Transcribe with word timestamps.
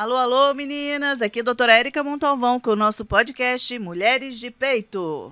Alô, 0.00 0.16
alô, 0.16 0.54
meninas! 0.54 1.20
Aqui 1.20 1.40
é 1.40 1.42
a 1.42 1.44
doutora 1.44 1.76
Érica 1.76 2.02
Montalvão 2.02 2.58
com 2.58 2.70
o 2.70 2.74
nosso 2.74 3.04
podcast 3.04 3.78
Mulheres 3.78 4.38
de 4.38 4.50
Peito. 4.50 5.30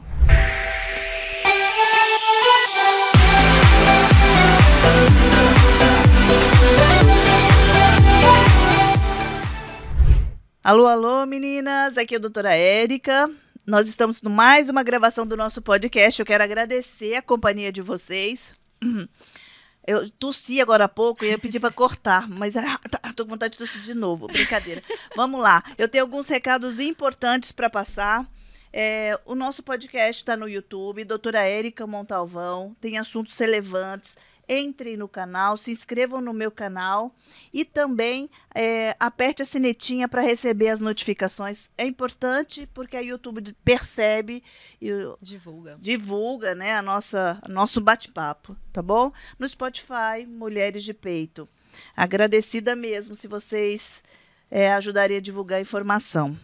Alô, 10.62 10.86
alô, 10.86 11.24
meninas! 11.24 11.96
Aqui 11.96 12.16
é 12.16 12.18
a 12.18 12.20
doutora 12.20 12.54
Érica. 12.54 13.30
Nós 13.66 13.88
estamos 13.88 14.20
no 14.20 14.28
mais 14.28 14.68
uma 14.68 14.82
gravação 14.82 15.26
do 15.26 15.34
nosso 15.34 15.62
podcast. 15.62 16.20
Eu 16.20 16.26
quero 16.26 16.44
agradecer 16.44 17.14
a 17.14 17.22
companhia 17.22 17.72
de 17.72 17.80
vocês. 17.80 18.54
Eu 19.88 20.06
tossi 20.10 20.60
agora 20.60 20.84
há 20.84 20.88
pouco 20.88 21.24
e 21.24 21.30
eu 21.30 21.38
pedi 21.38 21.58
para 21.58 21.72
cortar, 21.72 22.28
mas 22.28 22.54
ah, 22.58 22.78
tá, 22.90 23.00
com 23.16 23.24
vontade 23.24 23.52
de 23.52 23.58
tossir 23.58 23.80
de 23.80 23.94
novo. 23.94 24.26
Brincadeira. 24.26 24.82
Vamos 25.16 25.42
lá. 25.42 25.64
Eu 25.78 25.88
tenho 25.88 26.04
alguns 26.04 26.28
recados 26.28 26.78
importantes 26.78 27.52
para 27.52 27.70
passar. 27.70 28.30
É, 28.70 29.18
o 29.24 29.34
nosso 29.34 29.62
podcast 29.62 30.20
está 30.20 30.36
no 30.36 30.46
YouTube, 30.46 31.04
doutora 31.04 31.40
Érica 31.40 31.86
Montalvão, 31.86 32.76
tem 32.82 32.98
assuntos 32.98 33.38
relevantes 33.38 34.14
entrem 34.48 34.96
no 34.96 35.08
canal, 35.08 35.56
se 35.56 35.70
inscrevam 35.70 36.20
no 36.20 36.32
meu 36.32 36.50
canal 36.50 37.14
e 37.52 37.64
também 37.64 38.30
é, 38.54 38.96
aperte 38.98 39.42
a 39.42 39.44
sinetinha 39.44 40.08
para 40.08 40.22
receber 40.22 40.68
as 40.68 40.80
notificações. 40.80 41.68
É 41.76 41.84
importante 41.84 42.68
porque 42.72 42.96
a 42.96 43.00
YouTube 43.00 43.54
percebe 43.64 44.42
e 44.80 44.90
divulga, 45.20 45.78
divulga 45.80 46.54
né, 46.54 46.74
a 46.74 46.82
nossa 46.82 47.40
nosso 47.48 47.80
bate-papo, 47.80 48.56
tá 48.72 48.80
bom? 48.80 49.12
No 49.38 49.48
Spotify, 49.48 50.26
Mulheres 50.26 50.84
de 50.84 50.94
Peito. 50.94 51.48
Agradecida 51.96 52.74
mesmo 52.74 53.14
se 53.14 53.28
vocês 53.28 54.02
é, 54.50 54.72
ajudarem 54.72 55.18
a 55.18 55.20
divulgar 55.20 55.58
a 55.58 55.62
informação. 55.62 56.38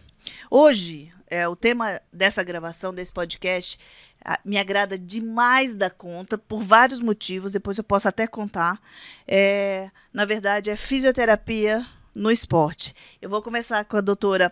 Hoje, 0.49 1.11
é, 1.27 1.47
o 1.47 1.55
tema 1.55 1.99
dessa 2.11 2.43
gravação, 2.43 2.93
desse 2.93 3.11
podcast, 3.11 3.79
me 4.43 4.57
agrada 4.57 4.97
demais 4.97 5.75
da 5.75 5.89
conta, 5.89 6.37
por 6.37 6.61
vários 6.61 6.99
motivos, 6.99 7.51
depois 7.51 7.77
eu 7.77 7.83
posso 7.83 8.07
até 8.07 8.25
contar. 8.27 8.79
É, 9.27 9.89
na 10.13 10.25
verdade, 10.25 10.69
é 10.69 10.75
fisioterapia 10.75 11.85
no 12.15 12.31
esporte. 12.31 12.93
Eu 13.21 13.29
vou 13.29 13.41
começar 13.41 13.83
com 13.85 13.97
a 13.97 14.01
doutora 14.01 14.51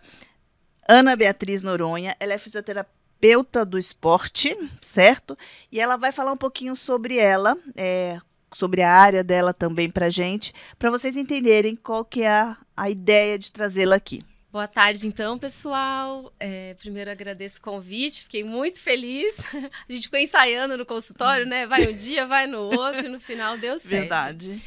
Ana 0.88 1.16
Beatriz 1.16 1.62
Noronha, 1.62 2.16
ela 2.20 2.34
é 2.34 2.38
fisioterapeuta 2.38 3.66
do 3.66 3.80
esporte, 3.80 4.56
certo? 4.70 5.38
E 5.72 5.80
ela 5.80 5.98
vai 5.98 6.12
falar 6.12 6.34
um 6.34 6.38
pouquinho 6.38 6.76
sobre 6.76 7.18
ela, 7.18 7.58
é, 7.76 8.20
sobre 8.54 8.82
a 8.82 8.92
área 8.92 9.24
dela 9.24 9.54
também 9.54 9.90
para 9.90 10.10
gente, 10.10 10.54
para 10.78 10.92
vocês 10.92 11.16
entenderem 11.16 11.76
qual 11.76 12.04
que 12.04 12.24
é 12.24 12.30
a, 12.30 12.58
a 12.76 12.90
ideia 12.90 13.40
de 13.40 13.52
trazê-la 13.52 13.96
aqui. 13.96 14.24
Boa 14.54 14.68
tarde, 14.68 15.08
então, 15.08 15.40
pessoal. 15.40 16.32
É, 16.40 16.76
primeiro 16.76 17.10
agradeço 17.10 17.58
o 17.58 17.62
convite, 17.62 18.22
fiquei 18.22 18.44
muito 18.44 18.80
feliz. 18.80 19.48
A 19.90 19.92
gente 19.92 20.04
ficou 20.04 20.20
ensaiando 20.20 20.78
no 20.78 20.86
consultório, 20.86 21.44
né? 21.44 21.66
Vai 21.66 21.88
um 21.88 21.98
dia, 21.98 22.28
vai 22.28 22.46
no 22.46 22.60
outro, 22.60 23.04
e 23.04 23.10
no 23.10 23.20
final 23.20 23.58
deu 23.58 23.80
certo. 23.80 24.02
Verdade. 24.02 24.62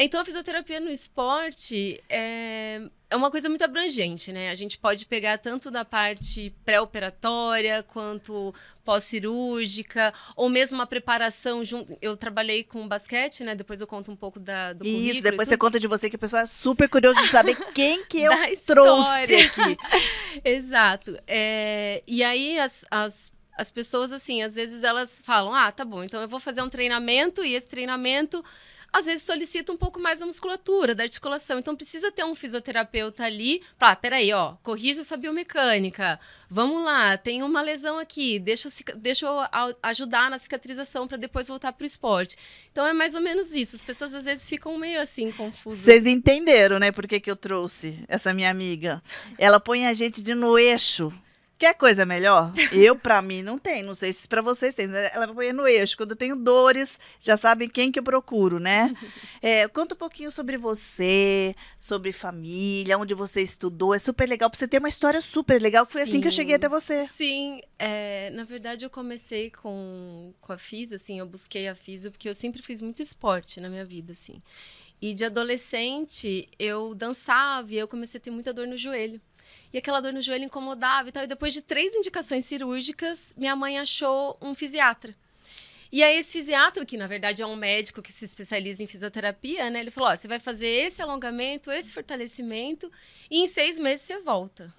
Então, 0.00 0.20
a 0.20 0.24
fisioterapia 0.24 0.78
no 0.78 0.90
esporte 0.90 2.00
é, 2.08 2.80
é 3.10 3.16
uma 3.16 3.32
coisa 3.32 3.48
muito 3.48 3.64
abrangente, 3.64 4.30
né? 4.30 4.50
A 4.50 4.54
gente 4.54 4.78
pode 4.78 5.06
pegar 5.06 5.38
tanto 5.38 5.72
da 5.72 5.84
parte 5.84 6.54
pré-operatória 6.64 7.82
quanto 7.82 8.54
pós-cirúrgica, 8.84 10.14
ou 10.36 10.48
mesmo 10.48 10.78
uma 10.78 10.86
preparação 10.86 11.64
junto. 11.64 11.98
Eu 12.00 12.16
trabalhei 12.16 12.62
com 12.62 12.86
basquete, 12.86 13.42
né? 13.42 13.56
Depois 13.56 13.80
eu 13.80 13.88
conto 13.88 14.12
um 14.12 14.16
pouco 14.16 14.38
da, 14.38 14.72
do 14.72 14.86
Isso, 14.86 15.20
depois 15.20 15.48
você 15.48 15.56
conta 15.56 15.80
de 15.80 15.88
você, 15.88 16.08
que 16.08 16.14
a 16.14 16.18
pessoa 16.18 16.42
é 16.42 16.46
super 16.46 16.88
curiosa 16.88 17.20
de 17.20 17.26
saber 17.26 17.56
quem 17.74 18.04
que 18.04 18.22
eu 18.22 18.32
trouxe 18.64 19.34
aqui. 19.34 19.76
Exato. 20.44 21.18
É, 21.26 22.04
e 22.06 22.22
aí, 22.22 22.56
as, 22.60 22.84
as 22.88 23.32
as 23.58 23.68
pessoas, 23.70 24.12
assim, 24.12 24.40
às 24.42 24.54
vezes 24.54 24.84
elas 24.84 25.20
falam: 25.24 25.52
ah, 25.52 25.70
tá 25.72 25.84
bom, 25.84 26.04
então 26.04 26.22
eu 26.22 26.28
vou 26.28 26.38
fazer 26.38 26.62
um 26.62 26.68
treinamento 26.68 27.44
e 27.44 27.54
esse 27.54 27.66
treinamento 27.66 28.42
às 28.92 29.04
vezes 29.04 29.22
solicita 29.22 29.70
um 29.70 29.76
pouco 29.76 30.00
mais 30.00 30.20
da 30.20 30.26
musculatura, 30.26 30.94
da 30.94 31.02
articulação. 31.02 31.58
Então 31.58 31.76
precisa 31.76 32.10
ter 32.10 32.24
um 32.24 32.34
fisioterapeuta 32.34 33.24
ali 33.24 33.62
para, 33.78 33.90
ah, 33.90 33.96
peraí, 33.96 34.32
ó, 34.32 34.54
corrija 34.62 35.00
essa 35.00 35.16
biomecânica. 35.16 36.18
Vamos 36.48 36.82
lá, 36.82 37.16
tem 37.16 37.42
uma 37.42 37.60
lesão 37.60 37.98
aqui, 37.98 38.38
deixa 38.38 38.68
eu, 38.68 38.96
deixa 38.96 39.26
eu 39.26 39.76
ajudar 39.82 40.30
na 40.30 40.38
cicatrização 40.38 41.06
para 41.06 41.18
depois 41.18 41.48
voltar 41.48 41.72
para 41.72 41.82
o 41.82 41.86
esporte. 41.86 42.36
Então 42.72 42.86
é 42.86 42.92
mais 42.92 43.14
ou 43.14 43.20
menos 43.20 43.54
isso. 43.54 43.76
As 43.76 43.82
pessoas 43.82 44.14
às 44.14 44.24
vezes 44.24 44.48
ficam 44.48 44.78
meio 44.78 45.00
assim 45.00 45.30
confusas. 45.32 45.80
Vocês 45.80 46.06
entenderam, 46.06 46.78
né, 46.78 46.90
por 46.90 47.06
que, 47.06 47.20
que 47.20 47.30
eu 47.30 47.36
trouxe 47.36 48.02
essa 48.08 48.32
minha 48.32 48.50
amiga? 48.50 49.02
Ela 49.36 49.60
põe 49.60 49.86
a 49.86 49.92
gente 49.92 50.22
de 50.22 50.34
no 50.34 50.58
eixo 50.58 51.12
Quer 51.58 51.74
coisa 51.74 52.06
melhor? 52.06 52.52
Eu, 52.70 52.94
para 52.94 53.20
mim, 53.20 53.42
não 53.42 53.58
tem. 53.58 53.82
Não 53.82 53.94
sei 53.94 54.12
se 54.12 54.28
para 54.28 54.40
vocês 54.40 54.76
tem. 54.76 54.86
Ela 55.12 55.26
põe 55.34 55.52
no 55.52 55.66
eixo. 55.66 55.96
Quando 55.96 56.12
eu 56.12 56.16
tenho 56.16 56.36
dores, 56.36 57.00
já 57.18 57.36
sabem 57.36 57.68
quem 57.68 57.90
que 57.90 57.98
eu 57.98 58.02
procuro, 58.02 58.60
né? 58.60 58.94
É, 59.40 59.68
conta 59.68 59.94
um 59.94 59.98
pouquinho 59.98 60.32
sobre 60.32 60.58
você, 60.58 61.54
sobre 61.78 62.10
família, 62.10 62.98
onde 62.98 63.14
você 63.14 63.40
estudou. 63.40 63.94
É 63.94 63.98
super 63.98 64.28
legal. 64.28 64.50
Pra 64.50 64.58
você 64.58 64.66
ter 64.66 64.78
uma 64.78 64.88
história 64.88 65.20
super 65.20 65.62
legal. 65.62 65.86
Foi 65.86 66.02
Sim. 66.02 66.08
assim 66.08 66.20
que 66.20 66.26
eu 66.26 66.32
cheguei 66.32 66.56
até 66.56 66.68
você. 66.68 67.06
Sim. 67.06 67.60
É, 67.78 68.30
na 68.30 68.44
verdade, 68.44 68.84
eu 68.84 68.90
comecei 68.90 69.50
com, 69.50 70.34
com 70.40 70.52
a 70.52 70.58
FIS, 70.58 70.92
assim. 70.92 71.20
Eu 71.20 71.26
busquei 71.26 71.68
a 71.68 71.74
FIS 71.74 72.08
porque 72.08 72.28
eu 72.28 72.34
sempre 72.34 72.62
fiz 72.62 72.80
muito 72.80 73.00
esporte 73.00 73.60
na 73.60 73.68
minha 73.68 73.84
vida, 73.84 74.12
assim. 74.12 74.42
E 75.00 75.14
de 75.14 75.24
adolescente, 75.24 76.48
eu 76.58 76.94
dançava 76.94 77.72
e 77.72 77.78
eu 77.78 77.86
comecei 77.86 78.18
a 78.18 78.22
ter 78.22 78.30
muita 78.30 78.52
dor 78.52 78.66
no 78.66 78.76
joelho. 78.76 79.20
E 79.72 79.78
aquela 79.78 80.00
dor 80.00 80.12
no 80.12 80.20
joelho 80.20 80.44
incomodava 80.44 81.08
e 81.08 81.12
tal. 81.12 81.24
E 81.24 81.26
depois 81.26 81.52
de 81.52 81.62
três 81.62 81.94
indicações 81.94 82.44
cirúrgicas, 82.44 83.34
minha 83.36 83.54
mãe 83.54 83.78
achou 83.78 84.36
um 84.40 84.54
fisiatra. 84.54 85.14
E 85.90 86.02
aí, 86.02 86.18
esse 86.18 86.32
fisiatra, 86.32 86.84
que 86.84 86.98
na 86.98 87.06
verdade 87.06 87.42
é 87.42 87.46
um 87.46 87.56
médico 87.56 88.02
que 88.02 88.12
se 88.12 88.24
especializa 88.24 88.82
em 88.82 88.86
fisioterapia, 88.86 89.70
né? 89.70 89.80
Ele 89.80 89.90
falou: 89.90 90.10
ó, 90.10 90.16
você 90.16 90.28
vai 90.28 90.38
fazer 90.38 90.66
esse 90.66 91.00
alongamento, 91.00 91.70
esse 91.70 91.92
fortalecimento, 91.92 92.90
e 93.30 93.42
em 93.42 93.46
seis 93.46 93.78
meses 93.78 94.04
você 94.04 94.20
volta. 94.20 94.72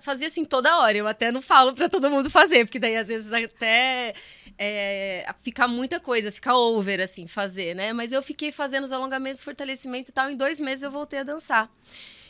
Fazia 0.00 0.26
assim 0.26 0.44
toda 0.44 0.78
hora. 0.78 0.96
Eu 0.96 1.06
até 1.06 1.30
não 1.30 1.42
falo 1.42 1.74
para 1.74 1.88
todo 1.88 2.10
mundo 2.10 2.30
fazer, 2.30 2.64
porque 2.64 2.78
daí 2.78 2.96
às 2.96 3.08
vezes 3.08 3.32
até 3.32 4.14
é, 4.58 5.26
fica 5.42 5.66
muita 5.66 6.00
coisa, 6.00 6.30
fica 6.30 6.54
over, 6.54 7.00
assim, 7.00 7.26
fazer, 7.26 7.74
né? 7.74 7.92
Mas 7.92 8.12
eu 8.12 8.22
fiquei 8.22 8.52
fazendo 8.52 8.84
os 8.84 8.92
alongamentos, 8.92 9.42
fortalecimento 9.42 10.10
e 10.10 10.14
tal. 10.14 10.30
Em 10.30 10.36
dois 10.36 10.60
meses 10.60 10.82
eu 10.82 10.90
voltei 10.90 11.18
a 11.18 11.22
dançar. 11.22 11.70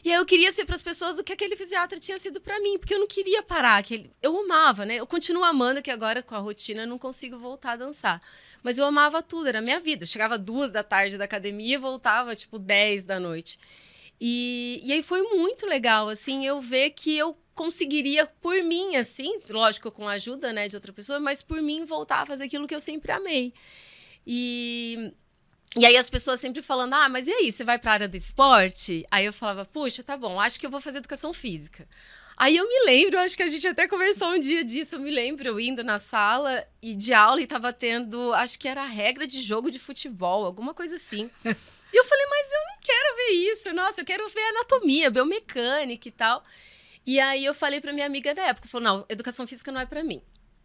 E 0.07 0.13
aí 0.13 0.19
eu 0.19 0.25
queria 0.25 0.53
ser 0.53 0.65
para 0.65 0.77
as 0.77 0.83
pessoas 0.83 1.19
o 1.19 1.25
que 1.25 1.33
aquele 1.33 1.57
fisiatra 1.57 1.99
tinha 1.99 2.17
sido 2.17 2.41
para 2.41 2.61
mim, 2.61 2.79
porque 2.79 2.95
eu 2.95 3.01
não 3.01 3.09
queria 3.09 3.43
parar. 3.43 3.77
Aquele... 3.77 4.09
Eu 4.23 4.39
amava, 4.39 4.87
né? 4.87 4.95
Eu 4.95 5.07
continuo 5.07 5.43
amando, 5.43 5.83
que 5.83 5.91
agora 5.91 6.23
com 6.23 6.37
a 6.37 6.39
rotina 6.39 6.83
eu 6.83 6.87
não 6.87 6.97
consigo 6.97 7.37
voltar 7.41 7.73
a 7.73 7.77
dançar. 7.77 8.23
Mas 8.63 8.79
eu 8.79 8.85
amava 8.85 9.21
tudo, 9.21 9.49
era 9.49 9.59
a 9.59 9.61
minha 9.61 9.81
vida. 9.81 10.05
Eu 10.05 10.07
chegava 10.07 10.39
duas 10.39 10.71
da 10.71 10.85
tarde 10.85 11.19
da 11.19 11.25
academia 11.25 11.75
e 11.75 11.77
voltava, 11.77 12.37
tipo, 12.37 12.57
dez 12.57 13.03
da 13.03 13.19
noite. 13.19 13.59
E, 14.21 14.81
e 14.85 14.93
aí 14.93 15.03
foi 15.03 15.23
muito 15.23 15.67
legal, 15.67 16.09
assim, 16.09 16.47
eu 16.47 16.61
ver 16.61 16.91
que 16.91 17.19
eu 17.19 17.37
conseguiria, 17.53 18.27
por 18.41 18.63
mim, 18.63 18.95
assim, 18.95 19.41
lógico, 19.51 19.91
com 19.91 20.07
a 20.07 20.13
ajuda, 20.13 20.53
né, 20.53 20.69
de 20.69 20.77
outra 20.77 20.93
pessoa, 20.93 21.19
mas 21.19 21.43
por 21.43 21.61
mim 21.61 21.85
voltar 21.85 22.21
a 22.21 22.27
fazer 22.27 22.45
aquilo 22.45 22.69
que 22.69 22.75
eu 22.77 22.81
sempre 22.81 23.11
amei. 23.11 23.53
E 24.25 25.13
e 25.77 25.85
aí 25.85 25.97
as 25.97 26.09
pessoas 26.09 26.41
sempre 26.41 26.63
falando, 26.63 26.95
ah, 26.95 27.09
mas 27.09 27.27
e 27.27 27.33
aí, 27.33 27.53
você 27.53 27.63
vai 27.63 27.79
para 27.79 27.91
a 27.91 27.95
área 27.95 28.09
do 28.09 28.17
esporte? 28.17 29.05
Aí 29.11 29.27
eu 29.27 29.33
falava, 29.33 29.65
puxa, 29.65 30.03
tá 30.03 30.17
bom, 30.17 30.41
acho 30.41 30.59
que 30.59 30.67
eu 30.67 30.71
vou 30.71 30.81
fazer 30.81 30.99
educação 30.99 31.33
física. 31.33 31.87
Aí 32.39 32.57
eu 32.57 32.69
me 32.69 32.85
lembro, 32.85 33.19
acho 33.19 33.37
que 33.37 33.43
a 33.43 33.49
gente 33.49 33.67
até 33.67 33.89
conversou 33.89 34.29
um 34.29 34.39
dia 34.39 34.63
disso, 34.63 34.97
eu 34.97 35.01
me 35.01 35.11
lembro 35.11 35.49
eu 35.49 35.59
indo 35.59 35.83
na 35.83 35.99
sala 35.99 36.67
e 36.83 36.95
de 36.95 37.15
aula 37.15 37.41
e 37.41 37.47
tava 37.47 37.73
tendo, 37.73 38.33
acho 38.35 38.59
que 38.59 38.69
era 38.69 38.83
a 38.83 38.87
regra 38.87 39.27
de 39.27 39.41
jogo 39.41 39.71
de 39.71 39.79
futebol, 39.79 40.45
alguma 40.45 40.75
coisa 40.75 40.97
assim. 40.97 41.31
E 41.93 41.99
eu 41.99 42.05
falei, 42.05 42.27
mas 42.29 42.53
eu 42.53 42.61
não 42.61 42.81
quero 42.83 43.17
ver 43.17 43.31
isso, 43.53 43.73
nossa, 43.73 44.01
eu 44.01 44.05
quero 44.05 44.29
ver 44.29 44.43
anatomia, 44.49 45.09
biomecânica 45.09 46.09
e 46.09 46.11
tal. 46.11 46.45
E 47.07 47.19
aí 47.21 47.45
eu 47.45 47.55
falei 47.55 47.81
para 47.81 47.93
minha 47.93 48.05
amiga 48.05 48.35
da 48.35 48.43
época, 48.43 48.69
falou, 48.69 48.85
não, 48.85 49.07
educação 49.09 49.47
física 49.47 49.71
não 49.71 49.81
é 49.81 49.87
para 49.87 50.03
mim. 50.03 50.21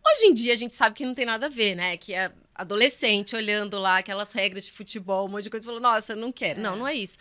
Hoje 0.06 0.26
em 0.26 0.34
dia 0.34 0.52
a 0.52 0.58
gente 0.58 0.76
sabe 0.76 0.96
que 0.96 1.06
não 1.06 1.14
tem 1.14 1.26
nada 1.26 1.46
a 1.46 1.50
ver, 1.50 1.76
né? 1.76 1.96
Que 1.96 2.14
é 2.14 2.32
adolescente 2.62 3.36
olhando 3.36 3.78
lá 3.80 3.98
aquelas 3.98 4.32
regras 4.32 4.66
de 4.66 4.72
futebol, 4.72 5.28
um 5.28 5.30
monte 5.30 5.44
de 5.44 5.50
coisa, 5.50 5.66
falou: 5.66 5.82
"Nossa, 5.82 6.14
eu 6.14 6.18
não 6.18 6.32
quero". 6.32 6.60
É. 6.60 6.64
Não, 6.64 6.76
não 6.76 6.88
é 6.88 6.96
isso. 6.96 7.18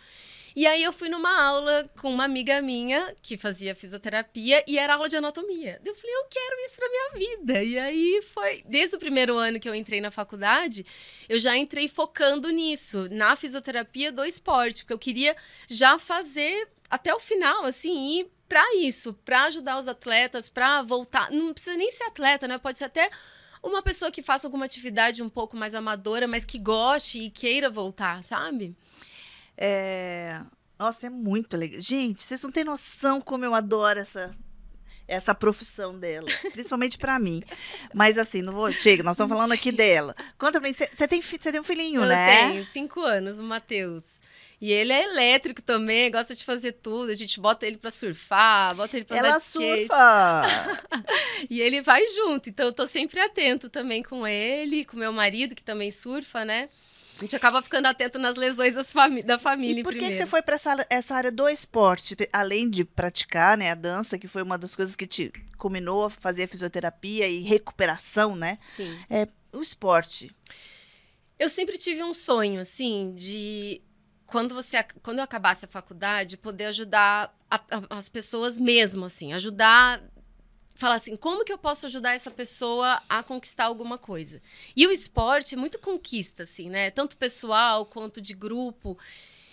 E 0.55 0.67
aí 0.67 0.83
eu 0.83 0.93
fui 0.93 1.09
numa 1.09 1.43
aula 1.43 1.89
com 2.01 2.13
uma 2.13 2.25
amiga 2.25 2.61
minha 2.61 3.15
que 3.23 3.37
fazia 3.37 3.75
fisioterapia 3.75 4.65
e 4.67 4.79
era 4.79 4.95
aula 4.95 5.09
de 5.09 5.17
anatomia. 5.17 5.81
Eu 5.85 5.95
falei, 5.95 6.17
eu 6.17 6.25
quero 6.29 6.57
isso 6.65 6.77
pra 6.77 6.89
minha 6.89 7.11
vida. 7.13 7.63
E 7.63 7.79
aí 7.79 8.21
foi, 8.23 8.63
desde 8.67 8.97
o 8.97 8.99
primeiro 8.99 9.37
ano 9.37 9.61
que 9.61 9.69
eu 9.69 9.75
entrei 9.75 10.01
na 10.01 10.11
faculdade, 10.11 10.85
eu 11.29 11.39
já 11.39 11.57
entrei 11.57 11.89
focando 11.89 12.51
nisso, 12.51 13.09
na 13.11 13.37
fisioterapia 13.37 14.11
do 14.11 14.25
esporte, 14.25 14.83
porque 14.83 14.93
eu 14.93 14.99
queria 14.99 15.37
já 15.69 15.99
fazer 15.99 16.69
até 16.89 17.15
o 17.15 17.21
final, 17.21 17.65
assim, 17.65 18.19
ir 18.19 18.31
para 18.49 18.75
isso, 18.75 19.15
para 19.25 19.45
ajudar 19.45 19.79
os 19.79 19.87
atletas, 19.87 20.49
para 20.49 20.83
voltar. 20.83 21.31
Não 21.31 21.53
precisa 21.53 21.77
nem 21.77 21.89
ser 21.89 22.03
atleta, 22.05 22.49
né? 22.49 22.59
Pode 22.59 22.77
ser 22.77 22.85
até 22.85 23.09
uma 23.63 23.83
pessoa 23.83 24.11
que 24.11 24.23
faça 24.23 24.47
alguma 24.47 24.65
atividade 24.65 25.23
um 25.23 25.29
pouco 25.29 25.57
mais 25.57 25.75
amadora, 25.75 26.27
mas 26.27 26.45
que 26.45 26.59
goste 26.59 27.19
e 27.19 27.31
queira 27.31 27.71
voltar, 27.71 28.23
sabe? 28.25 28.75
É, 29.57 30.41
Nossa, 30.79 31.07
é 31.07 31.11
muito 31.11 31.57
legal. 31.57 31.81
Gente, 31.81 32.23
vocês 32.23 32.41
não 32.43 32.51
têm 32.51 32.65
noção 32.65 33.21
como 33.21 33.45
eu 33.45 33.55
adoro 33.55 34.01
essa 34.01 34.35
essa 35.11 35.35
profissão 35.35 35.99
dela, 35.99 36.29
principalmente 36.53 36.97
para 36.97 37.19
mim. 37.19 37.43
Mas 37.93 38.17
assim, 38.17 38.43
não 38.43 38.53
vou. 38.53 38.71
Chega, 38.71 39.03
nós 39.03 39.17
estamos 39.17 39.37
falando 39.37 39.53
aqui 39.53 39.73
dela. 39.73 40.15
Conta 40.39 40.61
pra 40.61 40.69
mim, 40.69 40.73
você 40.73 41.09
tem, 41.09 41.21
tem 41.21 41.61
um 41.61 41.65
filhinho, 41.65 42.01
eu 42.03 42.07
né? 42.07 42.45
Eu 42.45 42.51
tenho, 42.51 42.65
cinco 42.65 43.01
anos, 43.01 43.41
o 43.41 43.43
Matheus. 43.43 44.21
E 44.61 44.71
ele 44.71 44.93
é 44.93 45.05
elétrico 45.05 45.63
também, 45.63 46.11
gosta 46.11 46.35
de 46.35 46.45
fazer 46.45 46.73
tudo. 46.73 47.11
A 47.11 47.15
gente 47.15 47.41
bota 47.41 47.67
ele 47.67 47.79
para 47.79 47.91
surfar, 47.91 48.75
bota 48.75 48.97
ele 48.97 49.07
pra 49.07 49.17
Ela 49.17 49.29
andar 49.29 49.39
de 49.39 49.45
skate. 49.45 49.87
surfa! 49.87 50.43
e 51.49 51.61
ele 51.61 51.81
vai 51.81 52.07
junto. 52.09 52.51
Então 52.51 52.67
eu 52.67 52.73
tô 52.73 52.87
sempre 52.87 53.21
atento 53.21 53.71
também 53.71 54.03
com 54.03 54.27
ele, 54.27 54.85
com 54.85 54.99
meu 54.99 55.13
marido, 55.13 55.55
que 55.55 55.65
também 55.65 55.91
surfa, 55.91 56.45
né? 56.45 56.69
A 57.17 57.21
gente 57.23 57.35
acaba 57.35 57.63
ficando 57.63 57.87
atento 57.87 58.19
nas 58.19 58.37
lesões 58.37 58.75
fami 58.93 59.23
da 59.23 59.39
família 59.39 59.81
e 59.81 59.83
por 59.83 59.93
que, 59.93 59.99
primeiro. 59.99 60.23
você 60.23 60.27
foi 60.27 60.43
para 60.43 60.55
essa, 60.55 60.87
essa 60.89 61.15
área 61.15 61.33
do 61.33 61.49
esporte? 61.49 62.17
Além 62.33 62.69
de 62.69 62.85
praticar 62.85 63.59
né, 63.59 63.71
a 63.71 63.75
dança, 63.75 64.19
que 64.19 64.29
foi 64.29 64.43
uma 64.43 64.57
das 64.57 64.75
coisas 64.75 64.97
que 64.97 65.07
te 65.07 65.33
culminou 65.59 66.07
a 66.07 66.11
fazer 66.11 66.45
a 66.45 66.49
fisioterapia 66.49 67.29
e 67.29 67.41
recuperação, 67.41 68.37
né? 68.37 68.59
Sim. 68.71 68.99
É, 69.09 69.29
o 69.53 69.61
esporte. 69.61 70.31
Eu 71.39 71.49
sempre 71.49 71.77
tive 71.77 72.03
um 72.03 72.15
sonho, 72.15 72.61
assim, 72.61 73.13
de 73.15 73.83
quando 74.31 74.55
você 74.55 74.83
quando 75.03 75.19
eu 75.19 75.25
acabasse 75.25 75.65
a 75.65 75.69
faculdade, 75.69 76.37
poder 76.37 76.67
ajudar 76.67 77.35
a, 77.51 77.57
a, 77.57 77.99
as 77.99 78.09
pessoas 78.09 78.59
mesmo, 78.59 79.05
assim, 79.05 79.33
ajudar 79.33 80.03
falar 80.81 80.95
assim, 80.95 81.15
como 81.15 81.45
que 81.45 81.53
eu 81.53 81.59
posso 81.59 81.85
ajudar 81.87 82.15
essa 82.15 82.31
pessoa 82.31 83.03
a 83.07 83.23
conquistar 83.23 83.67
alguma 83.67 83.99
coisa? 83.99 84.41
E 84.75 84.87
o 84.87 84.91
esporte 84.91 85.55
é 85.55 85.59
muito 85.59 85.79
conquista, 85.79 86.45
assim, 86.45 86.71
né? 86.71 86.91
Tanto 86.91 87.19
pessoal 87.19 87.85
quanto 87.85 88.19
de 88.19 88.33
grupo. 88.33 88.97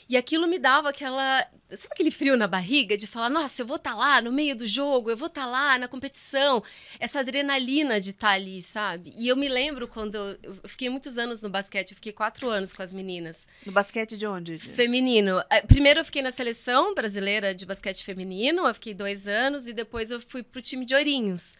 E 0.09 0.15
aquilo 0.15 0.47
me 0.47 0.57
dava 0.57 0.89
aquela. 0.89 1.45
Sabe 1.69 1.89
aquele 1.91 2.11
frio 2.11 2.37
na 2.37 2.47
barriga 2.47 2.95
de 2.95 3.05
falar, 3.05 3.29
nossa, 3.29 3.61
eu 3.61 3.65
vou 3.65 3.75
estar 3.75 3.91
tá 3.91 3.97
lá 3.97 4.21
no 4.21 4.31
meio 4.31 4.55
do 4.55 4.65
jogo, 4.65 5.09
eu 5.09 5.17
vou 5.17 5.27
estar 5.27 5.43
tá 5.43 5.47
lá 5.47 5.77
na 5.77 5.87
competição. 5.87 6.63
Essa 6.97 7.19
adrenalina 7.19 7.99
de 7.99 8.11
estar 8.11 8.29
tá 8.29 8.33
ali, 8.33 8.61
sabe? 8.61 9.13
E 9.17 9.27
eu 9.27 9.35
me 9.35 9.49
lembro 9.49 9.87
quando. 9.87 10.15
Eu, 10.15 10.37
eu 10.63 10.69
fiquei 10.69 10.89
muitos 10.89 11.17
anos 11.17 11.41
no 11.41 11.49
basquete, 11.49 11.91
eu 11.91 11.95
fiquei 11.95 12.13
quatro 12.13 12.49
anos 12.49 12.71
com 12.71 12.81
as 12.81 12.93
meninas. 12.93 13.47
No 13.65 13.71
basquete 13.73 14.17
de 14.17 14.25
onde? 14.25 14.57
Feminino. 14.57 15.43
É, 15.49 15.61
primeiro 15.61 15.99
eu 15.99 16.05
fiquei 16.05 16.21
na 16.21 16.31
seleção 16.31 16.95
brasileira 16.95 17.53
de 17.53 17.65
basquete 17.65 18.03
feminino, 18.03 18.65
eu 18.65 18.73
fiquei 18.73 18.93
dois 18.93 19.27
anos, 19.27 19.67
e 19.67 19.73
depois 19.73 20.09
eu 20.09 20.21
fui 20.21 20.41
pro 20.41 20.61
time 20.61 20.85
de 20.85 20.95
Ourinhos 20.95 21.57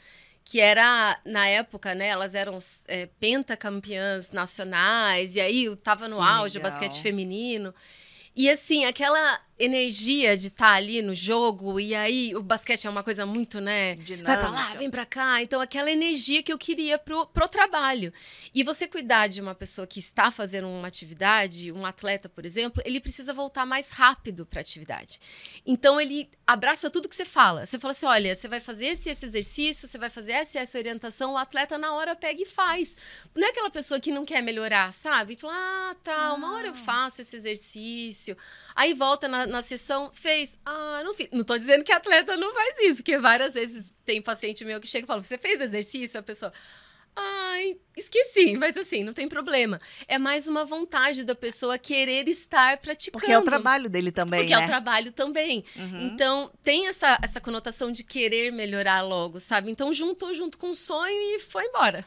que 0.50 0.62
era, 0.62 1.20
na 1.26 1.46
época, 1.46 1.94
né, 1.94 2.08
elas 2.08 2.34
eram 2.34 2.58
é, 2.88 3.10
pentacampeãs 3.20 4.32
nacionais, 4.32 5.36
e 5.36 5.42
aí 5.42 5.66
eu 5.66 5.76
tava 5.76 6.08
no 6.08 6.16
que 6.16 6.22
auge 6.22 6.58
legal. 6.58 6.72
o 6.72 6.72
basquete 6.72 7.02
feminino. 7.02 7.76
E 8.38 8.48
assim, 8.52 8.86
aquela 8.86 9.42
energia 9.60 10.38
de 10.38 10.48
estar 10.48 10.72
tá 10.72 10.74
ali 10.74 11.02
no 11.02 11.16
jogo, 11.16 11.80
e 11.80 11.96
aí 11.96 12.36
o 12.36 12.44
basquete 12.44 12.86
é 12.86 12.90
uma 12.90 13.04
coisa 13.04 13.26
muito, 13.26 13.60
né? 13.60 13.96
Dinâmica. 13.96 14.36
Vai 14.36 14.38
pra 14.38 14.50
lá, 14.50 14.76
vem 14.76 14.90
pra 14.90 15.06
cá. 15.06 15.42
Então, 15.42 15.60
aquela 15.60 15.92
energia 15.92 16.44
que 16.44 16.54
eu 16.54 16.58
queria 16.58 16.98
pro, 17.00 17.26
pro 17.28 17.48
trabalho. 17.48 18.14
E 18.54 18.64
você 18.64 18.88
cuidar 18.88 19.28
de 19.28 19.42
uma 19.42 19.56
pessoa 19.56 19.88
que 19.88 20.00
está 20.00 20.30
fazendo 20.30 20.68
uma 20.68 20.88
atividade, 20.88 21.72
um 21.72 21.86
atleta, 21.86 22.30
por 22.30 22.46
exemplo, 22.46 22.82
ele 22.86 23.00
precisa 23.00 23.34
voltar 23.34 23.66
mais 23.66 23.92
rápido 23.92 24.46
pra 24.46 24.62
atividade. 24.62 25.20
Então, 25.66 26.00
ele 26.00 26.30
abraça 26.46 26.90
tudo 26.90 27.10
que 27.10 27.16
você 27.16 27.26
fala. 27.26 27.66
Você 27.66 27.80
fala 27.80 27.94
assim: 27.94 28.06
olha, 28.06 28.36
você 28.36 28.48
vai 28.48 28.60
fazer 28.60 28.88
esse, 28.88 29.10
esse 29.10 29.26
exercício, 29.26 29.88
você 29.88 29.98
vai 29.98 30.10
fazer 30.10 30.34
essa, 30.34 30.60
essa 30.60 30.78
orientação, 30.78 31.34
o 31.34 31.38
atleta 31.38 31.78
na 31.78 31.94
hora 31.94 32.16
pega 32.16 32.42
e 32.42 32.46
faz. 32.46 32.96
Não 33.34 33.48
é 33.48 33.50
aquela 33.50 33.72
pessoa 33.72 34.00
que 34.00 34.12
não 34.12 34.24
quer 34.24 34.44
melhorar, 34.44 34.94
sabe? 34.94 35.34
E 35.34 35.38
fala: 35.38 35.54
ah, 35.56 35.96
tá, 36.04 36.34
uma 36.34 36.54
hora 36.54 36.68
eu 36.68 36.76
faço 36.76 37.22
esse 37.22 37.36
exercício. 37.36 38.38
Aí 38.76 38.94
volta 38.94 39.28
na, 39.28 39.47
na 39.48 39.62
sessão, 39.62 40.12
fez. 40.14 40.58
Ah, 40.66 41.02
não 41.04 41.14
fiz. 41.14 41.30
Não 41.32 41.44
tô 41.44 41.58
dizendo 41.58 41.84
que 41.84 41.92
atleta 41.92 42.38
não 42.38 42.54
faz 42.54 42.80
isso, 42.80 42.98
porque 42.98 43.18
várias 43.18 43.54
vezes 43.56 43.94
tem 44.06 44.22
paciente 44.22 44.64
meu 44.64 44.80
que 44.80 44.88
chega 44.88 45.06
e 45.06 45.08
fala: 45.08 45.22
Você 45.22 45.38
fez 45.38 45.62
exercício? 45.62 46.20
A 46.20 46.24
pessoa. 46.24 46.54
Ai, 47.20 47.76
esqueci, 47.96 48.56
mas 48.56 48.78
assim, 48.78 49.04
não 49.04 49.12
tem 49.12 49.28
problema. 49.28 49.82
É 50.08 50.20
mais 50.20 50.48
uma 50.48 50.64
vontade 50.64 51.24
da 51.24 51.34
pessoa 51.34 51.76
querer 51.80 52.28
estar 52.28 52.78
praticando. 52.78 53.20
Porque 53.20 53.32
é 53.32 53.40
o 53.40 53.42
trabalho 53.42 53.90
dele 53.90 54.12
também, 54.12 54.42
Porque 54.42 54.56
né? 54.56 54.62
é 54.62 54.64
o 54.64 54.68
trabalho 54.68 55.12
também. 55.12 55.66
Uhum. 55.76 56.02
Então, 56.04 56.52
tem 56.64 56.86
essa, 56.88 57.18
essa 57.24 57.42
conotação 57.42 57.92
de 57.92 58.04
querer 58.04 58.52
melhorar 58.52 59.02
logo, 59.02 59.40
sabe? 59.40 59.72
Então, 59.72 59.92
juntou 59.92 60.32
junto 60.32 60.60
com 60.60 60.70
o 60.70 60.76
sonho 60.76 61.20
e 61.36 61.40
foi 61.40 61.66
embora. 61.66 62.06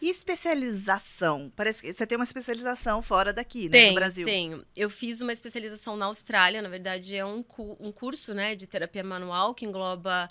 E 0.00 0.08
especialização? 0.08 1.52
Parece 1.56 1.82
que 1.82 1.92
você 1.92 2.06
tem 2.06 2.16
uma 2.16 2.24
especialização 2.24 3.02
fora 3.02 3.32
daqui, 3.32 3.64
né? 3.64 3.70
Tenho, 3.70 3.88
no 3.88 3.94
Brasil. 3.96 4.24
Tenho. 4.24 4.64
Eu 4.76 4.88
fiz 4.88 5.20
uma 5.20 5.32
especialização 5.32 5.96
na 5.96 6.06
Austrália, 6.06 6.62
na 6.62 6.68
verdade, 6.68 7.16
é 7.16 7.26
um, 7.26 7.44
um 7.80 7.90
curso 7.90 8.32
né, 8.32 8.54
de 8.54 8.68
terapia 8.68 9.02
manual 9.02 9.54
que 9.54 9.66
engloba 9.66 10.28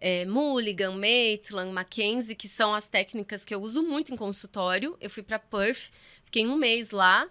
é, 0.00 0.24
Mulligan, 0.24 0.92
Maitland, 0.92 1.72
Mackenzie, 1.72 2.36
que 2.36 2.48
são 2.48 2.74
as 2.74 2.86
técnicas 2.86 3.44
que 3.44 3.54
eu 3.54 3.60
uso 3.60 3.82
muito 3.82 4.12
em 4.12 4.16
consultório. 4.16 4.96
Eu 5.00 5.10
fui 5.10 5.22
para 5.22 5.38
Perth, 5.38 5.90
fiquei 6.24 6.46
um 6.46 6.56
mês 6.56 6.90
lá. 6.90 7.28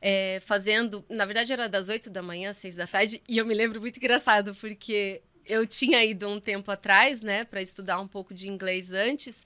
É, 0.00 0.38
fazendo, 0.44 1.04
na 1.08 1.26
verdade 1.26 1.52
era 1.52 1.68
das 1.68 1.88
8 1.88 2.08
da 2.08 2.22
manhã 2.22 2.50
às 2.50 2.56
6 2.58 2.76
da 2.76 2.86
tarde, 2.86 3.20
e 3.28 3.36
eu 3.36 3.44
me 3.44 3.52
lembro 3.52 3.80
muito 3.80 3.96
engraçado, 3.96 4.54
porque 4.54 5.20
eu 5.44 5.66
tinha 5.66 6.04
ido 6.04 6.28
um 6.28 6.38
tempo 6.38 6.70
atrás, 6.70 7.20
né, 7.20 7.44
para 7.44 7.60
estudar 7.60 8.00
um 8.00 8.06
pouco 8.06 8.32
de 8.32 8.48
inglês 8.48 8.92
antes, 8.92 9.44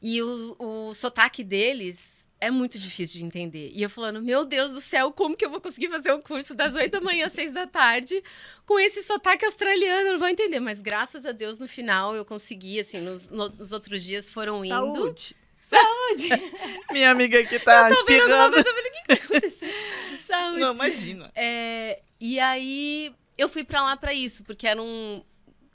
e 0.00 0.22
o, 0.22 0.54
o 0.56 0.94
sotaque 0.94 1.42
deles 1.42 2.24
é 2.42 2.50
muito 2.50 2.76
difícil 2.76 3.20
de 3.20 3.24
entender. 3.24 3.70
E 3.72 3.80
eu 3.80 3.88
falando, 3.88 4.20
meu 4.20 4.44
Deus 4.44 4.72
do 4.72 4.80
céu, 4.80 5.12
como 5.12 5.36
que 5.36 5.44
eu 5.44 5.50
vou 5.50 5.60
conseguir 5.60 5.88
fazer 5.88 6.10
o 6.10 6.18
curso 6.18 6.56
das 6.56 6.74
8 6.74 6.90
da 6.90 7.00
manhã 7.00 7.26
às 7.26 7.32
6 7.32 7.52
da 7.52 7.68
tarde 7.68 8.20
com 8.66 8.80
esse 8.80 9.00
sotaque 9.04 9.44
australiano? 9.44 10.08
Eu 10.08 10.12
não 10.14 10.18
vou 10.18 10.26
entender. 10.26 10.58
Mas 10.58 10.80
graças 10.80 11.24
a 11.24 11.30
Deus, 11.30 11.58
no 11.58 11.68
final, 11.68 12.16
eu 12.16 12.24
consegui, 12.24 12.80
assim, 12.80 13.00
nos, 13.00 13.30
nos 13.30 13.72
outros 13.72 14.02
dias 14.02 14.28
foram 14.28 14.64
indo. 14.64 14.74
Saúde! 14.74 15.36
Saúde! 15.62 16.28
Minha 16.90 17.12
amiga 17.12 17.44
que 17.44 17.60
tá 17.60 17.88
eu 17.88 17.96
tô 17.96 18.04
vendo 18.06 18.22
espirrando. 18.22 18.54
Coisa, 18.54 18.68
eu 18.68 18.74
falei, 18.74 18.90
o 18.90 18.92
que, 18.92 19.02
que 19.02 19.06
tá 19.06 19.24
acontecendo? 19.24 19.72
Saúde! 20.26 20.60
Não, 20.60 20.74
imagina. 20.74 21.32
É, 21.36 22.02
e 22.20 22.40
aí, 22.40 23.14
eu 23.38 23.48
fui 23.48 23.62
para 23.62 23.82
lá 23.82 23.96
para 23.96 24.12
isso, 24.12 24.42
porque 24.42 24.66
eram 24.66 25.24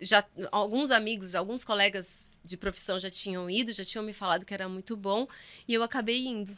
já 0.02 0.22
alguns 0.52 0.92
amigos, 0.92 1.34
alguns 1.34 1.64
colegas 1.64 2.27
de 2.48 2.58
profissão 2.58 3.00
já 3.00 3.12
tinham 3.12 3.50
ido, 3.50 3.74
já 3.74 3.86
tinham 3.86 4.04
me 4.04 4.14
falado 4.14 4.46
que 4.46 4.54
era 4.54 4.68
muito 4.68 4.96
bom, 4.96 5.28
e 5.68 5.74
eu 5.74 5.84
acabei 5.84 6.26
indo. 6.26 6.58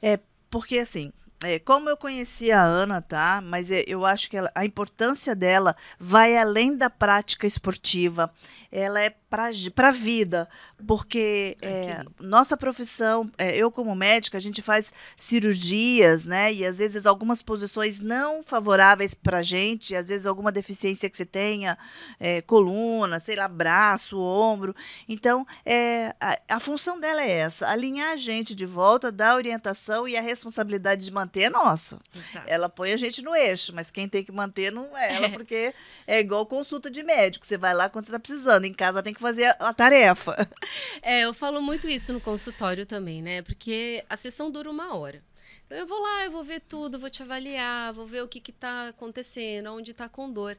É, 0.00 0.18
porque 0.48 0.78
assim, 0.78 1.12
é, 1.42 1.58
como 1.58 1.88
eu 1.88 1.96
conheci 1.96 2.52
a 2.52 2.62
Ana, 2.62 3.00
tá? 3.00 3.40
Mas 3.42 3.70
é, 3.70 3.82
eu 3.86 4.04
acho 4.04 4.28
que 4.28 4.36
ela, 4.36 4.50
a 4.54 4.64
importância 4.64 5.34
dela 5.34 5.74
vai 5.98 6.36
além 6.36 6.76
da 6.76 6.90
prática 6.90 7.46
esportiva. 7.46 8.32
Ela 8.70 9.00
é 9.00 9.14
para 9.30 9.88
a 9.88 9.92
vida, 9.92 10.48
porque 10.86 11.56
é, 11.62 12.02
nossa 12.18 12.56
profissão, 12.56 13.30
é, 13.38 13.56
eu 13.56 13.70
como 13.70 13.94
médica, 13.94 14.36
a 14.36 14.40
gente 14.40 14.60
faz 14.60 14.92
cirurgias, 15.16 16.24
né? 16.24 16.52
E 16.52 16.66
às 16.66 16.78
vezes 16.78 17.06
algumas 17.06 17.40
posições 17.40 18.00
não 18.00 18.42
favoráveis 18.42 19.14
para 19.14 19.38
a 19.38 19.42
gente, 19.42 19.94
às 19.94 20.08
vezes 20.08 20.26
alguma 20.26 20.50
deficiência 20.50 21.08
que 21.08 21.16
você 21.16 21.24
tenha, 21.24 21.78
é, 22.18 22.42
coluna, 22.42 23.20
sei 23.20 23.36
lá, 23.36 23.46
braço, 23.46 24.20
ombro. 24.20 24.74
Então, 25.08 25.46
é, 25.64 26.14
a, 26.20 26.56
a 26.56 26.60
função 26.60 26.98
dela 26.98 27.22
é 27.22 27.30
essa: 27.30 27.68
alinhar 27.68 28.12
a 28.12 28.16
gente 28.16 28.52
de 28.54 28.66
volta, 28.66 29.12
dar 29.12 29.36
orientação 29.36 30.08
e 30.08 30.16
a 30.16 30.20
responsabilidade 30.20 31.04
de 31.04 31.10
manter 31.12 31.42
é 31.42 31.50
nossa. 31.50 31.98
Exato. 32.14 32.46
Ela 32.48 32.68
põe 32.68 32.92
a 32.92 32.96
gente 32.96 33.22
no 33.22 33.34
eixo, 33.34 33.72
mas 33.72 33.92
quem 33.92 34.08
tem 34.08 34.24
que 34.24 34.32
manter 34.32 34.72
não 34.72 34.96
é 34.96 35.14
ela, 35.14 35.28
porque 35.38 35.72
é 36.04 36.18
igual 36.18 36.44
consulta 36.46 36.90
de 36.90 37.04
médico. 37.04 37.46
Você 37.46 37.56
vai 37.56 37.74
lá 37.74 37.88
quando 37.88 38.06
você 38.06 38.10
está 38.10 38.18
precisando, 38.18 38.64
em 38.64 38.74
casa 38.74 39.02
tem 39.02 39.14
que 39.14 39.19
fazer 39.20 39.54
a 39.58 39.72
tarefa. 39.72 40.48
É, 41.02 41.22
eu 41.22 41.32
falo 41.32 41.62
muito 41.62 41.88
isso 41.88 42.12
no 42.12 42.20
consultório 42.20 42.84
também, 42.84 43.22
né? 43.22 43.42
Porque 43.42 44.04
a 44.08 44.16
sessão 44.16 44.50
dura 44.50 44.70
uma 44.70 44.94
hora. 44.94 45.22
Então 45.64 45.78
eu 45.78 45.86
vou 45.86 45.98
lá, 45.98 46.24
eu 46.24 46.30
vou 46.30 46.44
ver 46.44 46.60
tudo, 46.60 46.98
vou 46.98 47.08
te 47.08 47.22
avaliar, 47.22 47.92
vou 47.92 48.06
ver 48.06 48.22
o 48.22 48.28
que 48.28 48.50
está 48.50 48.88
acontecendo, 48.88 49.72
onde 49.72 49.92
está 49.92 50.08
com 50.08 50.30
dor. 50.30 50.56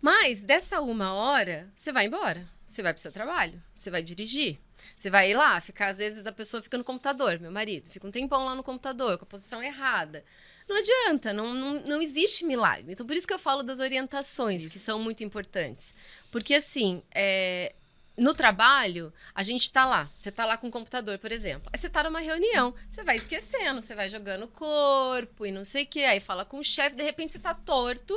Mas 0.00 0.42
dessa 0.42 0.80
uma 0.80 1.12
hora, 1.12 1.68
você 1.76 1.92
vai 1.92 2.06
embora. 2.06 2.48
Você 2.66 2.82
vai 2.82 2.92
para 2.92 2.98
o 2.98 3.02
seu 3.02 3.12
trabalho, 3.12 3.62
você 3.74 3.90
vai 3.90 4.02
dirigir. 4.02 4.58
Você 4.96 5.10
vai 5.10 5.30
ir 5.30 5.34
lá, 5.34 5.60
ficar, 5.60 5.88
às 5.88 5.98
vezes 5.98 6.26
a 6.26 6.32
pessoa 6.32 6.62
fica 6.62 6.76
no 6.76 6.84
computador, 6.84 7.38
meu 7.40 7.50
marido, 7.50 7.90
fica 7.90 8.06
um 8.06 8.10
tempão 8.10 8.44
lá 8.44 8.54
no 8.54 8.62
computador, 8.62 9.18
com 9.18 9.24
a 9.24 9.26
posição 9.26 9.62
errada. 9.62 10.24
Não 10.68 10.76
adianta, 10.76 11.32
não, 11.32 11.54
não, 11.54 11.80
não 11.82 12.02
existe 12.02 12.44
milagre. 12.44 12.92
Então, 12.92 13.06
por 13.06 13.14
isso 13.14 13.26
que 13.26 13.34
eu 13.34 13.38
falo 13.38 13.62
das 13.62 13.80
orientações, 13.80 14.62
isso. 14.62 14.70
que 14.70 14.78
são 14.78 14.98
muito 14.98 15.22
importantes. 15.22 15.94
Porque, 16.30 16.54
assim, 16.54 17.02
é, 17.14 17.74
no 18.16 18.32
trabalho, 18.32 19.12
a 19.34 19.42
gente 19.42 19.62
está 19.62 19.84
lá. 19.84 20.10
Você 20.18 20.28
está 20.28 20.44
lá 20.44 20.56
com 20.56 20.68
o 20.68 20.70
computador, 20.70 21.18
por 21.18 21.32
exemplo. 21.32 21.68
Aí 21.72 21.78
você 21.78 21.88
está 21.88 22.04
numa 22.04 22.20
reunião, 22.20 22.74
você 22.88 23.02
vai 23.02 23.16
esquecendo, 23.16 23.82
você 23.82 23.94
vai 23.94 24.08
jogando 24.08 24.44
o 24.44 24.48
corpo 24.48 25.44
e 25.44 25.52
não 25.52 25.64
sei 25.64 25.84
o 25.84 25.86
quê. 25.86 26.00
Aí 26.00 26.20
fala 26.20 26.44
com 26.44 26.58
o 26.58 26.64
chefe, 26.64 26.96
de 26.96 27.02
repente 27.02 27.32
você 27.32 27.38
está 27.38 27.54
torto, 27.54 28.14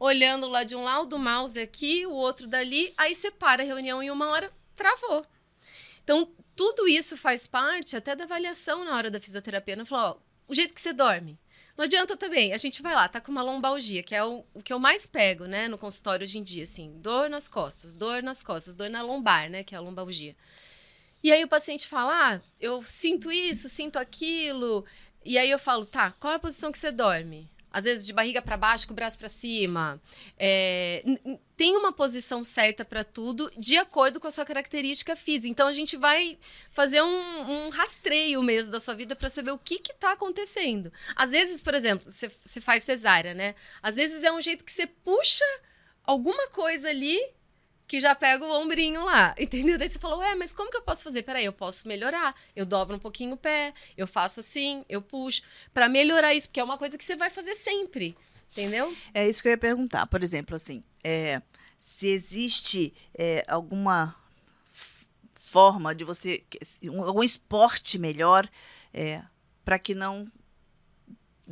olhando 0.00 0.48
lá 0.48 0.64
de 0.64 0.74
um 0.74 0.82
lado, 0.82 1.14
o 1.14 1.18
mouse 1.18 1.60
aqui, 1.60 2.06
o 2.06 2.12
outro 2.12 2.48
dali. 2.48 2.94
Aí 2.96 3.14
você 3.14 3.30
para 3.30 3.62
a 3.62 3.66
reunião 3.66 4.02
em 4.02 4.10
uma 4.10 4.28
hora, 4.28 4.50
travou. 4.74 5.26
Então, 6.02 6.30
tudo 6.56 6.86
isso 6.86 7.16
faz 7.16 7.46
parte 7.46 7.96
até 7.96 8.14
da 8.14 8.24
avaliação 8.24 8.84
na 8.84 8.96
hora 8.96 9.10
da 9.10 9.20
fisioterapia. 9.20 9.76
Não 9.76 9.86
falou, 9.86 10.20
ó, 10.20 10.34
o 10.48 10.54
jeito 10.54 10.74
que 10.74 10.80
você 10.80 10.92
dorme. 10.92 11.38
Não 11.76 11.84
adianta 11.84 12.16
também. 12.16 12.52
A 12.52 12.56
gente 12.56 12.82
vai 12.82 12.94
lá, 12.94 13.08
tá 13.08 13.20
com 13.20 13.32
uma 13.32 13.42
lombalgia, 13.42 14.02
que 14.02 14.14
é 14.14 14.24
o, 14.24 14.44
o, 14.54 14.62
que 14.62 14.72
eu 14.72 14.78
mais 14.78 15.06
pego, 15.06 15.46
né, 15.46 15.66
no 15.68 15.76
consultório 15.76 16.24
hoje 16.24 16.38
em 16.38 16.42
dia, 16.42 16.62
assim, 16.62 16.92
dor 17.00 17.28
nas 17.28 17.48
costas, 17.48 17.94
dor 17.94 18.22
nas 18.22 18.42
costas, 18.42 18.74
dor 18.74 18.88
na 18.88 19.02
lombar, 19.02 19.50
né, 19.50 19.64
que 19.64 19.74
é 19.74 19.78
a 19.78 19.80
lombalgia. 19.80 20.36
E 21.22 21.32
aí 21.32 21.42
o 21.42 21.48
paciente 21.48 21.88
fala: 21.88 22.34
"Ah, 22.34 22.40
eu 22.60 22.82
sinto 22.82 23.32
isso, 23.32 23.68
sinto 23.68 23.98
aquilo". 23.98 24.84
E 25.24 25.38
aí 25.38 25.50
eu 25.50 25.58
falo: 25.58 25.84
"Tá, 25.86 26.12
qual 26.12 26.32
é 26.34 26.36
a 26.36 26.38
posição 26.40 26.70
que 26.70 26.78
você 26.78 26.92
dorme?" 26.92 27.48
Às 27.74 27.82
vezes 27.82 28.06
de 28.06 28.12
barriga 28.12 28.40
para 28.40 28.56
baixo, 28.56 28.86
com 28.86 28.92
o 28.92 28.96
braço 28.96 29.18
para 29.18 29.28
cima. 29.28 30.00
É, 30.38 31.02
tem 31.56 31.76
uma 31.76 31.92
posição 31.92 32.44
certa 32.44 32.84
para 32.84 33.02
tudo, 33.02 33.50
de 33.58 33.76
acordo 33.76 34.20
com 34.20 34.28
a 34.28 34.30
sua 34.30 34.44
característica 34.44 35.16
física. 35.16 35.48
Então 35.48 35.66
a 35.66 35.72
gente 35.72 35.96
vai 35.96 36.38
fazer 36.70 37.02
um, 37.02 37.66
um 37.66 37.68
rastreio 37.70 38.40
mesmo 38.44 38.70
da 38.70 38.78
sua 38.78 38.94
vida 38.94 39.16
para 39.16 39.28
saber 39.28 39.50
o 39.50 39.58
que 39.58 39.82
está 39.90 40.12
acontecendo. 40.12 40.92
Às 41.16 41.32
vezes, 41.32 41.60
por 41.60 41.74
exemplo, 41.74 42.08
você 42.08 42.60
faz 42.60 42.84
cesárea, 42.84 43.34
né? 43.34 43.56
Às 43.82 43.96
vezes 43.96 44.22
é 44.22 44.30
um 44.30 44.40
jeito 44.40 44.64
que 44.64 44.70
você 44.70 44.86
puxa 44.86 45.44
alguma 46.04 46.46
coisa 46.50 46.90
ali 46.90 47.20
que 47.86 48.00
já 48.00 48.14
pega 48.14 48.44
o 48.44 48.62
ombrinho 48.62 49.04
lá, 49.04 49.34
entendeu? 49.38 49.78
Daí 49.78 49.88
você 49.88 49.98
falou, 49.98 50.18
ué, 50.18 50.34
mas 50.34 50.52
como 50.52 50.70
que 50.70 50.76
eu 50.76 50.82
posso 50.82 51.04
fazer? 51.04 51.22
Peraí, 51.22 51.44
eu 51.44 51.52
posso 51.52 51.86
melhorar. 51.86 52.34
Eu 52.54 52.64
dobro 52.64 52.96
um 52.96 52.98
pouquinho 52.98 53.34
o 53.34 53.36
pé, 53.36 53.72
eu 53.96 54.06
faço 54.06 54.40
assim, 54.40 54.84
eu 54.88 55.02
puxo, 55.02 55.42
para 55.72 55.88
melhorar 55.88 56.34
isso, 56.34 56.48
porque 56.48 56.60
é 56.60 56.64
uma 56.64 56.78
coisa 56.78 56.96
que 56.96 57.04
você 57.04 57.16
vai 57.16 57.30
fazer 57.30 57.54
sempre, 57.54 58.16
entendeu? 58.52 58.94
É 59.12 59.28
isso 59.28 59.42
que 59.42 59.48
eu 59.48 59.52
ia 59.52 59.58
perguntar. 59.58 60.06
Por 60.06 60.22
exemplo, 60.22 60.56
assim, 60.56 60.82
é, 61.02 61.42
se 61.80 62.08
existe 62.08 62.94
é, 63.16 63.44
alguma 63.46 64.16
forma 65.34 65.94
de 65.94 66.02
você, 66.02 66.42
algum 67.06 67.22
esporte 67.22 67.96
melhor 67.98 68.48
é, 68.92 69.22
para 69.64 69.78
que 69.78 69.94
não 69.94 70.26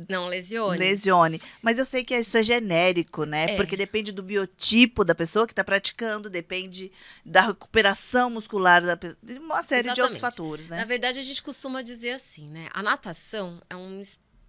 não 0.09 0.27
lesione. 0.27 0.77
Lesione. 0.77 1.39
Mas 1.61 1.77
eu 1.77 1.85
sei 1.85 2.03
que 2.03 2.15
isso 2.15 2.37
é 2.37 2.43
genérico, 2.43 3.25
né? 3.25 3.45
É. 3.45 3.55
Porque 3.55 3.77
depende 3.77 4.11
do 4.11 4.23
biotipo 4.23 5.03
da 5.03 5.13
pessoa 5.13 5.45
que 5.45 5.53
está 5.53 5.63
praticando, 5.63 6.29
depende 6.29 6.91
da 7.25 7.41
recuperação 7.41 8.29
muscular, 8.29 8.81
da 8.81 8.97
uma 9.39 9.63
série 9.63 9.87
Exatamente. 9.87 9.95
de 9.95 10.01
outros 10.01 10.21
fatores, 10.21 10.69
né? 10.69 10.77
Na 10.77 10.85
verdade, 10.85 11.19
a 11.19 11.23
gente 11.23 11.41
costuma 11.41 11.81
dizer 11.81 12.11
assim, 12.11 12.47
né? 12.49 12.69
A 12.73 12.81
natação 12.81 13.61
é 13.69 13.75
um, 13.75 14.01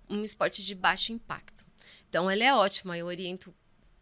um 0.08 0.24
esporte 0.24 0.64
de 0.64 0.74
baixo 0.74 1.12
impacto. 1.12 1.64
Então, 2.08 2.30
ela 2.30 2.44
é 2.44 2.54
ótima, 2.54 2.96
eu 2.96 3.06
oriento, 3.06 3.54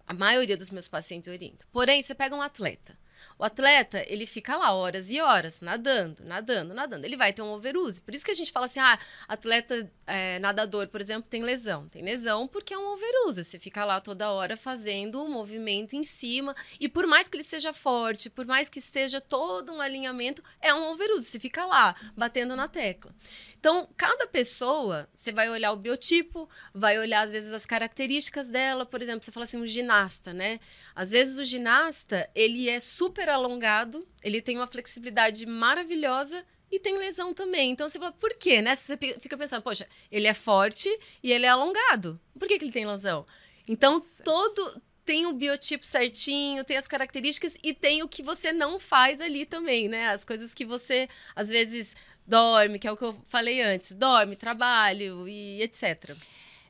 a 0.06 0.14
maioria 0.14 0.56
dos 0.56 0.70
meus 0.70 0.87
pacientes 0.87 1.26
eu 1.26 1.34
oriento. 1.34 1.66
Porém, 1.72 2.02
você 2.02 2.14
pega 2.14 2.37
um 2.37 2.42
atleta 2.42 2.96
o 3.42 3.44
atleta, 3.44 4.04
ele 4.06 4.25
fica 4.25 4.56
lá 4.56 4.72
horas 4.72 5.11
e 5.11 5.20
horas, 5.20 5.61
nadando, 5.61 6.22
nadando, 6.22 6.72
nadando. 6.72 7.04
Ele 7.04 7.16
vai 7.16 7.32
ter 7.32 7.42
um 7.42 7.52
overuse. 7.52 8.00
Por 8.00 8.14
isso 8.14 8.25
que 8.25 8.30
a 8.30 8.34
gente 8.34 8.52
fala 8.52 8.66
assim, 8.66 8.78
ah, 8.78 8.96
atleta 9.26 9.90
é, 10.06 10.38
nadador, 10.38 10.87
por 10.87 11.00
exemplo, 11.00 11.28
tem 11.28 11.42
lesão. 11.42 11.88
Tem 11.88 12.04
lesão 12.04 12.46
porque 12.46 12.72
é 12.72 12.78
um 12.78 12.92
overuse. 12.92 13.42
Você 13.42 13.58
fica 13.58 13.84
lá 13.84 14.00
toda 14.00 14.30
hora 14.30 14.56
fazendo 14.56 15.20
um 15.20 15.28
movimento 15.28 15.96
em 15.96 16.04
cima. 16.04 16.54
E 16.78 16.88
por 16.88 17.04
mais 17.04 17.28
que 17.28 17.37
ele 17.37 17.42
seja 17.42 17.75
forte, 17.75 18.30
por 18.30 18.46
mais 18.46 18.68
que 18.68 18.78
esteja 18.78 19.20
todo 19.20 19.72
um 19.72 19.80
alinhamento, 19.80 20.40
é 20.61 20.72
um 20.72 20.92
overuse. 20.92 21.26
Você 21.26 21.40
fica 21.40 21.66
lá, 21.66 21.96
batendo 22.16 22.54
na 22.54 22.68
tecla. 22.68 23.12
Então, 23.58 23.88
cada 23.96 24.26
pessoa, 24.26 25.08
você 25.14 25.30
vai 25.30 25.49
olhar 25.49 25.70
o 25.70 25.76
biotipo, 25.76 26.49
vai 26.75 26.99
olhar, 26.99 27.22
às 27.22 27.30
vezes, 27.30 27.52
as 27.52 27.64
características 27.64 28.49
dela. 28.49 28.84
Por 28.84 29.00
exemplo, 29.00 29.25
você 29.25 29.30
fala 29.30 29.44
assim, 29.44 29.56
um 29.56 29.66
ginasta, 29.68 30.32
né? 30.32 30.58
Às 30.96 31.12
vezes, 31.12 31.38
o 31.38 31.44
ginasta, 31.44 32.28
ele 32.34 32.68
é 32.68 32.80
super 32.80 33.28
alongado, 33.34 34.06
ele 34.22 34.40
tem 34.40 34.56
uma 34.56 34.66
flexibilidade 34.66 35.46
maravilhosa 35.46 36.44
e 36.70 36.78
tem 36.78 36.96
lesão 36.96 37.34
também. 37.34 37.70
Então, 37.70 37.88
você 37.88 37.98
fala, 37.98 38.12
por 38.12 38.34
quê, 38.34 38.62
né? 38.62 38.74
Você 38.74 38.96
fica 38.96 39.36
pensando, 39.36 39.62
poxa, 39.62 39.86
ele 40.10 40.26
é 40.26 40.34
forte 40.34 40.88
e 41.22 41.30
ele 41.30 41.44
é 41.44 41.50
alongado. 41.50 42.18
Por 42.38 42.48
que, 42.48 42.58
que 42.58 42.64
ele 42.64 42.72
tem 42.72 42.86
lesão? 42.86 43.26
Então, 43.68 43.94
Nossa. 43.94 44.22
todo 44.22 44.82
tem 45.04 45.26
o 45.26 45.32
biotipo 45.32 45.84
certinho, 45.84 46.64
tem 46.64 46.76
as 46.76 46.88
características 46.88 47.56
e 47.62 47.74
tem 47.74 48.02
o 48.02 48.08
que 48.08 48.22
você 48.22 48.52
não 48.52 48.78
faz 48.78 49.20
ali 49.20 49.44
também, 49.44 49.88
né? 49.88 50.08
As 50.08 50.24
coisas 50.24 50.54
que 50.54 50.64
você, 50.64 51.08
às 51.34 51.48
vezes, 51.48 51.94
dorme, 52.26 52.78
que 52.78 52.86
é 52.88 52.92
o 52.92 52.96
que 52.96 53.04
eu 53.04 53.14
falei 53.24 53.60
antes, 53.60 53.92
dorme, 53.92 54.36
trabalho 54.36 55.28
e 55.28 55.60
etc. 55.62 56.16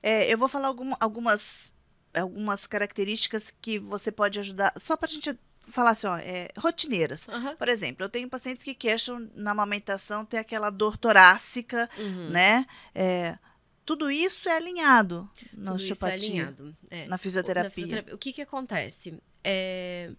É, 0.03 0.33
eu 0.33 0.39
vou 0.39 0.49
falar 0.49 0.69
algum, 0.69 0.93
algumas, 0.99 1.71
algumas 2.13 2.67
características 2.67 3.53
que 3.61 3.79
você 3.79 4.11
pode 4.11 4.39
ajudar, 4.41 4.73
só 4.79 4.97
para 4.97 5.09
a 5.09 5.13
gente 5.13 5.39
falar 5.69 5.91
assim, 5.91 6.07
ó, 6.07 6.17
é, 6.17 6.49
rotineiras. 6.57 7.27
Uhum. 7.29 7.57
Por 7.57 7.69
exemplo, 7.69 8.05
eu 8.05 8.09
tenho 8.09 8.29
pacientes 8.29 8.65
que 8.65 8.75
queixam 8.75 9.31
na 9.35 9.53
amamentação, 9.53 10.25
tem 10.25 10.41
aquela 10.41 10.71
dor 10.71 10.97
torácica, 10.97 11.89
uhum. 11.99 12.31
né? 12.31 12.67
É, 12.95 13.39
tudo 13.85 14.11
isso 14.11 14.49
é 14.49 14.57
alinhado 14.57 15.29
na 15.53 15.73
tudo 15.73 15.77
osteopatia, 15.77 16.17
isso 16.17 16.27
é 16.27 16.29
alinhado. 16.29 16.77
É. 16.91 17.07
Na, 17.07 17.19
fisioterapia. 17.19 17.69
na 17.69 17.71
fisioterapia. 17.71 18.15
O 18.15 18.19
que 18.19 18.33
que 18.33 18.43
acontece? 18.43 19.21
É 19.43 20.11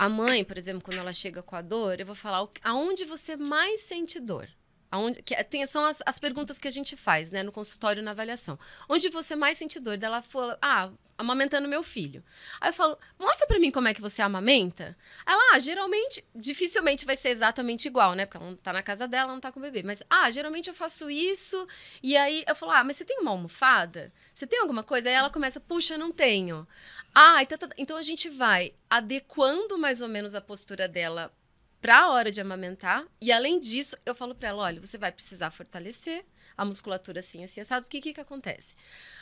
a 0.00 0.08
mãe, 0.08 0.42
por 0.42 0.56
exemplo, 0.56 0.80
quando 0.82 0.96
ela 0.96 1.12
chega 1.12 1.42
com 1.42 1.54
a 1.54 1.60
dor, 1.60 2.00
eu 2.00 2.06
vou 2.06 2.14
falar 2.14 2.48
aonde 2.62 3.04
você 3.04 3.36
mais 3.36 3.82
sente 3.82 4.18
dor. 4.18 4.48
Aonde, 4.90 5.22
que, 5.22 5.34
tem, 5.44 5.64
são 5.66 5.84
as, 5.84 6.02
as 6.04 6.18
perguntas 6.18 6.58
que 6.58 6.66
a 6.66 6.70
gente 6.70 6.96
faz, 6.96 7.30
né, 7.30 7.42
no 7.42 7.52
consultório, 7.52 8.02
na 8.02 8.10
avaliação. 8.10 8.58
Onde 8.88 9.08
você 9.08 9.36
mais 9.36 9.56
sente 9.56 9.78
dor? 9.78 9.96
Dela 9.96 10.20
falou, 10.20 10.56
ah, 10.60 10.90
amamentando 11.16 11.68
meu 11.68 11.84
filho. 11.84 12.24
Aí 12.60 12.70
eu 12.70 12.74
falo, 12.74 12.98
mostra 13.18 13.46
pra 13.46 13.58
mim 13.60 13.70
como 13.70 13.86
é 13.86 13.94
que 13.94 14.00
você 14.00 14.20
amamenta. 14.20 14.96
Ela, 15.24 15.54
ah, 15.54 15.58
geralmente, 15.60 16.24
dificilmente 16.34 17.06
vai 17.06 17.14
ser 17.14 17.28
exatamente 17.28 17.86
igual, 17.86 18.14
né, 18.14 18.26
porque 18.26 18.38
ela 18.38 18.46
não 18.46 18.56
tá 18.56 18.72
na 18.72 18.82
casa 18.82 19.06
dela, 19.06 19.32
não 19.32 19.40
tá 19.40 19.52
com 19.52 19.60
o 19.60 19.62
bebê. 19.62 19.82
Mas, 19.84 20.02
ah, 20.10 20.28
geralmente 20.30 20.68
eu 20.68 20.74
faço 20.74 21.08
isso, 21.08 21.68
e 22.02 22.16
aí 22.16 22.42
eu 22.48 22.56
falo, 22.56 22.72
ah, 22.72 22.82
mas 22.82 22.96
você 22.96 23.04
tem 23.04 23.20
uma 23.20 23.30
almofada? 23.30 24.12
Você 24.34 24.46
tem 24.46 24.58
alguma 24.58 24.82
coisa? 24.82 25.08
Aí 25.08 25.14
ela 25.14 25.30
começa, 25.30 25.60
puxa, 25.60 25.96
não 25.96 26.10
tenho. 26.10 26.66
Ah, 27.14 27.42
então, 27.42 27.58
então 27.76 27.96
a 27.96 28.02
gente 28.02 28.28
vai 28.28 28.74
adequando 28.88 29.78
mais 29.78 30.00
ou 30.02 30.08
menos 30.08 30.34
a 30.34 30.40
postura 30.40 30.88
dela 30.88 31.32
para 31.80 32.00
a 32.00 32.10
hora 32.10 32.30
de 32.30 32.40
amamentar. 32.40 33.04
E 33.20 33.32
além 33.32 33.58
disso, 33.58 33.96
eu 34.04 34.14
falo 34.14 34.34
para 34.34 34.48
ela: 34.48 34.62
olha, 34.62 34.80
você 34.80 34.98
vai 34.98 35.10
precisar 35.12 35.50
fortalecer 35.50 36.24
a 36.60 36.64
musculatura 36.64 37.20
assim, 37.20 37.42
assim, 37.42 37.62
assado. 37.62 37.86
O 37.86 37.88
que, 37.88 38.02
que, 38.02 38.12
que 38.12 38.20
acontece? 38.20 38.74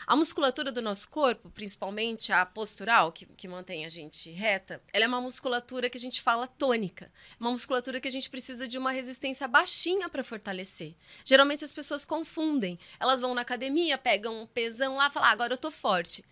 A 0.04 0.16
musculatura 0.16 0.72
do 0.72 0.82
nosso 0.82 1.08
corpo, 1.08 1.48
principalmente 1.50 2.32
a 2.32 2.44
postural, 2.44 3.12
que, 3.12 3.26
que 3.26 3.46
mantém 3.46 3.84
a 3.84 3.88
gente 3.88 4.28
reta, 4.32 4.82
ela 4.92 5.04
é 5.04 5.08
uma 5.08 5.20
musculatura 5.20 5.88
que 5.88 5.96
a 5.96 6.00
gente 6.00 6.20
fala 6.20 6.48
tônica. 6.48 7.04
É 7.04 7.36
uma 7.40 7.52
musculatura 7.52 8.00
que 8.00 8.08
a 8.08 8.10
gente 8.10 8.28
precisa 8.28 8.66
de 8.66 8.76
uma 8.76 8.90
resistência 8.90 9.46
baixinha 9.46 10.08
para 10.08 10.24
fortalecer. 10.24 10.96
Geralmente 11.24 11.64
as 11.64 11.72
pessoas 11.72 12.04
confundem. 12.04 12.76
Elas 12.98 13.20
vão 13.20 13.34
na 13.36 13.42
academia, 13.42 13.96
pegam 13.96 14.42
um 14.42 14.46
pesão 14.46 14.96
lá 14.96 15.06
e 15.06 15.12
falam: 15.12 15.28
ah, 15.28 15.32
agora 15.32 15.52
eu 15.52 15.58
tô 15.58 15.70
forte. 15.70 16.24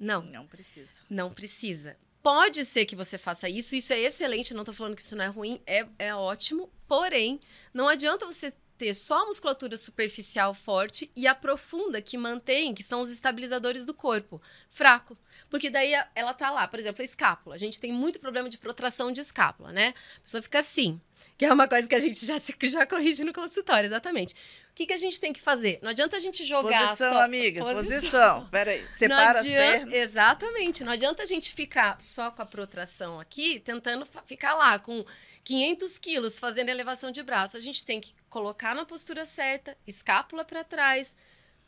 Não. 0.00 0.22
Não 0.22 0.46
precisa. 0.46 1.02
Não 1.10 1.30
precisa. 1.30 1.94
Pode 2.24 2.64
ser 2.64 2.86
que 2.86 2.96
você 2.96 3.18
faça 3.18 3.50
isso, 3.50 3.76
isso 3.76 3.92
é 3.92 4.00
excelente, 4.00 4.54
não 4.54 4.62
estou 4.62 4.74
falando 4.74 4.96
que 4.96 5.02
isso 5.02 5.14
não 5.14 5.26
é 5.26 5.28
ruim, 5.28 5.60
é, 5.66 5.86
é 5.98 6.14
ótimo. 6.14 6.70
Porém, 6.88 7.38
não 7.74 7.86
adianta 7.86 8.24
você 8.24 8.50
ter 8.78 8.94
só 8.94 9.24
a 9.24 9.26
musculatura 9.26 9.76
superficial 9.76 10.54
forte 10.54 11.10
e 11.14 11.26
a 11.26 11.34
profunda 11.34 12.00
que 12.00 12.16
mantém, 12.16 12.72
que 12.72 12.82
são 12.82 13.02
os 13.02 13.10
estabilizadores 13.10 13.84
do 13.84 13.92
corpo, 13.92 14.40
fraco. 14.70 15.18
Porque 15.50 15.68
daí 15.68 15.92
ela 16.14 16.32
tá 16.32 16.50
lá, 16.50 16.66
por 16.66 16.78
exemplo, 16.78 17.02
a 17.02 17.04
escápula. 17.04 17.56
A 17.56 17.58
gente 17.58 17.78
tem 17.78 17.92
muito 17.92 18.18
problema 18.18 18.48
de 18.48 18.56
protração 18.56 19.12
de 19.12 19.20
escápula, 19.20 19.70
né? 19.70 19.92
A 20.16 20.20
pessoa 20.22 20.42
fica 20.42 20.60
assim. 20.60 20.98
Que 21.36 21.44
é 21.44 21.52
uma 21.52 21.66
coisa 21.66 21.88
que 21.88 21.94
a 21.96 21.98
gente 21.98 22.24
já, 22.24 22.36
já 22.38 22.86
corrige 22.86 23.24
no 23.24 23.32
consultório, 23.32 23.86
exatamente. 23.86 24.34
O 24.70 24.74
que, 24.74 24.86
que 24.86 24.92
a 24.92 24.96
gente 24.96 25.18
tem 25.18 25.32
que 25.32 25.40
fazer? 25.40 25.80
Não 25.82 25.90
adianta 25.90 26.16
a 26.16 26.20
gente 26.20 26.44
jogar 26.44 26.90
posição, 26.90 27.12
só... 27.12 27.22
amiga, 27.22 27.60
posição. 27.60 27.84
posição. 27.84 28.48
Peraí, 28.50 28.84
separa 28.96 29.38
adianta... 29.38 29.38
as 29.38 29.72
pernas. 29.74 29.94
Exatamente. 29.94 30.84
Não 30.84 30.92
adianta 30.92 31.22
a 31.24 31.26
gente 31.26 31.52
ficar 31.52 32.00
só 32.00 32.30
com 32.30 32.40
a 32.40 32.46
protração 32.46 33.18
aqui, 33.18 33.58
tentando 33.58 34.06
ficar 34.26 34.54
lá 34.54 34.78
com 34.78 35.04
500 35.42 35.98
quilos 35.98 36.38
fazendo 36.38 36.68
elevação 36.68 37.10
de 37.10 37.22
braço. 37.22 37.56
A 37.56 37.60
gente 37.60 37.84
tem 37.84 38.00
que 38.00 38.14
colocar 38.30 38.74
na 38.74 38.84
postura 38.84 39.24
certa, 39.24 39.76
escápula 39.86 40.44
para 40.44 40.62
trás, 40.62 41.16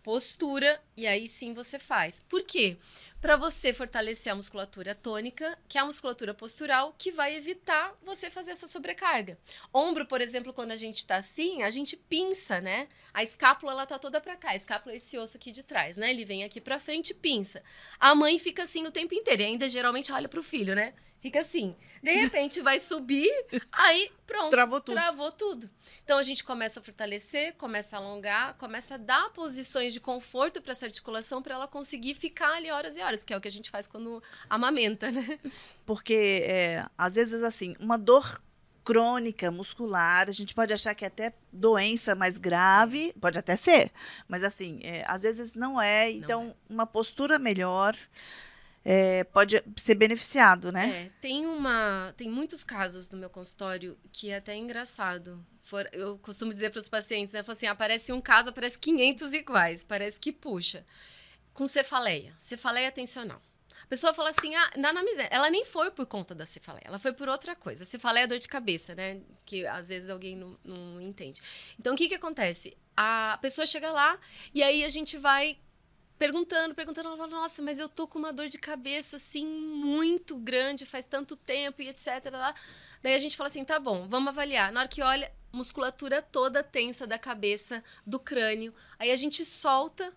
postura, 0.03 0.81
e 0.97 1.07
aí 1.07 1.26
sim 1.26 1.53
você 1.55 1.81
faz. 1.81 2.23
Por 2.29 2.43
quê? 2.43 2.76
Para 3.20 3.37
você 3.37 3.73
fortalecer 3.73 4.32
a 4.32 4.37
musculatura 4.37 4.94
tônica, 4.94 5.58
que 5.68 5.78
é 5.78 5.80
a 5.80 5.85
musculatura 5.85 6.35
postural, 6.35 6.94
que 6.99 7.11
vai 7.11 7.35
evitar 7.35 7.94
você 8.02 8.30
fazer 8.30 8.52
essa 8.52 8.66
sobrecarga. 8.66 9.38
Ombro, 9.73 10.06
por 10.06 10.20
exemplo, 10.20 10.52
quando 10.52 10.73
a 10.73 10.76
gente 10.76 10.99
está 10.99 11.16
assim, 11.16 11.62
a 11.62 11.70
gente 11.70 11.96
pinça, 11.96 12.61
né? 12.61 12.88
A 13.12 13.23
escápula 13.23 13.73
ela 13.73 13.87
tá 13.87 13.99
toda 13.99 14.20
para 14.20 14.37
cá, 14.37 14.50
a 14.50 14.56
escápula 14.56 14.94
é 14.94 14.96
esse 14.96 15.18
osso 15.18 15.37
aqui 15.37 15.50
de 15.50 15.62
trás, 15.62 15.96
né? 15.96 16.11
Ele 16.11 16.25
vem 16.25 16.44
aqui 16.44 16.61
para 16.61 16.78
frente 16.78 17.11
e 17.11 17.14
pinça. 17.14 17.62
A 17.99 18.14
mãe 18.14 18.38
fica 18.38 18.62
assim 18.62 18.87
o 18.87 18.90
tempo 18.90 19.14
inteiro, 19.14 19.42
e 19.42 19.46
ainda 19.46 19.68
geralmente 19.68 20.12
olha 20.12 20.28
para 20.28 20.40
o 20.40 20.42
filho, 20.42 20.75
né? 20.75 20.92
Fica 21.20 21.40
assim. 21.40 21.75
De 22.02 22.12
repente 22.12 22.61
vai 22.61 22.78
subir, 22.78 23.28
aí 23.73 24.12
pronto. 24.26 24.50
Travou 24.50 24.80
tudo. 24.80 24.94
Travou 24.94 25.32
tudo. 25.32 25.70
Então 26.04 26.18
a 26.18 26.23
gente 26.23 26.44
começa 26.44 26.78
a 26.78 26.82
fortalecer, 26.82 27.54
começa 27.54 27.96
a 27.96 27.99
alongar, 27.99 28.54
começa 28.54 28.94
a 28.94 28.96
dar 28.96 29.30
posições 29.30 29.92
de 29.92 29.99
conforto 29.99 30.62
para 30.62 30.70
essa 30.70 30.87
articulação 30.87 31.42
para 31.42 31.56
ela 31.56 31.66
conseguir 31.66 32.14
ficar 32.14 32.52
ali 32.54 32.70
horas 32.70 32.96
e 32.96 33.02
horas, 33.07 33.25
que 33.25 33.33
é 33.33 33.37
o 33.37 33.41
que 33.41 33.49
a 33.49 33.53
gente 33.53 33.71
faz 33.71 33.87
quando 33.87 34.23
amamenta, 34.51 35.11
né? 35.11 35.39
Porque 35.87 36.43
é, 36.45 36.85
às 36.99 37.15
vezes 37.15 37.43
assim, 37.43 37.75
uma 37.81 37.97
dor 37.97 38.41
crônica 38.85 39.51
muscular, 39.51 40.29
a 40.29 40.33
gente 40.33 40.55
pode 40.55 40.73
achar 40.73 40.95
que 40.95 41.05
é 41.05 41.09
até 41.09 41.33
doença 41.53 42.15
mais 42.15 42.39
grave, 42.39 43.13
pode 43.21 43.37
até 43.37 43.57
ser, 43.57 43.91
mas 44.29 44.45
assim, 44.45 44.79
é, 44.83 45.05
às 45.09 45.23
vezes 45.23 45.55
não 45.55 45.81
é, 45.81 46.11
então 46.11 46.45
não 46.45 46.51
é. 46.51 46.55
uma 46.69 46.87
postura 46.87 47.39
melhor 47.39 47.97
é, 48.89 49.25
pode 49.25 49.61
ser 49.79 49.97
beneficiado, 49.97 50.71
né? 50.71 51.07
É, 51.07 51.11
tem 51.21 51.45
uma, 51.45 52.15
tem 52.17 52.31
muitos 52.31 52.63
casos 52.63 53.11
no 53.11 53.19
meu 53.19 53.29
consultório 53.29 53.99
que 54.13 54.31
é 54.31 54.37
até 54.37 54.55
engraçado. 54.55 55.45
For, 55.65 55.89
eu 55.93 56.17
costumo 56.19 56.55
dizer 56.55 56.71
para 56.71 56.79
os 56.79 56.89
pacientes, 56.89 57.35
né, 57.35 57.43
assim, 57.45 57.67
aparece 57.67 58.13
um 58.13 58.21
caso, 58.21 58.51
aparece 58.51 58.79
500 58.79 59.33
iguais, 59.33 59.83
parece 59.83 60.21
que 60.21 60.31
puxa. 60.31 60.87
Com 61.57 61.67
cefaleia, 61.67 62.37
cefaleia 62.39 62.93
tensional. 62.93 63.41
A 63.83 63.87
pessoa 63.89 64.13
fala 64.13 64.29
assim, 64.29 64.55
ah, 64.55 64.71
na 64.77 64.91
anamnese, 64.91 65.27
ela 65.31 65.49
nem 65.49 65.65
foi 65.65 65.91
por 65.91 66.05
conta 66.07 66.35
da 66.35 66.45
cefaleia, 66.45 66.85
ela 66.85 66.99
foi 66.99 67.13
por 67.13 67.29
outra 67.29 67.57
coisa. 67.57 67.83
A 67.83 67.87
cefaleia 67.87 68.25
é 68.25 68.27
dor 68.27 68.39
de 68.39 68.47
cabeça, 68.47 68.95
né? 68.95 69.23
Que 69.45 69.67
às 69.67 69.89
vezes 69.89 70.11
alguém 70.11 70.37
não, 70.37 70.59
não 70.63 71.01
entende. 71.01 71.41
Então, 71.81 71.95
o 71.95 71.97
que 71.97 72.09
que 72.09 72.15
acontece? 72.15 72.77
A 72.95 73.39
pessoa 73.41 73.67
chega 73.67 73.91
lá 73.91 74.19
e 74.53 74.63
aí 74.63 74.85
a 74.85 74.89
gente 74.91 75.17
vai 75.17 75.59
perguntando, 76.19 76.75
perguntando, 76.75 77.09
ela 77.09 77.17
fala, 77.17 77.31
nossa, 77.31 77.63
mas 77.63 77.79
eu 77.79 77.89
tô 77.89 78.07
com 78.07 78.19
uma 78.19 78.33
dor 78.33 78.49
de 78.49 78.59
cabeça, 78.59 79.17
assim, 79.17 79.47
muito 79.47 80.37
grande, 80.37 80.85
faz 80.85 81.07
tanto 81.07 81.35
tempo 81.35 81.81
e 81.81 81.89
etc. 81.89 82.07
Lá. 82.33 82.55
Daí 83.03 83.15
a 83.15 83.19
gente 83.19 83.37
fala 83.37 83.49
assim, 83.49 83.65
tá 83.65 83.81
bom, 83.81 84.07
vamos 84.09 84.29
avaliar. 84.29 84.71
Na 84.73 84.81
hora 84.81 84.89
que 84.89 85.03
olha, 85.03 85.33
musculatura 85.53 86.21
toda 86.21 86.63
tensa 86.63 87.07
da 87.07 87.19
cabeça, 87.19 87.83
do 88.07 88.19
crânio. 88.19 88.75
Aí 88.99 89.11
a 89.11 89.17
gente 89.17 89.45
solta, 89.45 90.13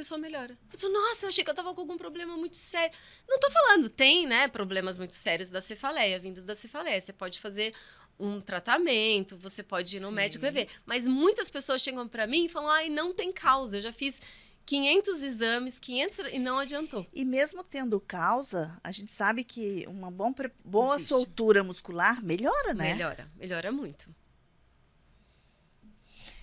pessoa 0.00 0.18
melhora. 0.18 0.58
A 0.68 0.70
pessoa, 0.70 0.92
nossa, 0.92 1.26
eu 1.26 1.28
achei 1.28 1.44
que 1.44 1.50
eu 1.50 1.54
tava 1.54 1.74
com 1.74 1.80
algum 1.80 1.96
problema 1.96 2.36
muito 2.36 2.56
sério. 2.56 2.96
Não 3.28 3.38
tô 3.38 3.50
falando, 3.50 3.88
tem, 3.90 4.26
né, 4.26 4.48
problemas 4.48 4.96
muito 4.96 5.14
sérios 5.14 5.50
da 5.50 5.60
cefaleia, 5.60 6.18
vindos 6.18 6.44
da 6.44 6.54
cefaleia. 6.54 7.00
Você 7.00 7.12
pode 7.12 7.38
fazer 7.38 7.74
um 8.18 8.40
tratamento, 8.40 9.36
você 9.38 9.62
pode 9.62 9.96
ir 9.96 10.00
no 10.00 10.08
Sim. 10.08 10.14
médico 10.14 10.46
e 10.46 10.50
ver. 10.50 10.68
Mas 10.86 11.06
muitas 11.06 11.50
pessoas 11.50 11.82
chegam 11.82 12.08
para 12.08 12.26
mim 12.26 12.46
e 12.46 12.48
falam, 12.48 12.70
ai, 12.70 12.88
não 12.88 13.14
tem 13.14 13.30
causa, 13.32 13.78
eu 13.78 13.82
já 13.82 13.92
fiz 13.92 14.20
500 14.64 15.22
exames, 15.22 15.78
500 15.78 16.18
e 16.32 16.38
não 16.38 16.58
adiantou. 16.58 17.06
E 17.12 17.24
mesmo 17.24 17.62
tendo 17.62 18.00
causa, 18.00 18.78
a 18.82 18.90
gente 18.90 19.12
sabe 19.12 19.44
que 19.44 19.84
uma 19.86 20.10
bom, 20.10 20.34
boa 20.64 20.96
Existe. 20.96 21.08
soltura 21.08 21.62
muscular 21.62 22.22
melhora, 22.22 22.72
né? 22.72 22.94
Melhora, 22.94 23.30
melhora 23.36 23.72
muito. 23.72 24.14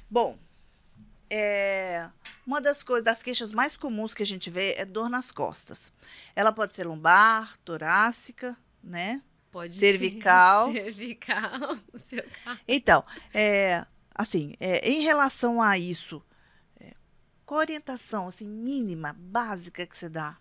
Bom, 0.10 0.38
é, 1.30 2.10
uma 2.46 2.62
das 2.62 2.84
coisas, 2.84 3.04
das 3.04 3.24
queixas 3.24 3.52
mais 3.52 3.76
comuns 3.76 4.14
que 4.14 4.24
a 4.24 4.26
gente 4.26 4.50
vê 4.50 4.74
é 4.74 4.86
dor 4.86 5.10
nas 5.10 5.32
costas. 5.32 5.92
Ela 6.36 6.52
pode 6.52 6.76
ser 6.76 6.86
lombar, 6.86 7.58
torácica, 7.66 8.58
né? 8.84 9.22
Pode 9.52 9.74
cervical. 9.74 10.72
Ser 10.72 10.94
cervical. 10.94 11.78
Então, 12.68 13.04
é, 13.34 13.86
assim, 14.14 14.56
é, 14.60 14.88
em 14.90 15.02
relação 15.02 15.62
a 15.62 15.78
isso, 15.78 16.24
qual 17.48 17.62
a 17.62 17.64
orientação, 17.64 18.28
assim, 18.28 18.46
mínima, 18.46 19.14
básica 19.18 19.88
que 19.88 19.96
você 19.96 20.10
dá? 20.10 20.38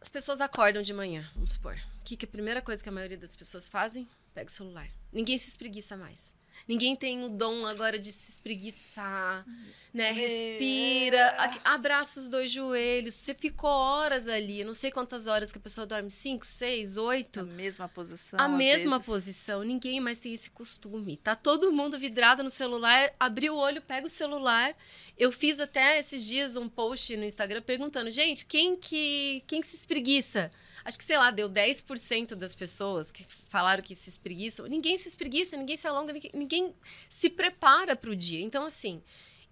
As 0.00 0.08
pessoas 0.08 0.40
acordam 0.40 0.82
de 0.82 0.92
manhã, 0.92 1.30
vamos 1.34 1.52
supor. 1.52 1.76
O 2.00 2.04
que, 2.04 2.16
que 2.16 2.24
a 2.24 2.28
primeira 2.28 2.60
coisa 2.60 2.82
que 2.82 2.88
a 2.88 2.92
maioria 2.92 3.16
das 3.16 3.36
pessoas 3.36 3.68
fazem? 3.68 4.08
Pega 4.34 4.48
o 4.48 4.52
celular. 4.52 4.88
Ninguém 5.12 5.38
se 5.38 5.48
espreguiça 5.48 5.96
mais. 5.96 6.34
Ninguém 6.68 6.94
tem 6.94 7.24
o 7.24 7.28
dom 7.28 7.66
agora 7.66 7.98
de 7.98 8.12
se 8.12 8.32
espreguiçar, 8.32 9.44
né? 9.92 10.12
Respira, 10.12 11.18
é. 11.18 11.60
abraça 11.64 12.20
os 12.20 12.28
dois 12.28 12.50
joelhos. 12.50 13.14
Você 13.14 13.34
ficou 13.34 13.70
horas 13.70 14.28
ali, 14.28 14.62
não 14.62 14.74
sei 14.74 14.90
quantas 14.90 15.26
horas 15.26 15.50
que 15.50 15.58
a 15.58 15.60
pessoa 15.60 15.86
dorme, 15.86 16.10
cinco, 16.10 16.46
seis, 16.46 16.96
oito. 16.96 17.40
A 17.40 17.44
mesma 17.44 17.88
posição. 17.88 18.38
A 18.38 18.48
mesma 18.48 18.98
vezes. 18.98 19.06
posição. 19.06 19.62
Ninguém 19.62 20.00
mais 20.00 20.18
tem 20.18 20.32
esse 20.32 20.50
costume. 20.50 21.16
Tá 21.16 21.34
todo 21.34 21.72
mundo 21.72 21.98
vidrado 21.98 22.42
no 22.42 22.50
celular, 22.50 23.12
abriu 23.18 23.54
o 23.54 23.58
olho, 23.58 23.82
pega 23.82 24.06
o 24.06 24.10
celular. 24.10 24.74
Eu 25.18 25.32
fiz 25.32 25.60
até 25.60 25.98
esses 25.98 26.26
dias 26.26 26.56
um 26.56 26.68
post 26.68 27.16
no 27.16 27.24
Instagram 27.24 27.62
perguntando, 27.62 28.10
gente, 28.10 28.46
quem 28.46 28.76
que, 28.76 29.42
quem 29.46 29.60
que 29.60 29.66
se 29.66 29.76
espreguiça? 29.76 30.50
Acho 30.90 30.98
que, 30.98 31.04
sei 31.04 31.16
lá, 31.16 31.30
deu 31.30 31.48
10% 31.48 32.34
das 32.34 32.52
pessoas 32.52 33.12
que 33.12 33.24
falaram 33.46 33.80
que 33.80 33.94
se 33.94 34.10
espreguiçam. 34.10 34.66
Ninguém 34.66 34.96
se 34.96 35.06
espreguiça, 35.06 35.56
ninguém 35.56 35.76
se 35.76 35.86
alonga, 35.86 36.12
ninguém, 36.12 36.30
ninguém 36.34 36.74
se 37.08 37.30
prepara 37.30 37.94
para 37.94 38.10
o 38.10 38.16
dia. 38.16 38.40
Então, 38.40 38.64
assim, 38.64 39.00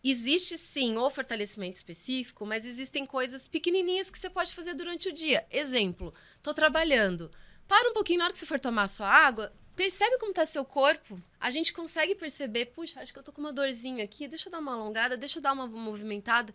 existe 0.02 0.58
sim 0.58 0.96
o 0.96 1.08
fortalecimento 1.08 1.76
específico, 1.76 2.44
mas 2.44 2.66
existem 2.66 3.06
coisas 3.06 3.46
pequenininhas 3.46 4.10
que 4.10 4.18
você 4.18 4.28
pode 4.28 4.52
fazer 4.52 4.74
durante 4.74 5.10
o 5.10 5.12
dia. 5.12 5.46
Exemplo, 5.48 6.12
estou 6.38 6.52
trabalhando. 6.52 7.30
Para 7.68 7.88
um 7.88 7.94
pouquinho 7.94 8.18
na 8.18 8.24
hora 8.24 8.32
que 8.32 8.38
você 8.40 8.44
for 8.44 8.58
tomar 8.58 8.82
a 8.82 8.88
sua 8.88 9.06
água, 9.08 9.52
percebe 9.78 10.18
como 10.18 10.32
está 10.32 10.44
seu 10.44 10.64
corpo. 10.64 11.22
A 11.38 11.52
gente 11.52 11.72
consegue 11.72 12.12
perceber, 12.16 12.66
puxa, 12.66 13.00
acho 13.00 13.12
que 13.12 13.18
eu 13.20 13.22
tô 13.22 13.30
com 13.30 13.40
uma 13.40 13.52
dorzinha 13.52 14.02
aqui, 14.02 14.26
deixa 14.26 14.48
eu 14.48 14.50
dar 14.50 14.58
uma 14.58 14.72
alongada, 14.72 15.16
deixa 15.16 15.38
eu 15.38 15.42
dar 15.42 15.52
uma 15.52 15.68
movimentada, 15.68 16.52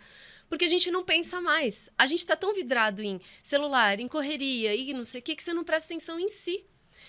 porque 0.50 0.66
a 0.66 0.68
gente 0.68 0.92
não 0.92 1.06
pensa 1.06 1.40
mais. 1.40 1.90
A 1.98 2.06
gente 2.06 2.20
está 2.20 2.36
tão 2.36 2.54
vidrado 2.54 3.02
em 3.02 3.22
celular, 3.42 3.98
em 3.98 4.10
correria 4.10 4.76
e 4.76 4.94
não 4.94 5.06
sei 5.06 5.22
o 5.22 5.24
que, 5.24 5.38
que 5.38 5.42
você 5.42 5.54
não 5.54 5.64
presta 5.64 5.94
atenção 5.94 6.20
em 6.20 6.28
si. 6.28 6.66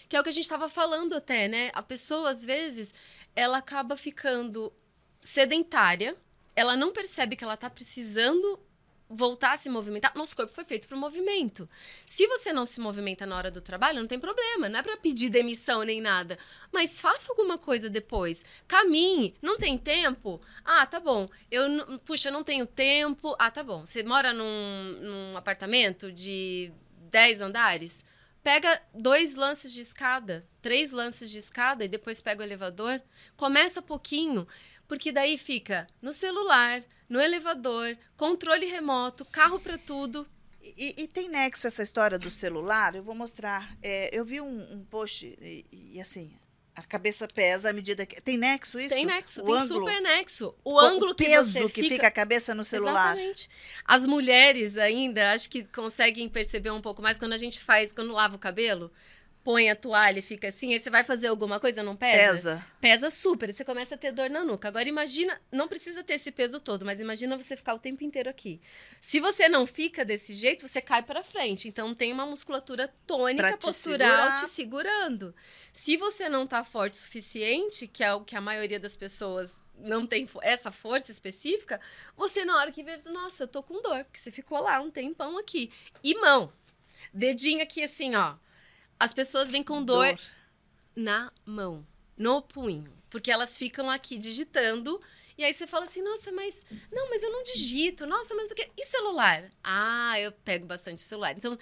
Que 0.08 0.14
é 0.14 0.20
o 0.20 0.22
que 0.22 0.28
a 0.28 0.32
gente 0.32 0.44
estava 0.44 0.68
falando 0.68 1.14
até, 1.14 1.48
né? 1.48 1.72
A 1.74 1.82
pessoa, 1.82 2.30
às 2.30 2.44
vezes, 2.44 2.94
ela 3.34 3.58
acaba 3.58 3.96
ficando 3.96 4.72
sedentária, 5.20 6.16
ela 6.54 6.76
não 6.76 6.92
percebe 6.92 7.34
que 7.34 7.42
ela 7.42 7.54
está 7.54 7.68
precisando 7.68 8.60
voltar 9.08 9.52
a 9.52 9.56
se 9.56 9.68
movimentar, 9.68 10.12
nosso 10.14 10.34
corpo 10.34 10.52
foi 10.52 10.64
feito 10.64 10.88
para 10.88 10.96
o 10.96 11.00
movimento. 11.00 11.68
Se 12.06 12.26
você 12.26 12.52
não 12.52 12.64
se 12.64 12.80
movimenta 12.80 13.26
na 13.26 13.36
hora 13.36 13.50
do 13.50 13.60
trabalho, 13.60 14.00
não 14.00 14.06
tem 14.06 14.18
problema, 14.18 14.68
não 14.68 14.78
é 14.78 14.82
para 14.82 14.96
pedir 14.96 15.28
demissão 15.28 15.82
nem 15.82 16.00
nada, 16.00 16.38
mas 16.72 17.00
faça 17.00 17.30
alguma 17.30 17.58
coisa 17.58 17.90
depois. 17.90 18.44
Caminhe, 18.66 19.34
não 19.42 19.58
tem 19.58 19.76
tempo? 19.76 20.40
Ah, 20.64 20.86
tá 20.86 20.98
bom. 20.98 21.28
Eu 21.50 21.64
puxa, 22.04 22.30
não 22.30 22.42
tenho 22.42 22.66
tempo. 22.66 23.34
Ah, 23.38 23.50
tá 23.50 23.62
bom. 23.62 23.84
Você 23.84 24.02
mora 24.02 24.32
num, 24.32 24.98
num 25.00 25.36
apartamento 25.36 26.10
de 26.10 26.72
10 27.10 27.40
andares? 27.40 28.04
Pega 28.42 28.82
dois 28.92 29.34
lances 29.34 29.72
de 29.72 29.80
escada, 29.80 30.46
três 30.60 30.90
lances 30.90 31.30
de 31.30 31.38
escada 31.38 31.84
e 31.84 31.88
depois 31.88 32.20
pega 32.20 32.42
o 32.42 32.46
elevador. 32.46 33.00
Começa 33.36 33.80
pouquinho, 33.80 34.46
porque 34.86 35.10
daí 35.10 35.38
fica 35.38 35.86
no 36.02 36.12
celular, 36.12 36.84
no 37.08 37.20
elevador, 37.20 37.96
controle 38.16 38.66
remoto, 38.66 39.24
carro 39.24 39.60
para 39.60 39.78
tudo. 39.78 40.26
E, 40.62 41.02
e, 41.02 41.08
tem 41.08 41.28
nexo 41.28 41.66
essa 41.66 41.82
história 41.82 42.18
do 42.18 42.30
celular? 42.30 42.94
Eu 42.94 43.02
vou 43.02 43.14
mostrar. 43.14 43.76
É, 43.82 44.08
eu 44.16 44.24
vi 44.24 44.40
um, 44.40 44.72
um 44.72 44.84
post 44.84 45.26
e, 45.40 45.66
e, 45.70 46.00
assim, 46.00 46.32
a 46.74 46.82
cabeça 46.82 47.28
pesa 47.28 47.68
à 47.68 47.72
medida 47.72 48.06
que. 48.06 48.18
Tem 48.20 48.38
nexo 48.38 48.78
isso? 48.78 48.88
Tem 48.88 49.04
nexo, 49.04 49.42
o 49.42 49.44
tem 49.44 49.54
ângulo, 49.56 49.80
super 49.80 50.00
nexo. 50.00 50.54
O, 50.64 50.74
o 50.74 50.78
ângulo 50.80 51.12
o 51.12 51.14
peso 51.14 51.52
que, 51.52 51.68
que 51.68 51.82
fica... 51.82 51.94
fica... 51.96 52.06
a 52.06 52.10
cabeça 52.10 52.54
no 52.54 52.64
celular. 52.64 53.14
Exatamente. 53.14 53.50
As 53.84 54.06
mulheres 54.06 54.78
ainda, 54.78 55.32
acho 55.32 55.50
que 55.50 55.64
conseguem 55.64 56.28
perceber 56.30 56.70
um 56.70 56.80
pouco 56.80 57.02
mais 57.02 57.18
quando 57.18 57.34
a 57.34 57.38
gente 57.38 57.60
faz, 57.60 57.92
quando 57.92 58.12
lava 58.12 58.36
o 58.36 58.38
cabelo 58.38 58.90
põe 59.44 59.68
a 59.68 59.76
toalha 59.76 60.20
e 60.20 60.22
fica 60.22 60.48
assim, 60.48 60.72
aí 60.72 60.80
você 60.80 60.88
vai 60.88 61.04
fazer 61.04 61.26
alguma 61.26 61.60
coisa, 61.60 61.82
não 61.82 61.94
pesa? 61.94 62.32
Pesa. 62.32 62.66
Pesa 62.80 63.10
super, 63.10 63.52
você 63.52 63.62
começa 63.62 63.94
a 63.94 63.98
ter 63.98 64.10
dor 64.10 64.30
na 64.30 64.42
nuca. 64.42 64.66
Agora 64.68 64.88
imagina, 64.88 65.38
não 65.52 65.68
precisa 65.68 66.02
ter 66.02 66.14
esse 66.14 66.32
peso 66.32 66.58
todo, 66.58 66.84
mas 66.84 66.98
imagina 66.98 67.36
você 67.36 67.54
ficar 67.54 67.74
o 67.74 67.78
tempo 67.78 68.02
inteiro 68.02 68.30
aqui. 68.30 68.58
Se 68.98 69.20
você 69.20 69.46
não 69.46 69.66
fica 69.66 70.02
desse 70.02 70.32
jeito, 70.32 70.66
você 70.66 70.80
cai 70.80 71.02
para 71.02 71.22
frente. 71.22 71.68
Então 71.68 71.94
tem 71.94 72.10
uma 72.10 72.24
musculatura 72.24 72.92
tônica 73.06 73.52
te 73.52 73.58
postural 73.58 74.10
segurar. 74.10 74.40
te 74.40 74.48
segurando. 74.48 75.34
Se 75.70 75.98
você 75.98 76.26
não 76.26 76.46
tá 76.46 76.64
forte 76.64 76.94
o 76.94 76.96
suficiente, 76.96 77.86
que 77.86 78.02
é 78.02 78.14
o 78.14 78.22
que 78.22 78.34
a 78.34 78.40
maioria 78.40 78.80
das 78.80 78.96
pessoas 78.96 79.60
não 79.76 80.06
tem 80.06 80.26
essa 80.40 80.70
força 80.70 81.10
específica, 81.10 81.78
você 82.16 82.46
na 82.46 82.56
hora 82.56 82.72
que 82.72 82.82
vê, 82.82 82.96
nossa, 83.10 83.42
eu 83.42 83.48
tô 83.48 83.62
com 83.62 83.82
dor, 83.82 84.04
porque 84.04 84.18
você 84.18 84.30
ficou 84.30 84.60
lá 84.60 84.80
um 84.80 84.90
tempão 84.90 85.36
aqui. 85.36 85.70
E 86.02 86.14
mão. 86.14 86.50
Dedinho 87.12 87.62
aqui 87.62 87.82
assim, 87.82 88.14
ó 88.14 88.36
as 88.98 89.12
pessoas 89.12 89.50
vêm 89.50 89.62
com 89.62 89.82
dor, 89.82 90.14
dor, 90.14 90.20
na 90.94 91.32
mão, 91.44 91.86
no 92.16 92.42
punho, 92.42 92.92
porque 93.10 93.30
elas 93.30 93.56
ficam 93.56 93.90
aqui 93.90 94.18
digitando 94.18 95.00
e 95.36 95.44
aí 95.44 95.52
você 95.52 95.66
fala 95.66 95.84
assim: 95.84 96.02
"Nossa, 96.02 96.30
mas 96.32 96.64
não, 96.92 97.10
mas 97.10 97.22
eu 97.22 97.30
não 97.30 97.42
digito. 97.42 98.06
Nossa, 98.06 98.34
mas 98.34 98.50
o 98.50 98.54
que? 98.54 98.70
E 98.76 98.84
celular? 98.84 99.50
Ah, 99.62 100.18
eu 100.20 100.32
pego 100.32 100.66
bastante 100.66 101.02
celular". 101.02 101.36
Então, 101.36 101.58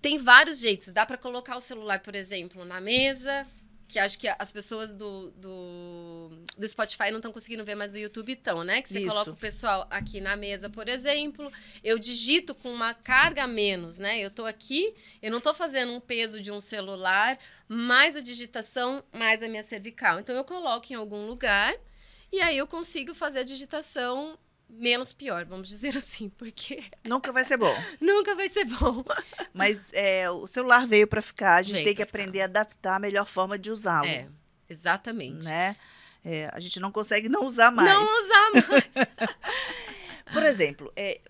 tem 0.00 0.18
vários 0.18 0.60
jeitos. 0.60 0.88
Dá 0.88 1.06
para 1.06 1.16
colocar 1.16 1.56
o 1.56 1.60
celular, 1.60 2.00
por 2.00 2.14
exemplo, 2.14 2.64
na 2.64 2.80
mesa, 2.80 3.46
que 3.88 3.98
acho 3.98 4.18
que 4.18 4.28
as 4.28 4.50
pessoas 4.50 4.92
do, 4.92 5.30
do, 5.32 6.30
do 6.56 6.68
Spotify 6.68 7.10
não 7.10 7.18
estão 7.18 7.32
conseguindo 7.32 7.64
ver, 7.64 7.74
mas 7.74 7.92
do 7.92 7.98
YouTube 7.98 8.32
estão, 8.32 8.64
né? 8.64 8.82
Que 8.82 8.88
você 8.88 9.00
Isso. 9.00 9.08
coloca 9.08 9.30
o 9.30 9.36
pessoal 9.36 9.86
aqui 9.90 10.20
na 10.20 10.36
mesa, 10.36 10.68
por 10.68 10.88
exemplo. 10.88 11.52
Eu 11.82 11.98
digito 11.98 12.54
com 12.54 12.72
uma 12.72 12.94
carga 12.94 13.44
a 13.44 13.46
menos, 13.46 13.98
né? 13.98 14.18
Eu 14.18 14.28
estou 14.28 14.46
aqui, 14.46 14.94
eu 15.22 15.30
não 15.30 15.38
estou 15.38 15.54
fazendo 15.54 15.92
um 15.92 16.00
peso 16.00 16.40
de 16.40 16.50
um 16.50 16.60
celular, 16.60 17.38
mais 17.68 18.16
a 18.16 18.20
digitação, 18.20 19.04
mais 19.12 19.42
a 19.42 19.48
minha 19.48 19.62
cervical. 19.62 20.18
Então, 20.18 20.34
eu 20.34 20.44
coloco 20.44 20.92
em 20.92 20.96
algum 20.96 21.26
lugar 21.26 21.74
e 22.32 22.40
aí 22.40 22.58
eu 22.58 22.66
consigo 22.66 23.14
fazer 23.14 23.40
a 23.40 23.44
digitação 23.44 24.38
menos 24.68 25.12
pior, 25.12 25.44
vamos 25.44 25.68
dizer 25.68 25.96
assim, 25.98 26.28
porque 26.30 26.82
nunca 27.04 27.32
vai 27.32 27.44
ser 27.44 27.56
bom. 27.56 27.74
nunca 28.00 28.34
vai 28.34 28.48
ser 28.48 28.64
bom. 28.64 29.04
Mas 29.52 29.78
é, 29.92 30.30
o 30.30 30.46
celular 30.46 30.86
veio 30.86 31.06
para 31.06 31.22
ficar, 31.22 31.56
a 31.56 31.62
gente 31.62 31.74
veio 31.74 31.86
tem 31.86 31.94
que 31.94 32.02
aprender 32.02 32.38
ficar. 32.38 32.44
a 32.44 32.62
adaptar 32.62 32.96
a 32.96 33.00
melhor 33.00 33.26
forma 33.26 33.58
de 33.58 33.70
usá-lo. 33.70 34.06
É. 34.06 34.28
Exatamente. 34.68 35.46
Né? 35.46 35.76
É, 36.24 36.50
a 36.52 36.58
gente 36.58 36.80
não 36.80 36.90
consegue 36.90 37.28
não 37.28 37.44
usar 37.46 37.70
mais. 37.70 37.88
Não 37.88 38.02
usar 38.02 38.50
mais. 38.52 39.08
Por 40.32 40.42
exemplo, 40.42 40.90
é, 40.96 41.20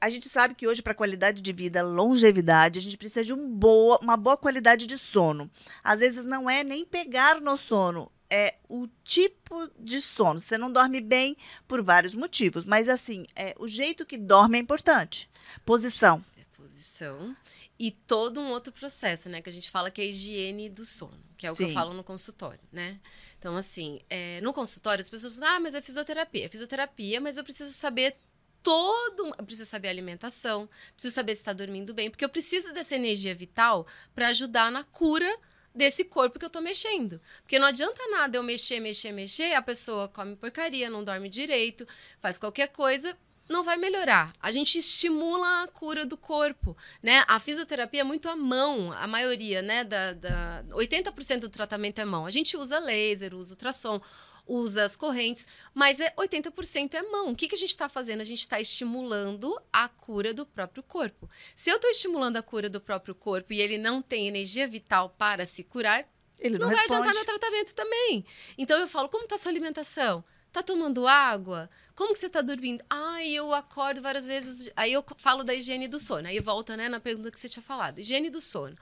a 0.00 0.08
gente 0.08 0.28
sabe 0.28 0.54
que 0.54 0.66
hoje, 0.66 0.82
para 0.82 0.94
qualidade 0.94 1.42
de 1.42 1.52
vida, 1.52 1.82
longevidade, 1.82 2.78
a 2.78 2.82
gente 2.82 2.96
precisa 2.96 3.24
de 3.24 3.32
um 3.32 3.48
boa, 3.48 3.98
uma 4.02 4.16
boa 4.16 4.36
qualidade 4.36 4.86
de 4.86 4.96
sono. 4.96 5.50
Às 5.84 6.00
vezes 6.00 6.24
não 6.24 6.48
é 6.48 6.64
nem 6.64 6.84
pegar 6.84 7.40
no 7.40 7.56
sono, 7.56 8.10
é 8.30 8.54
o 8.68 8.86
tipo 9.04 9.68
de 9.78 10.00
sono. 10.00 10.40
Você 10.40 10.56
não 10.56 10.72
dorme 10.72 11.00
bem 11.00 11.36
por 11.66 11.82
vários 11.82 12.14
motivos, 12.14 12.64
mas 12.64 12.88
assim, 12.88 13.26
é, 13.34 13.54
o 13.58 13.66
jeito 13.66 14.06
que 14.06 14.16
dorme 14.16 14.56
é 14.56 14.60
importante. 14.60 15.28
Posição. 15.66 16.24
É 16.36 16.44
posição. 16.56 17.36
E 17.78 17.90
todo 17.90 18.40
um 18.40 18.50
outro 18.50 18.72
processo, 18.72 19.28
né? 19.28 19.40
Que 19.40 19.50
a 19.50 19.52
gente 19.52 19.70
fala 19.70 19.90
que 19.90 20.00
é 20.00 20.04
a 20.04 20.06
higiene 20.06 20.68
do 20.68 20.84
sono, 20.84 21.18
que 21.36 21.46
é 21.46 21.50
o 21.50 21.54
Sim. 21.54 21.64
que 21.64 21.70
eu 21.70 21.74
falo 21.74 21.92
no 21.94 22.04
consultório, 22.04 22.60
né? 22.70 23.00
Então, 23.38 23.56
assim, 23.56 24.00
é, 24.08 24.40
no 24.42 24.52
consultório 24.52 25.00
as 25.00 25.08
pessoas 25.08 25.34
falam, 25.34 25.56
ah, 25.56 25.60
mas 25.60 25.74
é 25.74 25.80
fisioterapia. 25.80 26.46
É 26.46 26.48
fisioterapia, 26.48 27.20
mas 27.20 27.38
eu 27.38 27.42
preciso 27.42 27.72
saber 27.72 28.16
todo. 28.62 29.34
Eu 29.38 29.44
preciso 29.44 29.68
saber 29.68 29.88
a 29.88 29.90
alimentação, 29.90 30.68
preciso 30.92 31.14
saber 31.14 31.34
se 31.34 31.40
está 31.40 31.52
dormindo 31.52 31.94
bem, 31.94 32.10
porque 32.10 32.24
eu 32.24 32.28
preciso 32.28 32.72
dessa 32.72 32.94
energia 32.94 33.34
vital 33.34 33.86
para 34.14 34.28
ajudar 34.28 34.70
na 34.70 34.84
cura 34.84 35.34
desse 35.74 36.04
corpo 36.04 36.38
que 36.38 36.44
eu 36.44 36.50
tô 36.50 36.60
mexendo. 36.60 37.20
Porque 37.42 37.58
não 37.58 37.66
adianta 37.66 38.00
nada 38.08 38.36
eu 38.36 38.42
mexer, 38.42 38.80
mexer, 38.80 39.12
mexer, 39.12 39.54
a 39.54 39.62
pessoa 39.62 40.08
come 40.08 40.36
porcaria, 40.36 40.90
não 40.90 41.04
dorme 41.04 41.28
direito, 41.28 41.86
faz 42.20 42.38
qualquer 42.38 42.68
coisa, 42.68 43.16
não 43.48 43.64
vai 43.64 43.76
melhorar. 43.76 44.32
A 44.40 44.52
gente 44.52 44.78
estimula 44.78 45.64
a 45.64 45.68
cura 45.68 46.06
do 46.06 46.16
corpo, 46.16 46.76
né? 47.02 47.24
A 47.26 47.40
fisioterapia 47.40 48.02
é 48.02 48.04
muito 48.04 48.28
à 48.28 48.36
mão, 48.36 48.92
a 48.92 49.06
maioria, 49.06 49.60
né? 49.60 49.82
Da, 49.82 50.12
da 50.12 50.64
80% 50.70 51.40
do 51.40 51.48
tratamento 51.48 52.00
é 52.00 52.04
mão. 52.04 52.26
A 52.26 52.30
gente 52.30 52.56
usa 52.56 52.78
laser, 52.78 53.34
usa 53.34 53.54
ultrassom 53.54 54.00
usa 54.46 54.84
as 54.84 54.96
correntes, 54.96 55.46
mas 55.74 56.00
é 56.00 56.12
80% 56.16 56.94
é 56.94 57.02
mão. 57.02 57.30
O 57.30 57.36
que, 57.36 57.48
que 57.48 57.54
a 57.54 57.58
gente 57.58 57.70
está 57.70 57.88
fazendo? 57.88 58.20
A 58.20 58.24
gente 58.24 58.40
está 58.40 58.60
estimulando 58.60 59.60
a 59.72 59.88
cura 59.88 60.34
do 60.34 60.44
próprio 60.46 60.82
corpo. 60.82 61.28
Se 61.54 61.70
eu 61.70 61.76
estou 61.76 61.90
estimulando 61.90 62.36
a 62.36 62.42
cura 62.42 62.68
do 62.68 62.80
próprio 62.80 63.14
corpo 63.14 63.52
e 63.52 63.60
ele 63.60 63.78
não 63.78 64.02
tem 64.02 64.28
energia 64.28 64.66
vital 64.66 65.10
para 65.10 65.46
se 65.46 65.62
curar, 65.62 66.06
ele 66.38 66.58
não, 66.58 66.68
não 66.68 66.74
vai 66.74 66.84
adiantar 66.84 67.14
meu 67.14 67.24
tratamento 67.24 67.74
também. 67.74 68.24
Então 68.56 68.78
eu 68.80 68.88
falo, 68.88 69.08
como 69.08 69.24
está 69.24 69.36
sua 69.36 69.52
alimentação? 69.52 70.24
Tá 70.52 70.62
tomando 70.62 71.06
água? 71.06 71.70
Como 71.94 72.12
que 72.12 72.18
você 72.18 72.28
tá 72.28 72.40
dormindo? 72.40 72.82
Ah, 72.90 73.24
eu 73.24 73.54
acordo 73.54 74.02
várias 74.02 74.26
vezes. 74.26 74.70
Aí 74.74 74.92
eu 74.92 75.04
falo 75.18 75.44
da 75.44 75.54
higiene 75.54 75.86
do 75.86 75.98
sono. 75.98 76.26
Aí 76.26 76.40
volta, 76.40 76.76
né, 76.76 76.88
na 76.88 76.98
pergunta 76.98 77.30
que 77.30 77.38
você 77.38 77.48
tinha 77.48 77.62
falado. 77.62 78.00
Higiene 78.00 78.30
do 78.30 78.40
sono. 78.40 78.76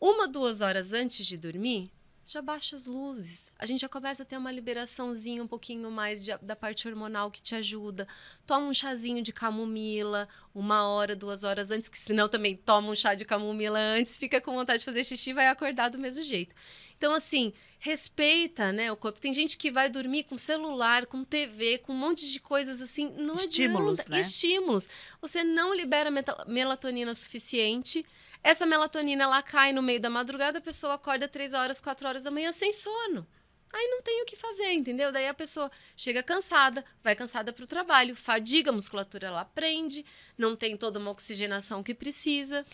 Uma, 0.00 0.28
duas 0.28 0.60
horas 0.60 0.92
antes 0.92 1.26
de 1.26 1.36
dormir, 1.36 1.90
já 2.28 2.42
baixa 2.42 2.76
as 2.76 2.84
luzes. 2.84 3.50
A 3.58 3.64
gente 3.64 3.80
já 3.80 3.88
começa 3.88 4.22
a 4.22 4.26
ter 4.26 4.36
uma 4.36 4.52
liberaçãozinha 4.52 5.42
um 5.42 5.46
pouquinho 5.46 5.90
mais 5.90 6.22
de, 6.22 6.36
da 6.42 6.54
parte 6.54 6.86
hormonal 6.86 7.30
que 7.30 7.40
te 7.40 7.54
ajuda. 7.54 8.06
Toma 8.46 8.66
um 8.66 8.74
chazinho 8.74 9.22
de 9.22 9.32
camomila, 9.32 10.28
uma 10.54 10.86
hora, 10.86 11.16
duas 11.16 11.42
horas 11.42 11.70
antes, 11.70 11.88
que 11.88 11.96
senão 11.96 12.28
também 12.28 12.54
toma 12.54 12.90
um 12.90 12.94
chá 12.94 13.14
de 13.14 13.24
camomila 13.24 13.78
antes, 13.78 14.18
fica 14.18 14.42
com 14.42 14.54
vontade 14.54 14.80
de 14.80 14.84
fazer 14.84 15.04
xixi, 15.04 15.32
vai 15.32 15.48
acordar 15.48 15.88
do 15.88 15.96
mesmo 15.96 16.22
jeito. 16.22 16.54
Então, 16.98 17.14
assim, 17.14 17.50
respeita, 17.78 18.72
né, 18.72 18.92
o 18.92 18.96
corpo. 18.96 19.18
Tem 19.18 19.32
gente 19.32 19.56
que 19.56 19.70
vai 19.70 19.88
dormir 19.88 20.24
com 20.24 20.36
celular, 20.36 21.06
com 21.06 21.24
TV, 21.24 21.78
com 21.78 21.94
um 21.94 21.96
monte 21.96 22.30
de 22.30 22.40
coisas 22.40 22.82
assim, 22.82 23.10
não 23.16 23.36
Estímulos, 23.36 24.00
adianta. 24.00 24.10
Né? 24.10 24.20
Estímulos. 24.20 24.86
Você 25.22 25.42
não 25.42 25.72
libera 25.72 26.10
melatonina 26.46 27.14
suficiente 27.14 28.04
essa 28.42 28.66
melatonina 28.66 29.24
ela 29.24 29.42
cai 29.42 29.72
no 29.72 29.82
meio 29.82 30.00
da 30.00 30.10
madrugada, 30.10 30.58
a 30.58 30.62
pessoa 30.62 30.94
acorda 30.94 31.28
3 31.28 31.54
horas, 31.54 31.80
4 31.80 32.08
horas 32.08 32.24
da 32.24 32.30
manhã 32.30 32.52
sem 32.52 32.72
sono. 32.72 33.26
Aí 33.72 33.86
não 33.88 34.00
tem 34.02 34.22
o 34.22 34.24
que 34.24 34.36
fazer, 34.36 34.72
entendeu? 34.72 35.12
Daí 35.12 35.28
a 35.28 35.34
pessoa 35.34 35.70
chega 35.94 36.22
cansada, 36.22 36.84
vai 37.02 37.14
cansada 37.14 37.52
para 37.52 37.64
o 37.64 37.66
trabalho, 37.66 38.16
fadiga, 38.16 38.70
a 38.70 38.72
musculatura 38.72 39.26
ela 39.26 39.44
prende, 39.44 40.04
não 40.38 40.56
tem 40.56 40.76
toda 40.76 40.98
uma 40.98 41.10
oxigenação 41.10 41.82
que 41.82 41.94
precisa. 41.94 42.64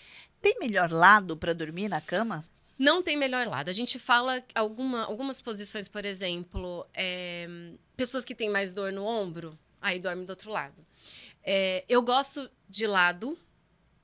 Tem 0.40 0.57
melhor 0.61 0.92
lado 0.92 1.37
para 1.37 1.53
dormir 1.53 1.88
na 1.88 2.00
cama? 2.00 2.44
Não 2.79 3.03
tem 3.03 3.16
melhor 3.16 3.46
lado. 3.46 3.68
A 3.68 3.72
gente 3.72 3.98
fala 3.98 4.42
alguma, 4.55 5.05
algumas 5.05 5.40
posições, 5.40 5.88
por 5.88 6.05
exemplo, 6.05 6.87
é, 6.94 7.48
pessoas 7.96 8.24
que 8.24 8.35
têm 8.35 8.50
mais 8.50 8.72
dor 8.72 8.92
no 8.92 9.05
ombro, 9.05 9.59
aí 9.81 9.98
dorme 9.98 10.24
do 10.24 10.31
outro 10.31 10.50
lado. 10.50 10.85
É, 11.42 11.85
eu 11.88 12.03
gosto 12.03 12.50
de 12.68 12.87
lado, 12.87 13.38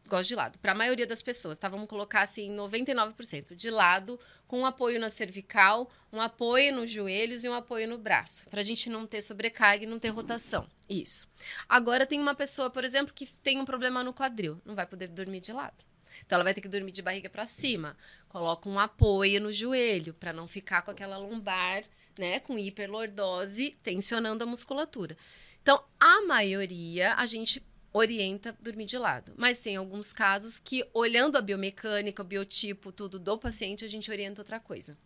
gosto 0.08 0.28
de 0.28 0.34
lado. 0.34 0.58
Para 0.58 0.72
a 0.72 0.74
maioria 0.74 1.06
das 1.06 1.22
pessoas, 1.22 1.58
tá? 1.58 1.68
Vamos 1.68 1.88
colocar 1.88 2.22
assim, 2.22 2.54
99% 2.54 3.54
de 3.54 3.70
lado, 3.70 4.18
com 4.46 4.60
um 4.60 4.66
apoio 4.66 4.98
na 4.98 5.08
cervical, 5.08 5.90
um 6.12 6.20
apoio 6.20 6.74
nos 6.74 6.90
joelhos 6.90 7.44
e 7.44 7.48
um 7.48 7.54
apoio 7.54 7.88
no 7.88 7.96
braço, 7.96 8.48
para 8.48 8.60
a 8.60 8.64
gente 8.64 8.90
não 8.90 9.06
ter 9.06 9.22
sobrecarga 9.22 9.84
e 9.84 9.86
não 9.86 9.98
ter 9.98 10.08
rotação. 10.08 10.68
Isso. 10.88 11.28
Agora 11.68 12.04
tem 12.04 12.20
uma 12.20 12.34
pessoa, 12.34 12.68
por 12.68 12.84
exemplo, 12.84 13.14
que 13.14 13.26
tem 13.26 13.60
um 13.60 13.64
problema 13.64 14.02
no 14.02 14.12
quadril, 14.12 14.60
não 14.64 14.74
vai 14.74 14.86
poder 14.86 15.06
dormir 15.08 15.40
de 15.40 15.52
lado. 15.52 15.84
Então 16.26 16.36
ela 16.36 16.44
vai 16.44 16.52
ter 16.52 16.60
que 16.60 16.68
dormir 16.68 16.92
de 16.92 17.02
barriga 17.02 17.30
para 17.30 17.46
cima. 17.46 17.96
Coloca 18.28 18.68
um 18.68 18.78
apoio 18.78 19.40
no 19.40 19.52
joelho 19.52 20.12
para 20.14 20.32
não 20.32 20.46
ficar 20.46 20.82
com 20.82 20.90
aquela 20.90 21.16
lombar, 21.16 21.82
né, 22.18 22.40
com 22.40 22.58
hiperlordose, 22.58 23.76
tensionando 23.82 24.44
a 24.44 24.46
musculatura. 24.46 25.16
Então, 25.62 25.82
a 25.98 26.22
maioria 26.22 27.14
a 27.14 27.26
gente 27.26 27.60
orienta 27.92 28.56
dormir 28.60 28.86
de 28.86 28.98
lado. 28.98 29.32
Mas 29.36 29.60
tem 29.60 29.76
alguns 29.76 30.12
casos 30.12 30.58
que, 30.58 30.88
olhando 30.92 31.36
a 31.36 31.42
biomecânica, 31.42 32.22
o 32.22 32.24
biotipo, 32.24 32.92
tudo 32.92 33.18
do 33.18 33.38
paciente, 33.38 33.84
a 33.84 33.88
gente 33.88 34.10
orienta 34.10 34.40
outra 34.40 34.60
coisa. 34.60 34.96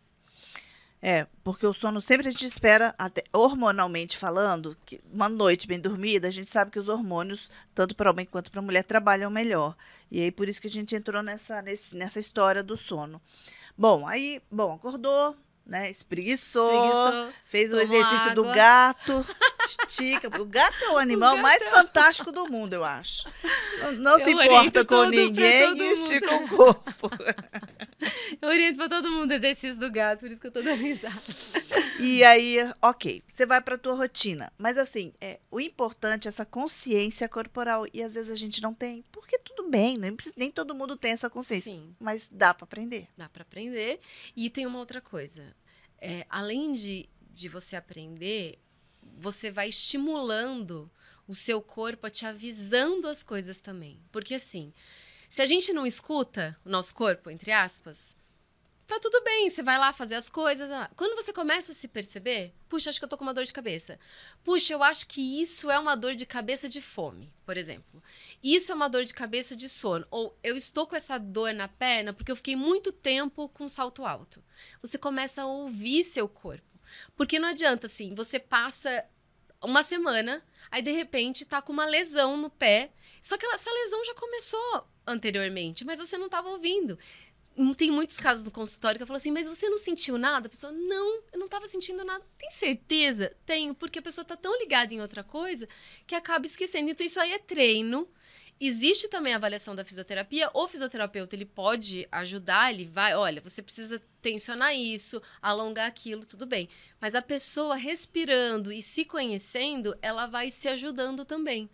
É, 1.06 1.26
porque 1.42 1.66
o 1.66 1.74
sono 1.74 2.00
sempre 2.00 2.28
a 2.28 2.30
gente 2.30 2.46
espera, 2.46 2.94
até 2.96 3.22
hormonalmente 3.30 4.16
falando, 4.16 4.74
que 4.86 5.02
uma 5.12 5.28
noite 5.28 5.66
bem 5.66 5.78
dormida, 5.78 6.28
a 6.28 6.30
gente 6.30 6.48
sabe 6.48 6.70
que 6.70 6.78
os 6.78 6.88
hormônios, 6.88 7.50
tanto 7.74 7.94
para 7.94 8.10
homem 8.10 8.24
quanto 8.24 8.50
para 8.50 8.62
mulher, 8.62 8.84
trabalham 8.84 9.30
melhor. 9.30 9.76
E 10.10 10.22
aí 10.22 10.32
por 10.32 10.48
isso 10.48 10.62
que 10.62 10.66
a 10.66 10.70
gente 10.70 10.96
entrou 10.96 11.22
nessa, 11.22 11.60
nesse, 11.60 11.94
nessa 11.94 12.18
história 12.18 12.62
do 12.62 12.74
sono. 12.74 13.20
Bom, 13.76 14.08
aí, 14.08 14.40
bom, 14.50 14.72
acordou, 14.72 15.36
né? 15.66 15.90
Espreguiçou, 15.90 16.66
Espreguiçou 16.66 17.32
fez 17.46 17.72
o 17.72 17.80
exercício 17.80 18.30
água. 18.30 18.34
do 18.34 18.52
gato, 18.52 19.26
estica. 19.66 20.28
O 20.40 20.44
gato 20.44 20.84
é 20.84 20.90
o 20.90 20.98
animal 20.98 21.36
o 21.36 21.42
mais 21.42 21.62
é... 21.62 21.70
fantástico 21.70 22.30
do 22.30 22.48
mundo, 22.48 22.74
eu 22.74 22.84
acho. 22.84 23.24
Não, 23.80 23.92
não 23.92 24.18
se 24.18 24.30
importa 24.30 24.84
com 24.84 25.04
ninguém 25.04 25.76
e 25.76 25.92
estica 25.92 26.34
o 26.34 26.48
corpo. 26.48 27.10
Eu 28.44 28.50
oriento 28.50 28.76
para 28.76 28.90
todo 28.90 29.10
mundo 29.10 29.30
o 29.30 29.34
exercício 29.34 29.80
do 29.80 29.90
gato, 29.90 30.20
por 30.20 30.30
isso 30.30 30.38
que 30.38 30.46
eu 30.46 30.52
tô 30.52 30.60
dando 30.60 30.82
risada. 30.82 31.14
E 31.98 32.22
aí, 32.22 32.58
ok, 32.82 33.22
você 33.26 33.46
vai 33.46 33.62
para 33.62 33.78
tua 33.78 33.94
rotina. 33.94 34.52
Mas 34.58 34.76
assim, 34.76 35.14
é, 35.18 35.40
o 35.50 35.58
importante 35.58 36.26
é 36.26 36.28
essa 36.28 36.44
consciência 36.44 37.26
corporal. 37.26 37.86
E 37.94 38.02
às 38.02 38.12
vezes 38.12 38.30
a 38.30 38.36
gente 38.36 38.60
não 38.60 38.74
tem, 38.74 39.02
porque 39.10 39.38
tudo 39.38 39.70
bem, 39.70 39.96
nem, 39.96 40.14
nem 40.36 40.50
todo 40.50 40.74
mundo 40.74 40.94
tem 40.94 41.12
essa 41.12 41.30
consciência. 41.30 41.72
Sim. 41.72 41.96
Mas 41.98 42.28
dá 42.30 42.52
para 42.52 42.64
aprender. 42.64 43.08
Dá 43.16 43.30
para 43.30 43.42
aprender. 43.42 43.98
E 44.36 44.50
tem 44.50 44.66
uma 44.66 44.78
outra 44.78 45.00
coisa 45.00 45.54
é, 45.98 46.26
além 46.28 46.74
de, 46.74 47.08
de 47.32 47.48
você 47.48 47.76
aprender, 47.76 48.58
você 49.16 49.50
vai 49.50 49.70
estimulando 49.70 50.90
o 51.26 51.34
seu 51.34 51.62
corpo 51.62 52.06
a 52.06 52.10
te 52.10 52.26
avisando 52.26 53.08
as 53.08 53.22
coisas 53.22 53.58
também. 53.58 53.98
Porque 54.12 54.34
assim, 54.34 54.70
se 55.30 55.40
a 55.40 55.46
gente 55.46 55.72
não 55.72 55.86
escuta 55.86 56.54
o 56.62 56.68
nosso 56.68 56.94
corpo, 56.94 57.30
entre 57.30 57.50
aspas, 57.50 58.14
tá 58.86 58.98
tudo 59.00 59.22
bem, 59.22 59.48
você 59.48 59.62
vai 59.62 59.78
lá 59.78 59.92
fazer 59.92 60.14
as 60.14 60.28
coisas. 60.28 60.68
Tá? 60.68 60.90
Quando 60.96 61.16
você 61.16 61.32
começa 61.32 61.72
a 61.72 61.74
se 61.74 61.88
perceber, 61.88 62.52
puxa, 62.68 62.90
acho 62.90 62.98
que 62.98 63.04
eu 63.04 63.08
tô 63.08 63.16
com 63.16 63.24
uma 63.24 63.34
dor 63.34 63.44
de 63.44 63.52
cabeça. 63.52 63.98
Puxa, 64.42 64.72
eu 64.72 64.82
acho 64.82 65.06
que 65.06 65.40
isso 65.40 65.70
é 65.70 65.78
uma 65.78 65.94
dor 65.94 66.14
de 66.14 66.26
cabeça 66.26 66.68
de 66.68 66.80
fome, 66.80 67.32
por 67.44 67.56
exemplo. 67.56 68.02
Isso 68.42 68.70
é 68.70 68.74
uma 68.74 68.88
dor 68.88 69.04
de 69.04 69.14
cabeça 69.14 69.56
de 69.56 69.68
sono. 69.68 70.06
Ou 70.10 70.36
eu 70.42 70.56
estou 70.56 70.86
com 70.86 70.96
essa 70.96 71.18
dor 71.18 71.52
na 71.54 71.68
perna 71.68 72.12
porque 72.12 72.30
eu 72.30 72.36
fiquei 72.36 72.56
muito 72.56 72.92
tempo 72.92 73.48
com 73.48 73.68
salto 73.68 74.04
alto. 74.04 74.44
Você 74.80 74.98
começa 74.98 75.42
a 75.42 75.46
ouvir 75.46 76.02
seu 76.02 76.28
corpo. 76.28 76.62
Porque 77.16 77.38
não 77.38 77.48
adianta 77.48 77.86
assim, 77.86 78.14
você 78.14 78.38
passa 78.38 79.04
uma 79.60 79.82
semana, 79.82 80.44
aí 80.70 80.82
de 80.82 80.92
repente 80.92 81.44
tá 81.44 81.60
com 81.60 81.72
uma 81.72 81.86
lesão 81.86 82.36
no 82.36 82.50
pé. 82.50 82.92
Só 83.20 83.36
que 83.38 83.46
essa 83.46 83.70
lesão 83.70 84.04
já 84.04 84.14
começou 84.14 84.86
anteriormente, 85.06 85.84
mas 85.84 85.98
você 85.98 86.16
não 86.16 86.26
estava 86.26 86.48
ouvindo 86.48 86.98
tem 87.76 87.90
muitos 87.90 88.18
casos 88.18 88.44
no 88.44 88.50
consultório 88.50 88.98
que 88.98 89.02
eu 89.02 89.06
falo 89.06 89.16
assim, 89.16 89.30
mas 89.30 89.46
você 89.46 89.68
não 89.68 89.78
sentiu 89.78 90.18
nada? 90.18 90.46
A 90.46 90.50
pessoa, 90.50 90.72
não, 90.72 91.22
eu 91.32 91.38
não 91.38 91.46
estava 91.46 91.66
sentindo 91.66 92.04
nada. 92.04 92.24
Tem 92.36 92.50
certeza? 92.50 93.32
Tenho, 93.46 93.74
porque 93.74 94.00
a 94.00 94.02
pessoa 94.02 94.22
está 94.22 94.36
tão 94.36 94.58
ligada 94.58 94.92
em 94.92 95.00
outra 95.00 95.22
coisa 95.22 95.68
que 96.06 96.14
acaba 96.14 96.46
esquecendo. 96.46 96.90
Então, 96.90 97.06
isso 97.06 97.20
aí 97.20 97.32
é 97.32 97.38
treino. 97.38 98.08
Existe 98.60 99.08
também 99.08 99.32
a 99.32 99.36
avaliação 99.36 99.74
da 99.74 99.84
fisioterapia. 99.84 100.50
O 100.54 100.66
fisioterapeuta, 100.66 101.34
ele 101.34 101.44
pode 101.44 102.08
ajudar, 102.10 102.72
ele 102.72 102.86
vai, 102.86 103.14
olha, 103.14 103.40
você 103.40 103.60
precisa 103.62 104.02
tensionar 104.22 104.74
isso, 104.74 105.20
alongar 105.42 105.86
aquilo, 105.86 106.24
tudo 106.24 106.46
bem. 106.46 106.68
Mas 107.00 107.14
a 107.14 107.22
pessoa 107.22 107.76
respirando 107.76 108.72
e 108.72 108.80
se 108.82 109.04
conhecendo, 109.04 109.96
ela 110.00 110.26
vai 110.26 110.50
se 110.50 110.68
ajudando 110.68 111.24
também. 111.24 111.68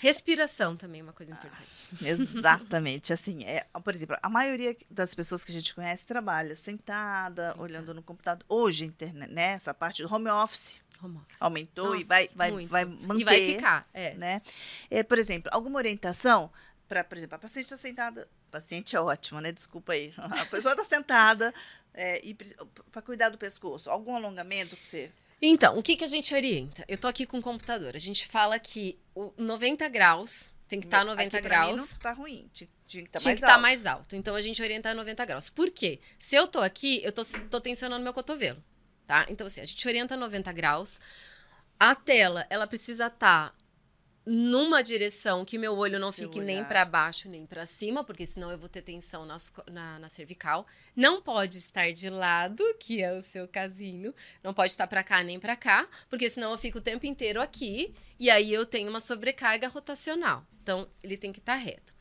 Respiração 0.00 0.76
também 0.76 1.00
é 1.00 1.04
uma 1.04 1.12
coisa 1.12 1.32
importante. 1.32 1.88
Ah, 1.92 2.08
exatamente. 2.08 3.12
Assim, 3.12 3.44
é, 3.44 3.66
por 3.82 3.94
exemplo, 3.94 4.16
a 4.22 4.28
maioria 4.28 4.76
das 4.90 5.14
pessoas 5.14 5.44
que 5.44 5.50
a 5.50 5.54
gente 5.54 5.74
conhece 5.74 6.04
trabalha 6.04 6.54
sentada, 6.54 7.54
olhando 7.58 7.94
no 7.94 8.02
computador. 8.02 8.44
Hoje, 8.48 8.84
internet, 8.84 9.32
né, 9.32 9.52
essa 9.52 9.72
parte 9.72 10.02
do 10.02 10.12
home 10.12 10.28
office. 10.28 10.74
Home 11.02 11.16
office. 11.18 11.40
Aumentou 11.40 11.86
Nossa, 11.86 12.00
e 12.00 12.04
vai, 12.04 12.28
vai, 12.34 12.50
muito. 12.50 12.68
vai 12.68 12.84
manter. 12.84 13.20
E 13.20 13.24
vai 13.24 13.40
ficar, 13.40 13.86
é. 13.92 14.14
Né? 14.14 14.42
É, 14.90 15.02
por 15.02 15.18
exemplo, 15.18 15.50
alguma 15.52 15.78
orientação 15.78 16.50
para, 16.88 17.02
por 17.02 17.18
exemplo, 17.18 17.36
a 17.36 17.38
paciente 17.38 17.66
está 17.66 17.76
sentada. 17.76 18.28
Paciente 18.50 18.94
é 18.94 19.00
ótimo, 19.00 19.40
né? 19.40 19.52
Desculpa 19.52 19.92
aí. 19.92 20.14
A 20.16 20.46
pessoa 20.46 20.72
está 20.72 20.84
sentada 20.84 21.52
é, 21.92 22.24
e 22.24 22.34
para 22.92 23.02
cuidar 23.02 23.28
do 23.28 23.36
pescoço. 23.36 23.90
Algum 23.90 24.14
alongamento 24.14 24.76
que 24.76 24.86
você 24.86 25.12
então, 25.40 25.78
o 25.78 25.82
que, 25.82 25.96
que 25.96 26.04
a 26.04 26.08
gente 26.08 26.34
orienta? 26.34 26.84
Eu 26.88 26.96
tô 26.96 27.06
aqui 27.06 27.26
com 27.26 27.38
o 27.38 27.42
computador. 27.42 27.94
A 27.94 27.98
gente 27.98 28.26
fala 28.26 28.58
que 28.58 28.98
o 29.14 29.32
90 29.36 29.88
graus 29.88 30.52
tem 30.68 30.80
que 30.80 30.86
estar 30.86 30.98
tá 30.98 31.04
90 31.04 31.36
aqui 31.36 31.46
graus. 31.46 31.70
Mim 31.70 31.86
não 31.92 31.98
tá 31.98 32.12
ruim. 32.12 32.50
Tinha, 32.52 32.66
que 32.86 32.98
estar 32.98 33.18
tá 33.18 33.24
mais 33.24 33.40
tá 33.40 33.48
alto. 33.52 33.62
mais 33.62 33.86
alto. 33.86 34.16
Então 34.16 34.34
a 34.34 34.40
gente 34.40 34.62
orienta 34.62 34.90
a 34.90 34.94
90 34.94 35.24
graus. 35.24 35.50
Por 35.50 35.70
quê? 35.70 36.00
Se 36.18 36.34
eu 36.36 36.46
tô 36.46 36.60
aqui, 36.60 37.00
eu 37.04 37.12
tô, 37.12 37.22
tô 37.50 37.60
tensionando 37.60 38.02
meu 38.02 38.14
cotovelo. 38.14 38.62
Tá? 39.06 39.26
Então, 39.28 39.46
assim, 39.46 39.60
a 39.60 39.64
gente 39.64 39.86
orienta 39.86 40.14
a 40.14 40.16
90 40.16 40.52
graus. 40.52 41.00
A 41.78 41.94
tela, 41.94 42.46
ela 42.48 42.66
precisa 42.66 43.06
estar 43.06 43.50
tá 43.50 43.56
numa 44.26 44.82
direção 44.82 45.44
que 45.44 45.56
meu 45.56 45.76
olho 45.76 46.00
não 46.00 46.10
Seu 46.10 46.24
fique 46.24 46.40
olhar. 46.40 46.46
nem 46.46 46.64
para 46.64 46.84
baixo 46.84 47.28
nem 47.28 47.46
para 47.46 47.64
cima, 47.64 48.02
porque 48.02 48.26
senão 48.26 48.50
eu 48.50 48.58
vou 48.58 48.68
ter 48.68 48.82
tensão 48.82 49.24
na, 49.24 49.36
na, 49.70 49.98
na, 50.00 50.08
cervical. 50.08 50.66
Não 50.96 51.22
pode 51.22 51.56
estar 51.56 51.92
de 51.92 52.10
lado, 52.10 52.64
que 52.80 53.00
é 53.00 53.16
o 53.16 53.22
seu 53.22 53.46
casinho. 53.46 54.12
Não 54.42 54.52
pode 54.52 54.72
estar 54.72 54.88
para 54.88 55.04
cá 55.04 55.22
nem 55.22 55.38
para 55.38 55.54
cá, 55.54 55.88
porque 56.10 56.28
senão 56.28 56.50
eu 56.50 56.58
fico 56.58 56.78
o 56.78 56.80
tempo 56.80 57.06
inteiro 57.06 57.40
aqui 57.40 57.94
e 58.18 58.28
aí 58.28 58.52
eu 58.52 58.66
tenho 58.66 58.90
uma 58.90 58.98
sobrecarga 58.98 59.68
rotacional. 59.68 60.44
Então, 60.60 60.90
ele 61.04 61.16
tem 61.16 61.32
que 61.32 61.38
estar 61.38 61.54
reto. 61.54 61.94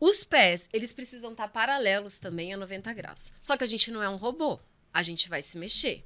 Os 0.00 0.24
pés, 0.24 0.68
eles 0.72 0.92
precisam 0.92 1.30
estar 1.30 1.46
paralelos 1.46 2.18
também 2.18 2.52
a 2.52 2.56
90 2.56 2.92
graus. 2.92 3.30
Só 3.40 3.56
que 3.56 3.62
a 3.62 3.68
gente 3.68 3.92
não 3.92 4.02
é 4.02 4.08
um 4.08 4.16
robô. 4.16 4.58
A 4.92 5.00
gente 5.04 5.28
vai 5.28 5.40
se 5.40 5.56
mexer. 5.56 6.04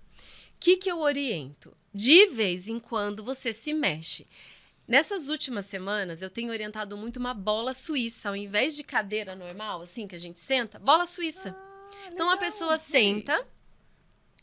O 0.55 0.59
que, 0.61 0.77
que 0.77 0.91
eu 0.91 1.01
oriento? 1.01 1.75
De 1.95 2.27
vez 2.27 2.69
em 2.69 2.79
quando 2.79 3.25
você 3.25 3.55
se 3.55 3.73
mexe. 3.73 4.27
Nessas 4.87 5.29
últimas 5.29 5.67
semanas, 5.67 6.23
eu 6.23 6.31
tenho 6.31 6.51
orientado 6.51 6.97
muito 6.97 7.19
uma 7.19 7.35
bola 7.35 7.75
suíça, 7.75 8.29
ao 8.29 8.37
invés 8.37 8.77
de 8.77 8.85
cadeira 8.85 9.35
normal, 9.35 9.83
assim, 9.83 10.07
que 10.07 10.15
a 10.15 10.19
gente 10.19 10.39
senta, 10.39 10.79
bola 10.79 11.05
suíça. 11.05 11.57
Ah, 11.59 12.11
então 12.13 12.31
a 12.31 12.37
pessoa 12.37 12.79
senta. 12.79 13.47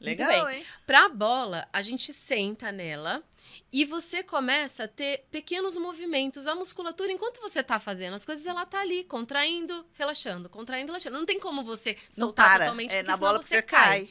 Legal, 0.01 0.49
hein? 0.49 0.65
Pra 0.85 1.07
bola, 1.07 1.65
a 1.71 1.81
gente 1.81 2.11
senta 2.11 2.73
nela 2.73 3.23
e 3.71 3.85
você 3.85 4.21
começa 4.21 4.83
a 4.83 4.87
ter 4.87 5.25
pequenos 5.31 5.77
movimentos. 5.77 6.45
A 6.45 6.55
musculatura, 6.55 7.09
enquanto 7.09 7.39
você 7.39 7.61
está 7.61 7.79
fazendo 7.79 8.13
as 8.13 8.25
coisas, 8.25 8.45
ela 8.45 8.65
tá 8.65 8.81
ali, 8.81 9.05
contraindo, 9.05 9.85
relaxando, 9.93 10.49
contraindo, 10.49 10.87
relaxando. 10.87 11.17
Não 11.17 11.25
tem 11.25 11.39
como 11.39 11.63
você 11.63 11.97
soltar 12.11 12.59
totalmente, 12.59 12.93
é, 12.93 12.97
porque 12.97 13.11
na 13.11 13.17
bola 13.17 13.41
você 13.41 13.61
cai. 13.61 14.07
cai. 14.07 14.09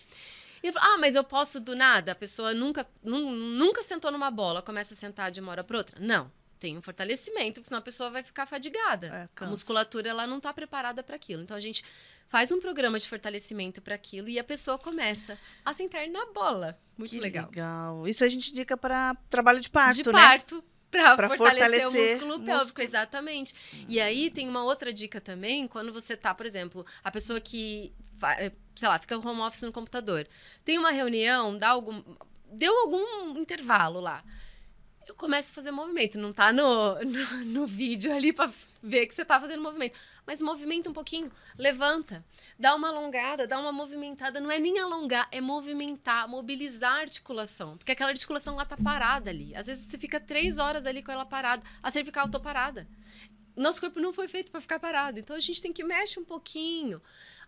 E 0.63 0.71
falo, 0.73 0.87
ah, 0.87 0.99
mas 0.99 1.15
eu 1.15 1.25
posso 1.25 1.59
do 1.59 1.75
nada? 1.75 2.13
A 2.13 2.15
pessoa 2.15 2.55
nunca, 2.55 2.87
nunca 3.03 3.83
sentou 3.83 4.11
numa 4.11 4.31
bola, 4.31 4.63
começa 4.63 4.95
a 4.95 4.97
sentar 4.97 5.31
de 5.31 5.41
uma 5.41 5.51
hora 5.51 5.65
para 5.65 5.77
outra? 5.77 5.99
Não. 6.01 6.31
Tem 6.59 6.79
um 6.79 6.83
fortalecimento, 6.83 7.55
porque 7.55 7.69
senão 7.69 7.81
a 7.81 7.83
pessoa 7.83 8.09
vai 8.09 8.23
ficar 8.23 8.47
fadigada. 8.47 9.29
É, 9.37 9.45
a 9.45 9.49
musculatura 9.49 10.09
ela 10.09 10.29
não 10.29 10.37
está 10.37 10.55
preparada 10.55 11.03
para 11.03 11.17
aquilo. 11.17 11.43
Então 11.43 11.57
a 11.57 11.61
gente 11.61 11.85
faz 12.29 12.53
um 12.53 12.61
programa 12.61 13.01
de 13.01 13.09
fortalecimento 13.09 13.83
para 13.83 13.97
aquilo 13.97 14.29
e 14.29 14.39
a 14.39 14.45
pessoa 14.45 14.79
começa 14.79 15.37
a 15.65 15.75
sentar 15.75 16.07
na 16.09 16.27
bola. 16.27 16.79
Muito 16.97 17.11
que 17.11 17.19
legal. 17.19 17.49
legal. 17.51 18.07
Isso 18.07 18.25
a 18.25 18.29
gente 18.29 18.53
indica 18.53 18.77
para 18.77 19.17
trabalho 19.29 19.61
de 19.61 19.69
parto, 19.69 20.05
de 20.05 20.07
né? 20.07 20.13
parto. 20.13 20.63
Para 20.93 21.29
fortalecer, 21.31 21.39
fortalecer, 21.39 21.87
o 21.87 21.93
músculo 21.93 22.35
pélvico, 22.45 22.65
músculo. 22.65 22.85
exatamente. 22.85 23.55
Hum. 23.75 23.85
E 23.89 24.01
aí 24.01 24.31
tem 24.31 24.49
uma 24.49 24.63
outra 24.63 24.93
dica 24.93 25.21
também, 25.21 25.67
quando 25.67 25.93
você 25.93 26.17
tá, 26.17 26.35
por 26.35 26.47
exemplo, 26.47 26.85
a 27.03 27.11
pessoa 27.11 27.41
que 27.41 27.93
eh, 28.39 28.53
sei 28.75 28.89
lá, 28.89 28.99
fica 28.99 29.17
home 29.19 29.41
office 29.41 29.63
no 29.63 29.73
computador. 29.73 30.27
Tem 30.65 30.79
uma 30.79 30.91
reunião, 30.91 31.57
dá 31.57 31.71
algum. 31.71 32.03
Deu 32.53 32.79
algum 32.81 33.39
intervalo 33.39 34.01
lá. 34.01 34.23
Eu 35.07 35.15
começo 35.15 35.51
a 35.51 35.55
fazer 35.55 35.71
movimento. 35.71 36.19
Não 36.19 36.33
tá 36.33 36.53
no, 36.53 36.95
no, 37.05 37.45
no 37.45 37.67
vídeo 37.67 38.13
ali 38.15 38.33
para 38.33 38.51
ver 38.83 39.07
que 39.07 39.15
você 39.15 39.25
tá 39.25 39.41
fazendo 39.41 39.63
movimento. 39.63 39.99
Mas 40.27 40.41
movimenta 40.41 40.89
um 40.89 40.93
pouquinho. 40.93 41.31
Levanta. 41.59 42.25
Dá 42.59 42.75
uma 42.75 42.89
alongada, 42.89 43.47
dá 43.47 43.59
uma 43.59 43.73
movimentada. 43.73 44.41
Não 44.41 44.51
é 44.51 44.59
nem 44.59 44.79
alongar, 44.79 45.29
é 45.31 45.41
movimentar, 45.41 46.29
mobilizar 46.29 46.95
a 46.95 47.01
articulação. 47.01 47.77
Porque 47.77 47.93
aquela 47.93 48.11
articulação 48.11 48.57
lá 48.57 48.65
tá 48.65 48.77
parada 48.77 49.31
ali. 49.31 49.55
Às 49.55 49.67
vezes 49.67 49.87
você 49.87 49.99
fica 49.99 50.21
três 50.21 50.59
horas 50.59 50.87
ali 50.87 51.03
com 51.03 51.11
ela 51.11 51.27
parada. 51.27 51.63
A 51.83 51.91
cervical 51.91 52.29
tô 52.29 52.41
parada. 52.41 52.87
Nosso 53.55 53.81
corpo 53.81 54.01
não 54.01 54.13
foi 54.13 54.29
feito 54.29 54.51
para 54.51 54.61
ficar 54.61 54.81
parado. 54.81 55.19
Então 55.19 55.37
a 55.37 55.41
gente 55.41 55.61
tem 55.61 55.73
que 55.73 55.85
mexer 55.85 56.19
um 56.19 56.25
pouquinho. 56.25 57.03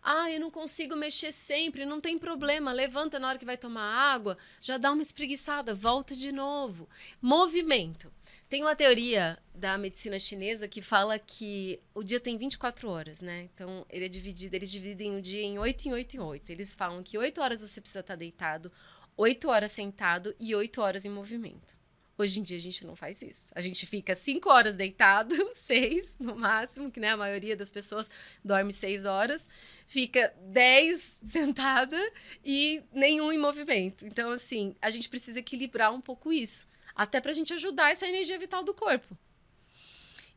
Ah, 0.07 0.31
eu 0.31 0.39
não 0.39 0.51
consigo 0.51 0.95
mexer 0.95 1.33
sempre, 1.33 1.87
não 1.87 1.99
tem 1.99 2.19
problema. 2.19 2.73
Levanta 2.73 3.19
na 3.19 3.27
hora 3.27 3.39
que 3.39 3.47
vai 3.47 3.57
tomar 3.57 4.13
água, 4.13 4.37
já 4.61 4.77
dá 4.77 4.93
uma 4.93 5.01
espreguiçada, 5.01 5.75
volta 5.75 6.15
de 6.15 6.31
novo. 6.31 6.87
Movimento. 7.23 8.13
Tem 8.47 8.63
uma 8.63 8.77
teoria 8.77 9.39
da 9.55 9.79
medicina 9.79 10.19
chinesa 10.19 10.69
que 10.69 10.83
fala 10.83 11.19
que 11.19 11.81
o 11.95 12.03
dia 12.03 12.21
tem 12.21 12.37
24 12.37 12.87
horas, 12.89 13.23
né? 13.23 13.49
Então, 13.55 13.87
ele 13.89 14.05
é 14.05 14.09
dividido, 14.09 14.55
eles 14.55 14.71
dividem 14.71 15.17
o 15.17 15.23
dia 15.23 15.43
em 15.43 15.59
8 15.59 15.89
em 15.89 15.93
8 15.95 16.17
em 16.19 16.21
8. 16.21 16.51
Eles 16.51 16.75
falam 16.75 17.03
que 17.03 17.17
8 17.17 17.41
horas 17.41 17.63
você 17.63 17.81
precisa 17.81 18.01
estar 18.01 18.15
deitado, 18.15 18.71
8 19.17 19.49
horas 19.49 19.73
sentado 19.73 20.37
e 20.39 20.55
8 20.55 20.83
horas 20.83 21.07
em 21.07 21.11
movimento. 21.11 21.79
Hoje 22.17 22.39
em 22.39 22.43
dia 22.45 22.57
a 22.57 22.61
gente 22.61 22.87
não 22.87 22.95
faz 22.95 23.23
isso. 23.23 23.51
A 23.55 23.61
gente 23.61 23.87
fica 23.87 24.15
cinco 24.15 24.49
horas 24.49 24.77
deitado, 24.77 25.35
seis 25.53 26.17
no 26.19 26.37
máximo, 26.37 26.91
que 26.91 27.01
né, 27.01 27.11
a 27.11 27.17
maioria 27.17 27.57
das 27.57 27.69
pessoas 27.69 28.09
dorme 28.45 28.73
seis 28.73 29.05
horas, 29.05 29.49
fica 29.87 30.33
dez 30.41 31.19
sentada 31.25 31.99
e 32.45 32.83
nenhum 32.93 33.33
em 33.33 33.39
movimento. 33.39 34.07
Então, 34.07 34.31
assim, 34.31 34.77
a 34.81 34.91
gente 34.91 35.09
precisa 35.09 35.41
equilibrar 35.41 35.93
um 35.93 36.01
pouco 36.01 36.33
isso, 36.33 36.67
até 36.95 37.21
para 37.21 37.33
a 37.33 37.35
gente 37.35 37.53
ajudar 37.53 37.91
essa 37.91 38.07
energia 38.07 38.39
vital 38.39 38.63
do 38.63 38.73
corpo. 38.73 39.17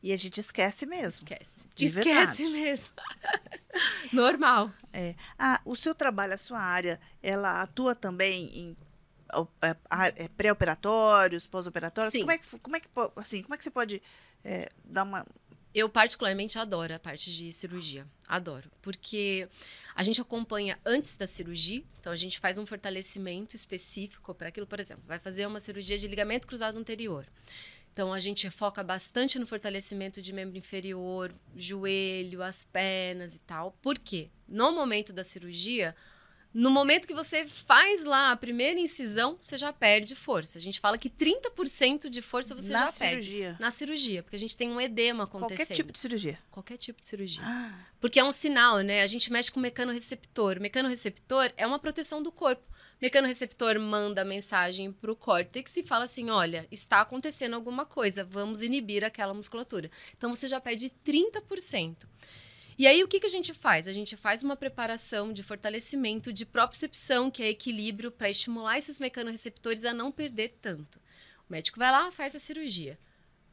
E 0.02 0.14
a 0.14 0.16
gente 0.16 0.40
esquece 0.40 0.86
mesmo. 0.86 1.28
Esquece. 1.28 1.66
esquece 1.78 2.44
verdade. 2.44 2.64
mesmo. 2.64 2.94
Normal. 4.14 4.72
É. 4.94 5.16
Ah, 5.38 5.60
o 5.66 5.76
seu 5.76 5.94
trabalho, 5.94 6.34
a 6.34 6.38
sua 6.38 6.60
área, 6.60 7.00
ela 7.22 7.62
atua 7.62 7.96
também 7.96 8.46
em 8.54 8.78
pré-operatórios, 10.36 11.48
pós-operatórios? 11.48 12.14
Como 12.14 12.32
é 12.32 12.38
que, 12.38 12.60
como 12.60 12.76
é 12.76 12.80
que, 12.80 12.88
assim, 13.16 13.42
como 13.44 13.54
é 13.54 13.58
que 13.58 13.64
você 13.64 13.72
pode 13.72 14.02
é, 14.44 14.70
dar 14.84 15.04
uma... 15.04 15.26
Eu 15.74 15.88
particularmente 15.90 16.58
adoro 16.58 16.96
a 16.96 17.00
parte 17.00 17.32
de 17.32 17.54
cirurgia, 17.54 18.08
adoro, 18.28 18.72
porque 18.82 19.48
a 19.94 20.02
gente 20.02 20.20
acompanha 20.20 20.80
antes 20.84 21.16
da 21.16 21.28
cirurgia, 21.28 21.84
então 22.00 22.12
a 22.12 22.16
gente 22.16 22.40
faz 22.40 22.58
um 22.58 22.66
fortalecimento 22.66 23.56
específico 23.56 24.34
para 24.34 24.48
aquilo, 24.48 24.66
por 24.66 24.80
exemplo, 24.80 25.04
vai 25.06 25.20
fazer 25.20 25.46
uma 25.46 25.60
cirurgia 25.60 25.98
de 25.98 26.08
ligamento 26.08 26.48
cruzado 26.48 26.80
anterior. 26.80 27.28
Então 27.94 28.14
a 28.14 28.20
gente 28.20 28.50
foca 28.50 28.84
bastante 28.84 29.38
no 29.40 29.46
fortalecimento 29.46 30.22
de 30.22 30.32
membro 30.32 30.58
inferior, 30.58 31.32
joelho, 31.56 32.42
as 32.44 32.64
pernas 32.64 33.36
e 33.36 33.40
tal. 33.40 33.72
Por 33.82 33.98
quê? 34.00 34.30
No 34.48 34.72
momento 34.72 35.12
da 35.12 35.24
cirurgia, 35.24 35.96
no 36.54 36.70
momento 36.70 37.08
que 37.08 37.14
você 37.14 37.46
faz 37.46 38.04
lá 38.04 38.32
a 38.32 38.38
primeira 38.38 38.80
incisão, 38.80 39.38
você 39.44 39.58
já 39.58 39.72
perde 39.72 40.16
força. 40.16 40.58
A 40.58 40.62
gente 40.62 40.80
fala 40.80 40.98
que 40.98 41.10
30% 41.10 42.10
de 42.10 42.22
força 42.22 42.56
você 42.56 42.72
Na 42.74 42.86
já 42.86 42.92
cirurgia. 42.92 43.48
perde. 43.50 43.62
Na 43.62 43.72
cirurgia. 43.72 44.24
Porque 44.24 44.36
a 44.36 44.40
gente 44.40 44.58
tem 44.58 44.72
um 44.72 44.82
edema 44.82 45.26
acontecendo. 45.26 45.58
Qualquer 45.58 45.74
tipo 45.76 45.92
de 45.92 46.00
cirurgia. 46.00 46.40
Qualquer 46.50 46.78
tipo 46.78 47.02
de 47.02 47.08
cirurgia. 47.08 47.44
Ah. 47.46 47.74
Porque 48.00 48.20
é 48.20 48.24
um 48.24 48.32
sinal, 48.32 48.80
né? 48.80 49.04
A 49.04 49.08
gente 49.08 49.32
mexe 49.32 49.52
com 49.52 49.60
o 49.60 49.64
mecanorreceptor. 49.64 50.58
O 50.58 50.62
mecanorreceptor 50.62 51.52
é 51.58 51.68
uma 51.68 51.80
proteção 51.80 52.24
do 52.24 52.32
corpo. 52.32 52.64
O 53.00 53.04
mecanorreceptor 53.04 53.80
manda 53.80 54.26
mensagem 54.26 54.92
para 54.92 55.12
o 55.12 55.16
córtex 55.16 55.78
e 55.78 55.84
fala 55.84 56.06
assim: 56.06 56.32
olha, 56.32 56.68
está 56.72 57.02
acontecendo 57.02 57.54
alguma 57.54 57.86
coisa, 57.86 58.26
vamos 58.26 58.64
inibir 58.64 59.04
aquela 59.04 59.36
musculatura. 59.36 59.92
Então 60.18 60.34
você 60.34 60.48
já 60.48 60.60
perde 60.60 60.92
30%. 61.06 61.96
E 62.78 62.86
aí, 62.86 63.04
o 63.04 63.08
que, 63.08 63.20
que 63.20 63.26
a 63.26 63.30
gente 63.30 63.56
faz? 63.56 63.88
A 63.88 63.94
gente 63.94 64.16
faz 64.16 64.44
uma 64.44 64.56
preparação 64.56 65.34
de 65.34 65.42
fortalecimento 65.42 66.32
de 66.32 66.46
propriocepção, 66.46 67.32
que 67.32 67.42
é 67.42 67.50
equilíbrio, 67.50 68.12
para 68.12 68.30
estimular 68.30 68.78
esses 68.78 69.00
mecanorreceptores 69.00 69.84
a 69.84 69.94
não 69.94 70.12
perder 70.12 70.60
tanto. 70.62 71.00
O 71.50 71.52
médico 71.52 71.80
vai 71.80 71.92
lá, 71.92 72.12
faz 72.12 72.36
a 72.36 72.40
cirurgia. 72.40 73.00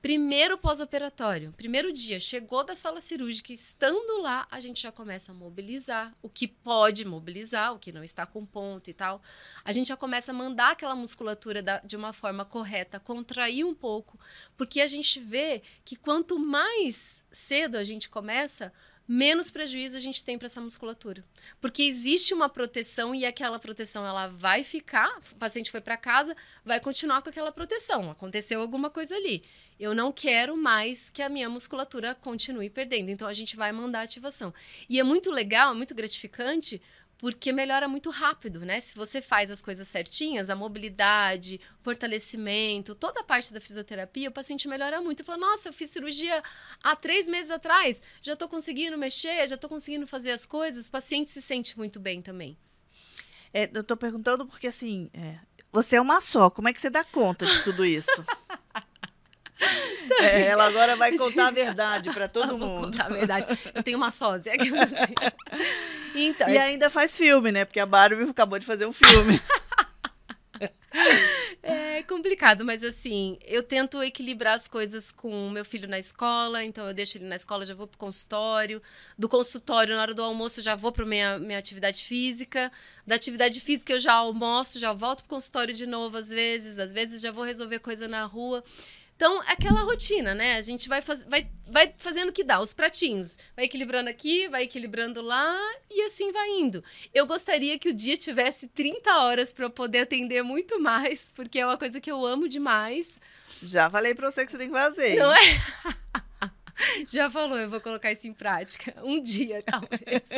Primeiro 0.03 0.59
pós-operatório, 0.59 1.55
primeiro 1.57 1.91
dia, 1.91 2.21
chegou 2.21 2.63
da 2.63 2.75
sala 2.75 3.01
cirúrgica, 3.01 3.51
estando 3.55 4.21
lá, 4.21 4.47
a 4.51 4.61
gente 4.61 4.83
já 4.83 4.93
começa 4.93 5.33
a 5.33 5.35
mobilizar 5.35 6.13
o 6.21 6.29
que 6.29 6.47
pode 6.47 7.07
mobilizar, 7.07 7.73
o 7.73 7.79
que 7.79 7.91
não 7.91 8.05
está 8.05 8.27
com 8.27 8.45
ponto 8.45 8.91
e 8.91 8.93
tal. 8.93 9.23
A 9.65 9.73
gente 9.73 9.89
já 9.89 9.97
começa 9.97 10.31
a 10.31 10.35
mandar 10.35 10.73
aquela 10.73 10.95
musculatura 10.95 11.63
da, 11.63 11.79
de 11.79 11.97
uma 11.97 12.13
forma 12.13 12.45
correta, 12.45 13.01
contrair 13.01 13.65
um 13.65 13.75
pouco, 13.75 14.21
porque 14.59 14.83
a 14.83 14.87
gente 14.87 15.19
vê 15.19 15.63
que 15.83 15.97
quanto 15.97 16.39
mais 16.39 17.25
cedo 17.33 17.77
a 17.77 17.85
gente 17.85 18.11
começa, 18.11 18.71
menos 19.07 19.51
prejuízo 19.51 19.97
a 19.97 20.01
gente 20.01 20.25
tem 20.25 20.39
para 20.39 20.47
essa 20.47 20.61
musculatura. 20.61 21.25
Porque 21.61 21.83
existe 21.83 22.33
uma 22.33 22.49
proteção 22.49 23.15
e 23.15 23.25
aquela 23.25 23.59
proteção 23.59 24.07
ela 24.07 24.29
vai 24.29 24.65
ficar, 24.65 25.21
o 25.33 25.37
paciente 25.37 25.71
foi 25.71 25.81
para 25.81 25.97
casa, 25.97 26.37
vai 26.65 26.81
continuar 26.81 27.23
com 27.23 27.29
aquela 27.29 27.53
proteção. 27.53 28.11
Aconteceu 28.11 28.61
alguma 28.61 28.91
coisa 28.91 29.15
ali. 29.15 29.43
Eu 29.79 29.95
não 29.95 30.13
quero 30.13 30.57
mais 30.57 31.11
que 31.11 31.21
a 31.21 31.29
minha 31.29 31.49
musculatura 31.49 32.15
continue 32.15 32.71
perdendo. 32.71 33.11
Então 33.11 33.29
a 33.29 33.35
gente 33.35 33.57
vai 33.57 33.73
mandar 33.73 34.03
ativação. 34.03 34.55
E 34.89 35.01
é 35.01 35.03
muito 35.03 35.31
legal, 35.31 35.73
é 35.73 35.77
muito 35.77 35.95
gratificante, 35.95 36.81
porque 37.19 37.53
melhora 37.53 37.89
muito 37.89 38.11
rápido, 38.11 38.61
né? 38.61 38.81
Se 38.81 38.97
você 38.97 39.23
faz 39.23 39.51
as 39.51 39.63
coisas 39.63 39.87
certinhas, 39.89 40.51
a 40.51 40.57
mobilidade, 40.57 41.61
fortalecimento, 41.83 42.95
toda 42.95 43.21
a 43.21 43.25
parte 43.25 43.53
da 43.53 43.61
fisioterapia, 43.61 44.29
o 44.29 44.33
paciente 44.33 44.69
melhora 44.69 45.01
muito. 45.01 45.25
Fala, 45.25 45.39
nossa, 45.39 45.69
eu 45.69 45.73
fiz 45.73 45.91
cirurgia 45.91 46.43
há 46.83 46.97
três 46.97 47.29
meses 47.29 47.51
atrás, 47.51 48.03
já 48.21 48.35
estou 48.35 48.49
conseguindo 48.49 48.99
mexer, 48.99 49.47
já 49.49 49.55
estou 49.55 49.71
conseguindo 49.71 50.07
fazer 50.07 50.33
as 50.33 50.45
coisas. 50.45 50.87
O 50.87 50.91
paciente 50.91 51.31
se 51.31 51.41
sente 51.41 51.79
muito 51.79 51.99
bem 51.99 52.21
também. 52.21 52.57
É, 53.53 53.71
eu 53.73 53.83
estou 53.83 53.97
perguntando 53.97 54.45
porque, 54.45 54.67
assim, 54.67 55.09
é, 55.15 55.39
você 55.73 55.97
é 55.97 56.01
uma 56.01 56.21
só, 56.21 56.51
como 56.51 56.69
é 56.69 56.73
que 56.73 56.81
você 56.81 56.91
dá 56.91 57.05
conta 57.05 57.47
de 57.47 57.63
tudo 57.63 57.85
isso? 57.85 58.11
É, 60.21 60.43
ela 60.47 60.67
agora 60.67 60.97
vai 60.97 61.17
contar 61.17 61.49
a 61.49 61.51
verdade 61.51 62.11
para 62.13 62.29
todo 62.29 62.59
mundo. 62.59 62.87
Contar 62.87 63.07
a 63.07 63.09
verdade. 63.09 63.47
Eu 63.75 63.83
tenho 63.83 63.97
uma 63.97 64.11
sósia. 64.11 64.53
Assim. 64.53 65.15
Então, 66.15 66.49
e 66.49 66.59
ainda 66.59 66.91
faz 66.91 67.17
filme, 67.17 67.51
né? 67.53 67.65
Porque 67.65 67.81
a 67.81 67.87
Barbie 67.87 68.29
acabou 68.29 68.59
de 68.59 68.67
fazer 68.67 68.87
um 68.87 68.93
filme. 68.93 69.41
É 71.67 72.03
complicado, 72.03 72.65
mas 72.65 72.85
assim, 72.85 73.39
eu 73.47 73.63
tento 73.63 74.03
equilibrar 74.03 74.55
as 74.55 74.69
coisas 74.69 75.11
com 75.11 75.49
o 75.49 75.51
meu 75.51 75.65
filho 75.65 75.89
na 75.89 75.99
escola, 75.99 76.63
então 76.63 76.87
eu 76.87 76.93
deixo 76.93 77.17
ele 77.17 77.25
na 77.25 77.37
escola, 77.37 77.65
já 77.65 77.75
vou 77.75 77.87
pro 77.87 77.97
consultório. 77.97 78.83
Do 79.19 79.29
consultório, 79.29 79.95
na 79.95 80.03
hora 80.03 80.13
do 80.13 80.23
almoço, 80.23 80.61
já 80.61 80.77
vou 80.77 80.93
para 80.93 81.07
minha, 81.07 81.39
minha 81.39 81.59
atividade 81.59 82.03
física. 82.05 82.71
Da 83.07 83.15
atividade 83.15 83.61
física, 83.61 83.95
eu 83.95 83.99
já 83.99 84.13
almoço, 84.13 84.79
já 84.79 84.93
volto 84.93 85.21
pro 85.21 85.31
consultório 85.31 85.73
de 85.73 85.87
novo, 85.87 86.19
às 86.19 86.29
vezes. 86.29 86.79
Às 86.79 86.93
vezes 86.93 87.23
já 87.23 87.33
vou 87.33 87.45
resolver 87.45 87.79
coisa 87.79 88.07
na 88.07 88.25
rua. 88.25 88.63
Então, 89.17 89.43
é 89.45 89.53
aquela 89.53 89.83
rotina, 89.83 90.35
né? 90.35 90.57
A 90.57 90.61
gente 90.61 90.89
vai, 90.89 91.01
faz, 91.01 91.25
vai, 91.25 91.49
vai 91.67 91.95
fazendo 91.97 92.31
o 92.31 92.33
que 92.33 92.43
dá, 92.43 92.61
os 92.61 92.75
pratinhos. 92.75 93.39
Vai 93.55 93.67
equilibrando 93.67 94.11
aqui, 94.11 94.49
vai 94.49 94.65
equilibrando 94.65 95.23
lá 95.23 95.57
e 95.89 96.03
assim 96.03 96.33
vai 96.33 96.49
indo. 96.51 96.83
Eu 97.13 97.27
gostaria 97.27 97.79
que 97.79 97.89
o 97.89 97.95
dia 97.95 98.17
tivesse 98.17 98.67
30 98.67 99.19
horas 99.21 99.53
para 99.53 99.65
eu 99.65 99.71
poder 99.71 100.01
atender 100.01 100.43
muito 100.43 100.81
mais, 100.81 101.31
porque 101.31 101.61
é 101.61 101.67
uma 101.67 101.79
coisa 101.79 102.01
que 102.01 102.11
eu 102.11 102.27
amo 102.27 102.49
demais. 102.49 103.21
Já 103.63 103.89
falei 103.89 104.15
para 104.15 104.31
você 104.31 104.45
que 104.45 104.51
você 104.51 104.59
tem 104.59 104.69
que 104.69 104.75
fazer. 104.75 105.17
Não 105.17 105.33
é? 105.33 105.39
Já 107.09 107.31
falou, 107.31 107.57
eu 107.57 107.71
vou 107.71 107.81
colocar 107.81 108.11
isso 108.11 108.27
em 108.27 108.33
prática. 108.33 108.95
Um 109.03 109.21
dia, 109.23 109.63
talvez. 109.67 110.29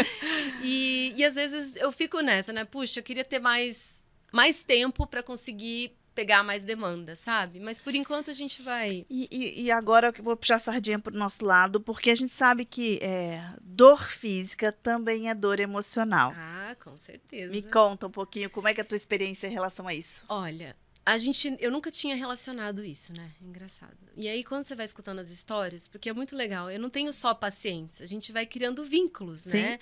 e, 0.62 1.14
e 1.16 1.24
às 1.24 1.34
vezes 1.34 1.76
eu 1.76 1.90
fico 1.90 2.20
nessa, 2.20 2.52
né? 2.52 2.64
Puxa, 2.64 3.00
eu 3.00 3.02
queria 3.02 3.24
ter 3.24 3.38
mais, 3.38 4.04
mais 4.30 4.62
tempo 4.62 5.06
para 5.06 5.22
conseguir 5.22 5.96
pegar 6.16 6.42
mais 6.42 6.64
demanda, 6.64 7.14
sabe? 7.14 7.60
Mas 7.60 7.78
por 7.78 7.94
enquanto 7.94 8.30
a 8.30 8.34
gente 8.34 8.62
vai. 8.62 9.04
E, 9.10 9.28
e, 9.30 9.64
e 9.64 9.70
agora 9.70 10.12
eu 10.16 10.24
vou 10.24 10.34
puxar 10.34 10.56
a 10.56 10.58
sardinha 10.58 10.98
para 10.98 11.14
o 11.14 11.18
nosso 11.18 11.44
lado, 11.44 11.78
porque 11.78 12.10
a 12.10 12.14
gente 12.14 12.32
sabe 12.32 12.64
que 12.64 12.98
é, 13.02 13.44
dor 13.60 14.02
física 14.08 14.72
também 14.72 15.28
é 15.28 15.34
dor 15.34 15.60
emocional. 15.60 16.32
Ah, 16.34 16.74
com 16.82 16.96
certeza. 16.96 17.52
Me 17.52 17.62
conta 17.62 18.06
um 18.06 18.10
pouquinho 18.10 18.48
como 18.48 18.66
é 18.66 18.72
que 18.72 18.80
é 18.80 18.82
a 18.82 18.86
tua 18.86 18.96
experiência 18.96 19.46
em 19.46 19.52
relação 19.52 19.86
a 19.86 19.94
isso. 19.94 20.24
Olha, 20.26 20.74
a 21.06 21.16
gente, 21.18 21.56
eu 21.60 21.70
nunca 21.70 21.88
tinha 21.88 22.16
relacionado 22.16 22.84
isso, 22.84 23.12
né? 23.12 23.30
Engraçado. 23.40 23.96
E 24.16 24.28
aí, 24.28 24.42
quando 24.42 24.64
você 24.64 24.74
vai 24.74 24.84
escutando 24.84 25.20
as 25.20 25.28
histórias, 25.28 25.86
porque 25.86 26.08
é 26.08 26.12
muito 26.12 26.34
legal, 26.34 26.68
eu 26.68 26.80
não 26.80 26.90
tenho 26.90 27.12
só 27.12 27.32
pacientes, 27.32 28.00
a 28.00 28.06
gente 28.06 28.32
vai 28.32 28.44
criando 28.44 28.82
vínculos, 28.82 29.42
Sim. 29.42 29.62
né? 29.62 29.78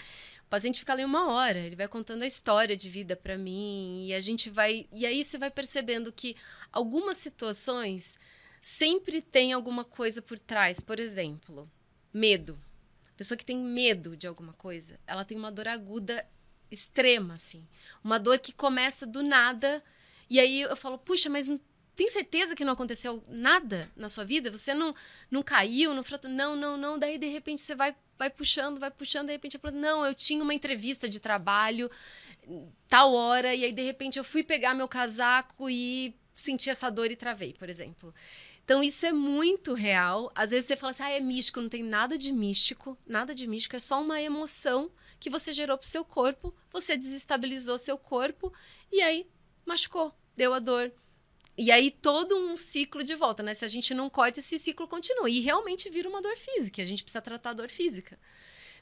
O 0.46 0.50
paciente 0.50 0.80
fica 0.80 0.92
ali 0.92 1.02
uma 1.02 1.32
hora, 1.32 1.58
ele 1.58 1.76
vai 1.76 1.88
contando 1.88 2.24
a 2.24 2.26
história 2.26 2.76
de 2.76 2.90
vida 2.90 3.16
para 3.16 3.38
mim, 3.38 4.06
e 4.06 4.12
a 4.12 4.20
gente 4.20 4.50
vai. 4.50 4.86
E 4.92 5.06
aí 5.06 5.24
você 5.24 5.38
vai 5.38 5.50
percebendo 5.50 6.12
que 6.12 6.36
algumas 6.70 7.16
situações 7.16 8.18
sempre 8.60 9.22
tem 9.22 9.54
alguma 9.54 9.82
coisa 9.82 10.20
por 10.20 10.38
trás. 10.38 10.78
Por 10.78 11.00
exemplo, 11.00 11.70
medo. 12.12 12.60
A 13.08 13.16
pessoa 13.16 13.38
que 13.38 13.46
tem 13.46 13.56
medo 13.56 14.14
de 14.14 14.26
alguma 14.26 14.52
coisa, 14.52 15.00
ela 15.06 15.24
tem 15.24 15.38
uma 15.38 15.50
dor 15.50 15.68
aguda 15.68 16.26
extrema, 16.70 17.32
assim. 17.34 17.66
Uma 18.02 18.18
dor 18.18 18.38
que 18.38 18.52
começa 18.52 19.06
do 19.06 19.22
nada. 19.22 19.82
E 20.28 20.40
aí 20.40 20.62
eu 20.62 20.76
falo, 20.76 20.98
puxa, 20.98 21.28
mas 21.28 21.48
tem 21.96 22.08
certeza 22.08 22.56
que 22.56 22.64
não 22.64 22.72
aconteceu 22.72 23.22
nada 23.28 23.90
na 23.96 24.08
sua 24.08 24.24
vida? 24.24 24.50
Você 24.50 24.74
não, 24.74 24.94
não 25.30 25.42
caiu, 25.42 25.94
não 25.94 26.02
fraturou? 26.02 26.36
Não, 26.36 26.56
não, 26.56 26.76
não. 26.76 26.98
Daí, 26.98 27.18
de 27.18 27.28
repente, 27.28 27.62
você 27.62 27.74
vai 27.74 27.94
vai 28.18 28.30
puxando, 28.30 28.78
vai 28.78 28.90
puxando, 28.90 29.26
de 29.26 29.32
repente 29.32 29.56
eu 29.56 29.60
falo, 29.60 29.76
não, 29.76 30.06
eu 30.06 30.14
tinha 30.14 30.42
uma 30.42 30.54
entrevista 30.54 31.08
de 31.08 31.20
trabalho 31.20 31.90
tal 32.88 33.12
hora, 33.12 33.54
e 33.54 33.64
aí 33.64 33.72
de 33.72 33.82
repente 33.82 34.18
eu 34.18 34.24
fui 34.24 34.42
pegar 34.42 34.74
meu 34.74 34.86
casaco 34.86 35.68
e 35.68 36.14
senti 36.34 36.68
essa 36.68 36.90
dor 36.90 37.10
e 37.10 37.16
travei, 37.16 37.54
por 37.54 37.68
exemplo. 37.68 38.14
Então 38.64 38.82
isso 38.82 39.04
é 39.06 39.12
muito 39.12 39.74
real. 39.74 40.30
Às 40.34 40.50
vezes 40.50 40.66
você 40.66 40.76
fala 40.76 40.92
assim, 40.92 41.02
ah, 41.02 41.10
é 41.10 41.20
místico, 41.20 41.60
não 41.60 41.68
tem 41.68 41.82
nada 41.82 42.16
de 42.16 42.32
místico, 42.32 42.98
nada 43.06 43.34
de 43.34 43.46
místico, 43.46 43.76
é 43.76 43.80
só 43.80 44.00
uma 44.00 44.20
emoção 44.20 44.90
que 45.18 45.30
você 45.30 45.52
gerou 45.52 45.78
pro 45.78 45.88
seu 45.88 46.04
corpo, 46.04 46.54
você 46.70 46.96
desestabilizou 46.96 47.78
seu 47.78 47.96
corpo 47.96 48.52
e 48.92 49.00
aí 49.00 49.26
machucou, 49.66 50.14
deu 50.36 50.52
a 50.54 50.58
dor, 50.58 50.92
e 51.56 51.70
aí 51.70 51.90
todo 51.90 52.36
um 52.36 52.56
ciclo 52.56 53.04
de 53.04 53.14
volta, 53.14 53.42
né? 53.42 53.54
Se 53.54 53.64
a 53.64 53.68
gente 53.68 53.94
não 53.94 54.10
corta, 54.10 54.40
esse 54.40 54.58
ciclo 54.58 54.88
continua. 54.88 55.30
E 55.30 55.40
realmente 55.40 55.88
vira 55.88 56.08
uma 56.08 56.20
dor 56.20 56.36
física. 56.36 56.82
A 56.82 56.84
gente 56.84 57.02
precisa 57.02 57.22
tratar 57.22 57.50
a 57.50 57.54
dor 57.54 57.68
física. 57.68 58.18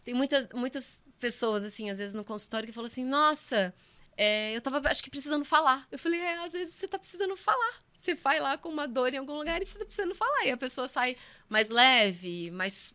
Tem 0.05 0.15
muitas, 0.15 0.49
muitas 0.55 1.01
pessoas, 1.19 1.65
assim, 1.65 1.91
às 1.91 1.99
vezes 1.99 2.15
no 2.15 2.25
consultório, 2.25 2.67
que 2.67 2.73
falam 2.73 2.87
assim: 2.87 3.05
nossa, 3.05 3.75
é, 4.17 4.57
eu 4.57 4.61
tava, 4.63 4.89
acho 4.89 5.03
que 5.03 5.11
precisando 5.11 5.45
falar. 5.45 5.87
Eu 5.93 5.99
falei: 5.99 6.21
é, 6.21 6.39
às 6.39 6.55
vezes 6.55 6.75
você 6.75 6.89
tá 6.89 6.99
precisando 6.99 7.37
falar. 7.37 7.75
Você 7.93 8.15
vai 8.15 8.41
lá 8.41 8.57
com 8.57 8.71
uma 8.71 8.89
dor 8.89 9.13
em 9.13 9.19
algum 9.19 9.37
lugar 9.37 9.61
e 9.61 9.67
você 9.67 9.79
tá 9.79 9.85
precisando 9.85 10.15
falar. 10.15 10.47
E 10.47 10.51
a 10.51 10.57
pessoa 10.57 10.89
sai 10.89 11.17
mais 11.49 11.69
leve, 11.69 12.51
mais 12.51 12.95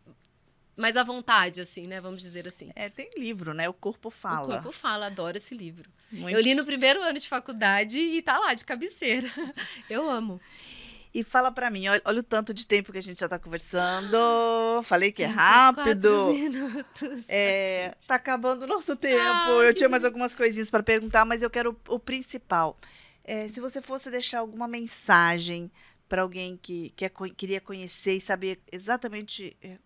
mais 0.78 0.96
à 0.96 1.02
vontade, 1.02 1.60
assim, 1.60 1.86
né? 1.86 2.00
Vamos 2.00 2.22
dizer 2.22 2.46
assim. 2.46 2.70
É, 2.74 2.88
tem 2.88 3.10
livro, 3.16 3.52
né? 3.52 3.68
O 3.68 3.74
Corpo 3.74 4.10
Fala. 4.10 4.46
O 4.46 4.62
Corpo 4.62 4.72
Fala, 4.72 5.06
adoro 5.06 5.36
esse 5.36 5.54
livro. 5.54 5.90
Muito. 6.10 6.34
Eu 6.34 6.40
li 6.40 6.54
no 6.54 6.64
primeiro 6.64 7.02
ano 7.02 7.18
de 7.18 7.28
faculdade 7.28 7.98
e 7.98 8.22
tá 8.22 8.38
lá, 8.38 8.54
de 8.54 8.64
cabeceira. 8.64 9.28
Eu 9.90 10.08
amo. 10.08 10.40
E 11.12 11.24
fala 11.24 11.50
para 11.50 11.68
mim, 11.68 11.88
olha, 11.88 12.00
olha, 12.04 12.20
o 12.20 12.22
tanto 12.22 12.54
de 12.54 12.66
tempo 12.66 12.92
que 12.92 12.98
a 12.98 13.02
gente 13.02 13.18
já 13.18 13.28
tá 13.28 13.38
conversando. 13.38 14.16
Falei 14.84 15.10
que 15.10 15.24
é 15.24 15.26
rápido. 15.26 16.32
minutos. 16.32 17.26
É, 17.28 17.94
tá 18.06 18.14
acabando 18.14 18.62
o 18.62 18.66
nosso 18.66 18.94
tempo. 18.94 19.20
Ai, 19.20 19.68
eu 19.68 19.74
tinha 19.74 19.88
mais 19.88 20.04
algumas 20.04 20.34
coisinhas 20.34 20.70
para 20.70 20.82
perguntar, 20.82 21.24
mas 21.24 21.42
eu 21.42 21.50
quero 21.50 21.76
o, 21.88 21.94
o 21.94 21.98
principal. 21.98 22.78
É, 23.24 23.48
se 23.48 23.60
você 23.60 23.82
fosse 23.82 24.10
deixar 24.10 24.38
alguma 24.38 24.68
mensagem 24.68 25.72
para 26.08 26.22
alguém 26.22 26.56
que, 26.56 26.90
que 26.90 27.04
é, 27.04 27.10
queria 27.36 27.60
conhecer 27.60 28.14
e 28.14 28.20
saber 28.20 28.60
exatamente 28.70 29.56
é, 29.62 29.76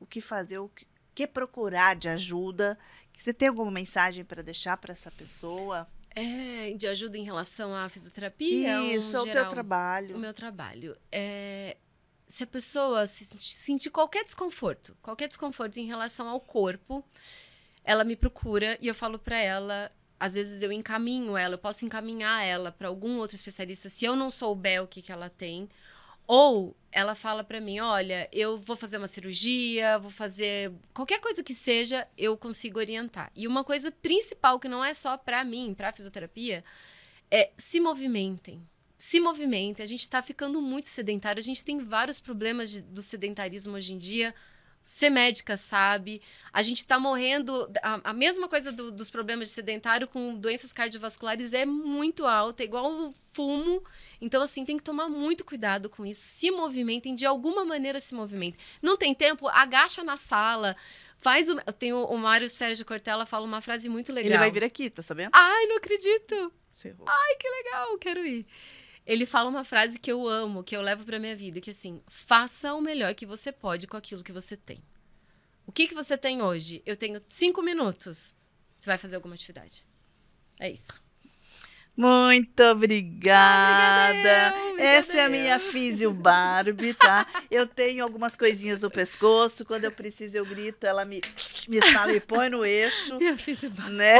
o 0.00 0.06
que 0.06 0.20
fazer, 0.20 0.58
o 0.58 0.68
que, 0.68 0.86
que 1.14 1.26
procurar 1.26 1.94
de 1.94 2.08
ajuda. 2.08 2.76
Você 3.12 3.32
tem 3.32 3.48
alguma 3.48 3.70
mensagem 3.70 4.24
para 4.24 4.42
deixar 4.42 4.76
para 4.78 4.92
essa 4.92 5.10
pessoa? 5.10 5.86
É, 6.16 6.72
de 6.72 6.88
ajuda 6.88 7.16
em 7.16 7.24
relação 7.24 7.74
à 7.74 7.88
fisioterapia? 7.88 8.80
Isso, 8.94 9.16
é 9.16 9.20
o 9.20 9.24
teu 9.24 9.48
trabalho. 9.48 10.16
O 10.16 10.18
meu 10.18 10.34
trabalho. 10.34 10.96
É, 11.12 11.76
se 12.26 12.42
a 12.42 12.46
pessoa 12.46 13.06
se 13.06 13.26
sentir 13.38 13.90
qualquer 13.90 14.24
desconforto, 14.24 14.96
qualquer 15.02 15.28
desconforto 15.28 15.78
em 15.78 15.86
relação 15.86 16.28
ao 16.28 16.40
corpo, 16.40 17.04
ela 17.84 18.04
me 18.04 18.16
procura 18.16 18.78
e 18.80 18.88
eu 18.88 18.94
falo 18.94 19.18
para 19.18 19.38
ela. 19.38 19.90
Às 20.18 20.34
vezes 20.34 20.62
eu 20.62 20.70
encaminho 20.70 21.36
ela, 21.36 21.54
eu 21.54 21.58
posso 21.58 21.84
encaminhar 21.84 22.44
ela 22.44 22.70
para 22.70 22.88
algum 22.88 23.18
outro 23.18 23.34
especialista 23.34 23.88
se 23.88 24.04
eu 24.04 24.14
não 24.14 24.30
souber 24.30 24.82
o 24.82 24.86
que, 24.86 25.00
que 25.00 25.10
ela 25.12 25.30
tem. 25.30 25.68
Ou 26.32 26.76
ela 26.92 27.16
fala 27.16 27.42
para 27.42 27.60
mim: 27.60 27.80
olha, 27.80 28.28
eu 28.30 28.56
vou 28.56 28.76
fazer 28.76 28.98
uma 28.98 29.08
cirurgia, 29.08 29.98
vou 29.98 30.12
fazer 30.12 30.72
qualquer 30.94 31.18
coisa 31.18 31.42
que 31.42 31.52
seja, 31.52 32.06
eu 32.16 32.36
consigo 32.36 32.78
orientar. 32.78 33.32
E 33.34 33.48
uma 33.48 33.64
coisa 33.64 33.90
principal 33.90 34.60
que 34.60 34.68
não 34.68 34.84
é 34.84 34.94
só 34.94 35.18
para 35.18 35.44
mim, 35.44 35.74
para 35.74 35.92
fisioterapia, 35.92 36.62
é 37.32 37.50
se 37.58 37.80
movimentem. 37.80 38.64
Se 38.96 39.18
movimentem. 39.18 39.82
A 39.82 39.86
gente 39.86 40.02
está 40.02 40.22
ficando 40.22 40.62
muito 40.62 40.86
sedentário, 40.86 41.40
a 41.40 41.42
gente 41.42 41.64
tem 41.64 41.82
vários 41.82 42.20
problemas 42.20 42.70
de, 42.70 42.82
do 42.82 43.02
sedentarismo 43.02 43.74
hoje 43.74 43.92
em 43.92 43.98
dia 43.98 44.32
ser 44.84 45.10
médica 45.10 45.56
sabe. 45.56 46.20
A 46.52 46.62
gente 46.62 46.78
está 46.78 46.98
morrendo. 46.98 47.70
A, 47.82 48.10
a, 48.10 48.12
mesma 48.12 48.48
coisa 48.48 48.72
do, 48.72 48.90
dos 48.90 49.08
problemas 49.08 49.48
de 49.48 49.54
sedentário 49.54 50.08
com 50.08 50.34
doenças 50.34 50.72
cardiovasculares 50.72 51.52
é 51.52 51.64
muito 51.64 52.26
alta, 52.26 52.62
é 52.62 52.66
igual 52.66 52.90
o 52.90 53.14
fumo. 53.32 53.82
Então, 54.20 54.42
assim, 54.42 54.64
tem 54.64 54.76
que 54.76 54.82
tomar 54.82 55.08
muito 55.08 55.44
cuidado 55.44 55.88
com 55.88 56.04
isso. 56.04 56.26
Se 56.26 56.50
movimentem, 56.50 57.14
de 57.14 57.24
alguma 57.24 57.64
maneira 57.64 58.00
se 58.00 58.14
movimentem. 58.14 58.60
Não 58.82 58.96
tem 58.96 59.14
tempo? 59.14 59.48
Agacha 59.48 60.02
na 60.02 60.16
sala. 60.16 60.76
Faz 61.18 61.48
o. 61.48 61.56
Tem 61.72 61.92
o, 61.92 62.04
o 62.04 62.18
Mário 62.18 62.48
Sérgio 62.48 62.84
Cortella 62.84 63.26
fala 63.26 63.46
uma 63.46 63.60
frase 63.60 63.88
muito 63.88 64.12
legal. 64.12 64.30
Ele 64.30 64.38
vai 64.38 64.50
vir 64.50 64.64
aqui, 64.64 64.90
tá 64.90 65.02
sabendo? 65.02 65.30
Ai, 65.32 65.66
não 65.66 65.76
acredito! 65.76 66.52
Ai, 67.06 67.36
que 67.38 67.48
legal, 67.48 67.98
quero 67.98 68.26
ir 68.26 68.46
ele 69.12 69.26
fala 69.26 69.50
uma 69.50 69.64
frase 69.64 69.98
que 69.98 70.10
eu 70.12 70.28
amo, 70.28 70.62
que 70.62 70.76
eu 70.76 70.80
levo 70.80 71.04
para 71.04 71.18
minha 71.18 71.34
vida, 71.34 71.60
que 71.60 71.70
assim, 71.70 72.00
faça 72.06 72.72
o 72.74 72.80
melhor 72.80 73.12
que 73.14 73.26
você 73.26 73.50
pode 73.50 73.86
com 73.88 73.96
aquilo 73.96 74.22
que 74.22 74.32
você 74.32 74.56
tem. 74.56 74.80
O 75.66 75.72
que, 75.72 75.88
que 75.88 75.94
você 75.94 76.16
tem 76.16 76.40
hoje? 76.42 76.80
Eu 76.86 76.96
tenho 76.96 77.20
cinco 77.26 77.60
minutos. 77.62 78.34
Você 78.78 78.86
vai 78.88 78.98
fazer 78.98 79.16
alguma 79.16 79.34
atividade. 79.34 79.84
É 80.60 80.70
isso. 80.70 81.02
Muito 81.96 82.62
obrigada. 82.62 83.34
Ah, 83.36 84.50
obrigada 84.70 84.70
eu, 84.72 84.78
Essa 84.78 85.12
é 85.18 85.24
a 85.24 85.28
minha. 85.28 85.58
Físio 85.58 86.12
Barbie, 86.12 86.94
tá? 86.94 87.26
Eu 87.50 87.66
tenho 87.66 88.02
algumas 88.04 88.36
coisinhas 88.36 88.82
no 88.82 88.90
pescoço. 88.90 89.64
Quando 89.64 89.84
eu 89.84 89.92
preciso, 89.92 90.36
eu 90.38 90.46
grito, 90.46 90.86
ela 90.86 91.04
me, 91.04 91.20
me 91.68 91.82
sala 91.92 92.12
e 92.12 92.20
põe 92.20 92.48
no 92.48 92.64
eixo, 92.64 93.18
Eu 93.20 93.36
fiz 93.36 93.62
o 93.64 93.70
bar- 93.70 93.90
né? 93.90 94.18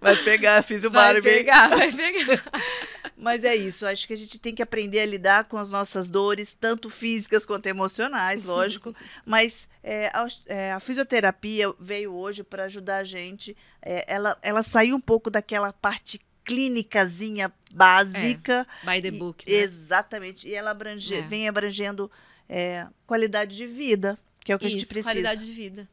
Vai 0.00 0.16
pegar 0.16 0.62
Físio 0.62 0.90
Vai 0.90 1.14
Barbie. 1.14 1.28
pegar, 1.30 1.68
vai 1.68 1.92
pegar. 1.92 2.42
Mas 3.16 3.44
é 3.44 3.56
isso, 3.56 3.86
acho 3.86 4.06
que 4.06 4.12
a 4.12 4.16
gente 4.16 4.38
tem 4.38 4.54
que 4.54 4.62
aprender 4.62 5.00
a 5.00 5.06
lidar 5.06 5.44
com 5.44 5.56
as 5.56 5.70
nossas 5.70 6.08
dores, 6.08 6.52
tanto 6.52 6.90
físicas 6.90 7.46
quanto 7.46 7.66
emocionais, 7.66 8.44
lógico. 8.44 8.94
Mas 9.24 9.66
é, 9.82 10.08
a, 10.08 10.26
é, 10.46 10.72
a 10.72 10.80
fisioterapia 10.80 11.72
veio 11.80 12.12
hoje 12.14 12.44
para 12.44 12.64
ajudar 12.64 12.98
a 12.98 13.04
gente. 13.04 13.56
é, 13.82 14.04
ela, 14.06 14.36
ela 14.42 14.62
saiu 14.62 14.96
um 14.96 15.00
pouco 15.00 15.30
daquela 15.30 15.72
parte 15.72 16.20
clínicazinha 16.44 17.50
básica. 17.72 18.66
By 18.84 19.00
the 19.00 19.08
e- 19.08 19.18
book, 19.18 19.50
né? 19.50 19.56
Exatamente. 19.58 20.46
E 20.46 20.54
ela 20.54 20.70
abrange, 20.70 21.14
É. 21.14 21.22
vem 21.22 21.48
abrangendo 21.48 22.10
é, 22.48 22.86
qualidade 23.06 23.56
de 23.56 23.66
vida, 23.66 24.18
que 24.44 24.52
é 24.52 24.54
o 24.54 24.58
que 24.58 24.66
a 24.66 24.70
gente 24.70 24.82
Isso, 24.82 24.88
precisa. 24.92 25.08
qualidade 25.08 25.44
de 25.46 25.52
vida. 25.52 25.88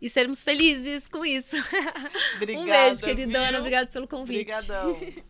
E 0.00 0.08
sermos 0.08 0.44
felizes 0.44 1.08
com 1.08 1.24
isso. 1.24 1.56
Obrigada, 2.36 2.60
um 2.62 2.66
beijo, 2.66 3.00
queridona. 3.00 3.50
viu? 3.50 3.58
Obrigado 3.58 3.88
pelo 3.88 4.06
convite. 4.06 4.54
Obrigadão. 4.54 5.00